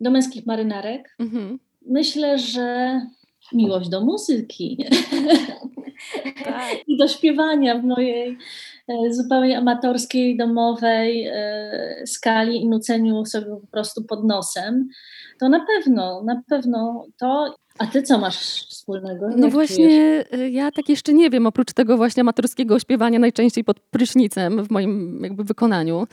do 0.00 0.10
męskich 0.10 0.46
marynarek. 0.46 1.16
Mhm. 1.18 1.58
Myślę, 1.86 2.38
że 2.38 3.00
miłość 3.52 3.88
do 3.88 4.00
muzyki 4.00 4.84
Tak. 6.44 6.76
i 6.86 6.96
do 6.96 7.08
śpiewania 7.08 7.78
w 7.78 7.84
mojej 7.84 8.38
e, 8.88 9.14
zupełnie 9.14 9.58
amatorskiej, 9.58 10.36
domowej 10.36 11.26
e, 11.26 12.06
skali 12.06 12.62
i 12.62 12.68
nuceniu 12.68 13.24
sobie 13.24 13.46
po 13.46 13.66
prostu 13.66 14.04
pod 14.04 14.24
nosem. 14.24 14.88
To 15.40 15.48
na 15.48 15.66
pewno, 15.66 16.22
na 16.22 16.42
pewno 16.48 17.06
to. 17.18 17.56
A 17.78 17.86
ty 17.86 18.02
co 18.02 18.18
masz 18.18 18.66
wspólnego? 18.68 19.26
No 19.28 19.30
Jak 19.30 19.38
czujesz? 19.38 19.52
właśnie, 19.52 20.24
y, 20.34 20.50
ja 20.50 20.70
tak 20.70 20.88
jeszcze 20.88 21.12
nie 21.12 21.30
wiem, 21.30 21.46
oprócz 21.46 21.72
tego 21.72 21.96
właśnie 21.96 22.20
amatorskiego 22.20 22.78
śpiewania 22.78 23.18
najczęściej 23.18 23.64
pod 23.64 23.80
prysznicem 23.80 24.64
w 24.64 24.70
moim 24.70 25.20
jakby 25.22 25.44
wykonaniu. 25.44 26.06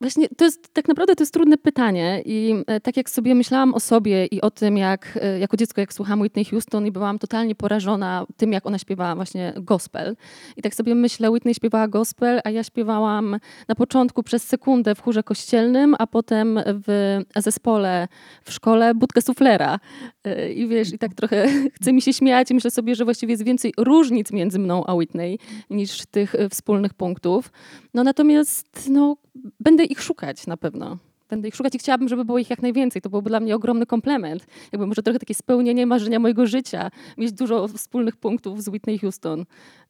Właśnie 0.00 0.28
to 0.28 0.44
jest, 0.44 0.74
tak 0.74 0.88
naprawdę 0.88 1.14
to 1.16 1.22
jest 1.22 1.32
trudne 1.32 1.58
pytanie 1.58 2.22
i 2.24 2.54
e, 2.66 2.80
tak 2.80 2.96
jak 2.96 3.10
sobie 3.10 3.34
myślałam 3.34 3.74
o 3.74 3.80
sobie 3.80 4.26
i 4.26 4.40
o 4.40 4.50
tym, 4.50 4.76
jak 4.76 5.18
e, 5.22 5.38
jako 5.38 5.56
dziecko, 5.56 5.80
jak 5.80 5.92
słuchałam 5.92 6.20
Whitney 6.20 6.44
Houston 6.44 6.86
i 6.86 6.90
byłam 6.92 7.18
totalnie 7.18 7.54
porażona 7.54 8.26
tym, 8.36 8.52
jak 8.52 8.66
ona 8.66 8.78
śpiewała 8.78 9.14
właśnie 9.14 9.52
gospel. 9.56 10.16
I 10.56 10.62
tak 10.62 10.74
sobie 10.74 10.94
myślę, 10.94 11.30
Whitney 11.30 11.54
śpiewała 11.54 11.88
gospel, 11.88 12.40
a 12.44 12.50
ja 12.50 12.64
śpiewałam 12.64 13.36
na 13.68 13.74
początku 13.74 14.22
przez 14.22 14.42
sekundę 14.42 14.94
w 14.94 15.00
chórze 15.00 15.22
kościelnym, 15.22 15.94
a 15.98 16.06
potem 16.06 16.60
w 16.66 17.18
zespole 17.36 18.08
w 18.44 18.52
szkole 18.52 18.94
budkę 18.94 19.22
suflera. 19.22 19.78
I 20.54 20.68
wiesz, 20.68 20.92
i 20.92 20.98
tak 20.98 21.14
trochę 21.14 21.48
chce 21.76 21.92
mi 21.92 22.02
się 22.02 22.12
śmiać 22.12 22.50
myślę 22.50 22.70
sobie, 22.70 22.94
że 22.94 23.04
właściwie 23.04 23.32
jest 23.32 23.44
więcej 23.44 23.72
różnic 23.78 24.32
między 24.32 24.58
mną 24.58 24.84
a 24.86 24.94
Whitney 24.94 25.38
niż 25.70 26.06
tych 26.06 26.34
e, 26.34 26.48
wspólnych 26.48 26.94
punktów. 26.94 27.52
No 27.94 28.04
natomiast 28.04 28.88
no, 28.90 29.16
będę 29.60 29.84
ich 29.84 30.02
szukać 30.02 30.46
na 30.46 30.56
pewno. 30.56 30.98
Będę 31.28 31.48
ich 31.48 31.54
szukać 31.54 31.74
i 31.74 31.78
chciałabym, 31.78 32.08
żeby 32.08 32.24
było 32.24 32.38
ich 32.38 32.50
jak 32.50 32.62
najwięcej. 32.62 33.02
To 33.02 33.10
byłby 33.10 33.30
dla 33.30 33.40
mnie 33.40 33.54
ogromny 33.54 33.86
komplement. 33.86 34.46
Jakby 34.72 34.86
może 34.86 35.02
trochę 35.02 35.18
takie 35.18 35.34
spełnienie 35.34 35.86
marzenia 35.86 36.18
mojego 36.18 36.46
życia. 36.46 36.90
Mieć 37.18 37.32
dużo 37.32 37.68
wspólnych 37.68 38.16
punktów 38.16 38.62
z 38.62 38.68
Whitney 38.68 38.98
Houston. 38.98 39.44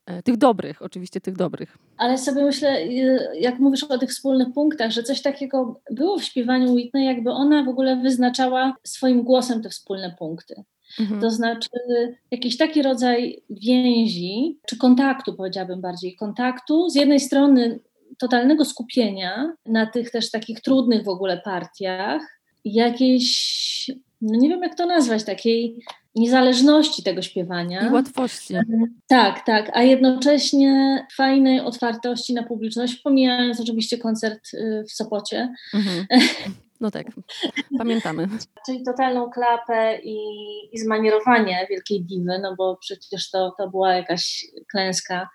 E, 0.07 0.23
Tych 0.23 0.37
dobrych, 0.37 0.83
oczywiście 0.83 1.21
tych 1.21 1.37
dobrych. 1.37 1.79
Ale 1.97 2.19
sobie 2.19 2.45
myślę, 2.45 2.83
y, 2.83 3.19
jak 3.41 3.59
mówisz 3.59 3.85
o 3.85 3.99
tych 3.99 4.11
wspólnych 4.11 4.49
punktach, 4.55 4.91
że 4.91 5.03
coś 5.03 5.23
takiego 5.23 5.81
było 5.91 6.19
w 6.19 6.25
śpiewaniu 6.25 6.73
Whitney, 6.73 7.07
jakby 7.07 7.31
ona 7.31 7.65
w 7.65 7.69
ogóle 7.69 7.97
wyznaczała 7.97 8.77
swoim 8.85 9.23
głosem 9.23 9.63
te 9.63 9.69
wspólne 9.69 10.15
punkty. 10.19 10.65
Mhm. 11.01 11.21
To 11.21 11.31
znaczy 11.31 11.69
jakiś 12.31 12.57
taki 12.57 12.83
rodzaj 12.83 13.43
więzi, 13.51 14.59
czy 14.67 14.77
kontaktu, 14.77 15.35
powiedziałabym 15.35 15.81
bardziej, 15.81 16.17
kontaktu. 16.17 16.91
Z 16.91 16.95
jednej 16.95 17.21
strony 17.21 17.81
totalnego 18.19 18.65
skupienia 18.65 19.53
na 19.67 19.87
tych 19.87 20.11
też 20.11 20.31
takich 20.31 20.61
trudnych 20.61 21.05
w 21.05 21.09
ogóle 21.09 21.41
partiach, 21.45 22.23
jakiejś, 22.65 23.91
no 24.21 24.39
nie 24.39 24.49
wiem 24.49 24.63
jak 24.63 24.75
to 24.75 24.87
nazwać, 24.87 25.25
takiej 25.25 25.85
niezależności 26.17 27.03
tego 27.03 27.23
śpiewania. 27.23 27.89
I 27.89 27.93
łatwości. 27.93 28.55
Tak, 29.07 29.47
tak, 29.47 29.71
a 29.73 29.83
jednocześnie 29.83 31.07
fajnej 31.17 31.61
otwartości 31.61 32.35
na 32.35 32.43
publiczność, 32.43 32.95
pomijając 32.95 33.61
oczywiście 33.61 33.99
koncert 33.99 34.55
y, 34.55 34.85
w 34.89 34.93
Sopocie. 34.93 35.55
Mhm. 35.75 36.07
No 36.81 36.91
tak, 36.91 37.07
pamiętamy. 37.79 38.29
Czyli 38.67 38.83
totalną 38.85 39.31
klapę 39.31 39.99
i, 40.03 40.19
i 40.73 40.79
zmanierowanie 40.79 41.67
wielkiej 41.71 42.05
diwy, 42.05 42.39
no 42.43 42.55
bo 42.59 42.77
przecież 42.77 43.31
to, 43.31 43.55
to 43.59 43.71
była 43.71 43.95
jakaś 43.95 44.47
klęska 44.71 45.29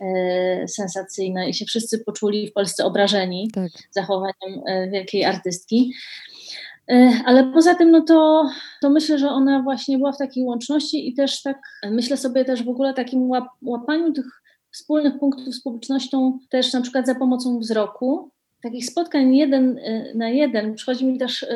e, 0.00 0.68
sensacyjna 0.68 1.46
i 1.46 1.54
się 1.54 1.64
wszyscy 1.64 1.98
poczuli 1.98 2.48
w 2.50 2.52
Polsce 2.52 2.84
obrażeni 2.84 3.50
Tak. 3.54 3.70
zachowaniem 3.90 4.62
e, 4.66 4.90
wielkiej 4.90 5.24
artystki. 5.24 5.92
E, 6.90 7.20
Ale 7.24 7.44
poza 7.44 7.74
tym, 7.74 7.90
no 7.90 8.00
to, 8.00 8.48
to 8.80 8.90
myślę, 8.90 9.18
że 9.18 9.28
ona 9.28 9.62
właśnie 9.62 9.98
była 9.98 10.12
w 10.12 10.18
takiej 10.18 10.44
łączności 10.44 11.08
i 11.08 11.14
też 11.14 11.42
tak, 11.42 11.58
myślę 11.90 12.16
sobie 12.16 12.44
też 12.44 12.62
w 12.62 12.68
ogóle 12.68 12.94
takim 12.94 13.30
łap, 13.30 13.48
łapaniu 13.62 14.12
tych 14.12 14.42
wspólnych 14.70 15.18
punktów 15.18 15.54
z 15.54 15.62
publicznością, 15.62 16.38
też 16.50 16.72
na 16.72 16.80
przykład 16.80 17.06
za 17.06 17.14
pomocą 17.14 17.58
wzroku. 17.58 18.30
Takich 18.62 18.86
spotkań 18.86 19.36
jeden 19.36 19.78
y, 19.78 20.12
na 20.14 20.28
jeden 20.28 20.74
przychodzi 20.74 21.06
mi 21.06 21.18
też 21.18 21.46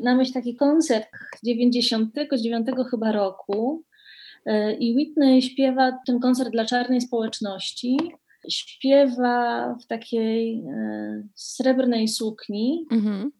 na 0.00 0.14
myśl 0.14 0.32
taki 0.32 0.56
koncert 0.56 1.08
99 1.44 2.66
chyba 2.90 3.12
roku 3.12 3.82
i 4.78 4.94
Whitney 4.94 5.42
śpiewa 5.42 5.98
ten 6.06 6.20
koncert 6.20 6.50
dla 6.50 6.64
czarnej 6.64 7.00
społeczności. 7.00 7.96
Śpiewa 8.48 9.74
w 9.82 9.86
takiej 9.86 10.64
srebrnej 11.34 12.08
sukni, 12.08 12.86
Mhm. 12.90 13.32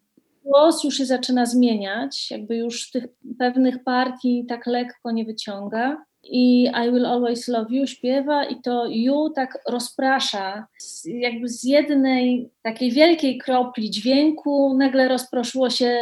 Głos 0.44 0.84
już 0.84 0.96
się 0.96 1.06
zaczyna 1.06 1.46
zmieniać, 1.46 2.30
jakby 2.30 2.56
już 2.56 2.90
tych 2.90 3.04
pewnych 3.38 3.84
partii 3.84 4.46
tak 4.48 4.66
lekko 4.66 5.10
nie 5.10 5.24
wyciąga. 5.24 6.04
I 6.24 6.62
I 6.64 6.92
Will 6.92 7.06
Always 7.06 7.48
Love 7.48 7.74
You 7.74 7.86
śpiewa 7.86 8.44
i 8.44 8.60
to 8.62 8.86
You 8.86 9.30
tak 9.30 9.58
rozprasza. 9.68 10.66
Z, 10.78 11.04
jakby 11.04 11.48
z 11.48 11.64
jednej 11.64 12.50
takiej 12.62 12.90
wielkiej 12.90 13.38
kropli 13.38 13.90
dźwięku 13.90 14.76
nagle 14.78 15.08
rozproszyło 15.08 15.70
się 15.70 16.00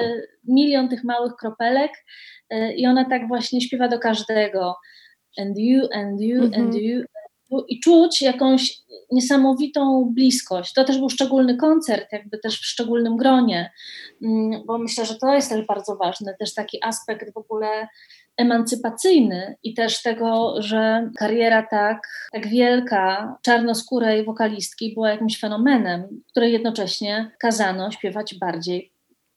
milion 0.48 0.88
tych 0.88 1.04
małych 1.04 1.32
kropelek 1.36 1.90
y, 2.54 2.72
i 2.72 2.86
ona 2.86 3.04
tak 3.04 3.28
właśnie 3.28 3.60
śpiewa 3.60 3.88
do 3.88 3.98
każdego. 3.98 4.74
And 5.38 5.58
you, 5.58 5.82
and 5.94 6.20
you, 6.20 6.44
Mhm. 6.44 6.62
and 6.64 6.74
you. 6.74 7.02
I 7.68 7.80
czuć 7.80 8.22
jakąś 8.22 8.78
niesamowitą 9.12 10.10
bliskość. 10.14 10.72
To 10.72 10.84
też 10.84 10.98
był 10.98 11.10
szczególny 11.10 11.56
koncert, 11.56 12.12
jakby 12.12 12.38
też 12.38 12.60
w 12.60 12.66
szczególnym 12.66 13.16
gronie, 13.16 13.70
Mm, 14.22 14.62
bo 14.66 14.78
myślę, 14.78 15.06
że 15.06 15.14
to 15.14 15.34
jest 15.34 15.48
też 15.48 15.66
bardzo 15.66 15.96
ważne, 15.96 16.34
też 16.38 16.54
taki 16.54 16.84
aspekt 16.84 17.34
w 17.34 17.36
ogóle 17.36 17.88
emancypacyjny 18.36 19.56
i 19.62 19.74
też 19.74 20.02
tego, 20.02 20.54
że 20.58 21.10
kariera 21.18 21.62
tak, 21.62 22.00
tak 22.32 22.48
wielka 22.48 23.36
czarnoskórej 23.42 24.24
wokalistki 24.24 24.94
była 24.94 25.10
jakimś 25.10 25.40
fenomenem, 25.40 26.22
której 26.30 26.52
jednocześnie 26.52 27.30
kazano 27.38 27.90
śpiewać 27.90 28.34
bardziej 28.34 28.92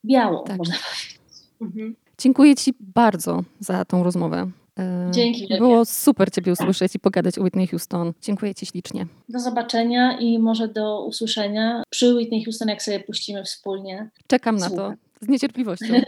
biało, 0.06 0.44
Tak. 0.48 0.58
można 0.58 0.76
powiedzieć. 0.76 1.50
Mhm. 1.62 1.96
Dziękuję 2.18 2.56
Ci 2.56 2.74
bardzo 2.80 3.44
za 3.60 3.86
tą 3.86 4.04
rozmowę. 4.04 4.52
E, 4.80 5.12
Dzięki 5.12 5.40
wielkie. 5.40 5.58
Było 5.58 5.86
super 5.86 6.32
Ciebie 6.32 6.52
usłyszeć 6.52 6.96
i 6.96 7.00
pogadać 7.00 7.40
o 7.40 7.42
Whitney 7.44 7.68
Houston. 7.68 8.14
Dziękuję 8.22 8.56
Ci 8.56 8.66
ślicznie. 8.66 9.08
Do 9.30 9.40
zobaczenia 9.40 10.18
i 10.20 10.40
może 10.40 10.68
do 10.68 11.06
usłyszenia 11.06 11.84
przy 11.90 12.14
Whitney 12.16 12.44
Houston, 12.44 12.68
jak 12.68 12.84
sobie 12.84 13.00
puścimy 13.00 13.44
wspólnie. 13.44 14.10
Czekam 14.28 14.56
na 14.56 14.70
to 14.70 14.76
Słucham. 14.76 14.96
z 15.22 15.28
niecierpliwością. 15.28 15.94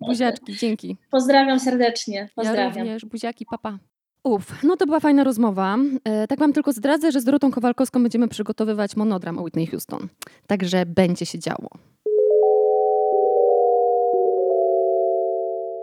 Buziaczki, 0.00 0.56
dzięki. 0.56 0.96
Pozdrawiam 1.10 1.60
serdecznie. 1.60 2.16
Ja 2.16 2.28
Pozdrawiam. 2.34 2.78
również, 2.78 3.04
buziaki, 3.04 3.46
papa. 3.46 3.78
Uf, 4.24 4.62
no 4.62 4.76
to 4.76 4.86
była 4.86 5.00
fajna 5.00 5.24
rozmowa. 5.24 5.76
E, 6.04 6.26
tak 6.26 6.38
wam 6.38 6.52
tylko 6.52 6.72
zdradzę, 6.72 7.12
że 7.12 7.20
z 7.20 7.24
Dorotą 7.24 7.50
Kowalkowską 7.50 8.02
będziemy 8.02 8.28
przygotowywać 8.28 8.96
monodram 8.96 9.38
o 9.38 9.42
Whitney 9.42 9.66
Houston. 9.66 10.08
Także 10.46 10.86
będzie 10.86 11.26
się 11.26 11.38
działo. 11.38 11.68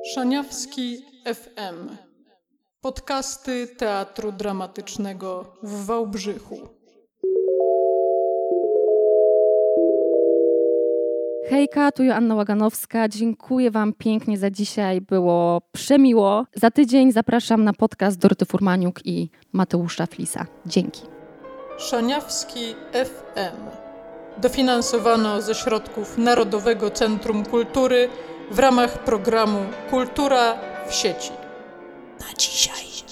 Szaniawski 0.05 0.97
FM. 1.25 1.89
Podcasty 2.81 3.67
Teatru 3.67 4.31
Dramatycznego 4.31 5.53
w 5.63 5.85
Wałbrzychu. 5.85 6.57
Hejka, 11.49 11.91
tu 11.91 12.03
Joanna 12.03 12.35
Łaganowska. 12.35 13.07
Dziękuję 13.09 13.71
Wam 13.71 13.93
pięknie 13.93 14.37
za 14.37 14.49
dzisiaj. 14.49 15.01
Było 15.01 15.61
przemiło. 15.71 16.45
Za 16.55 16.71
tydzień 16.71 17.11
zapraszam 17.11 17.63
na 17.63 17.73
podcast 17.73 18.17
Doroty 18.17 18.45
Furmaniuk 18.45 19.05
i 19.05 19.29
Mateusza 19.53 20.05
Flisa. 20.05 20.45
Dzięki. 20.65 21.01
Szaniawski 21.77 22.75
FM. 22.93 23.83
Dofinansowano 24.37 25.41
ze 25.41 25.55
środków 25.55 26.17
Narodowego 26.17 26.91
Centrum 26.91 27.45
Kultury 27.45 28.09
w 28.51 28.59
ramach 28.59 29.03
programu 29.03 29.65
Kultura 29.89 30.57
w 30.87 30.93
sieci. 30.93 31.31
Na 32.19 32.33
dzisiaj. 32.37 33.02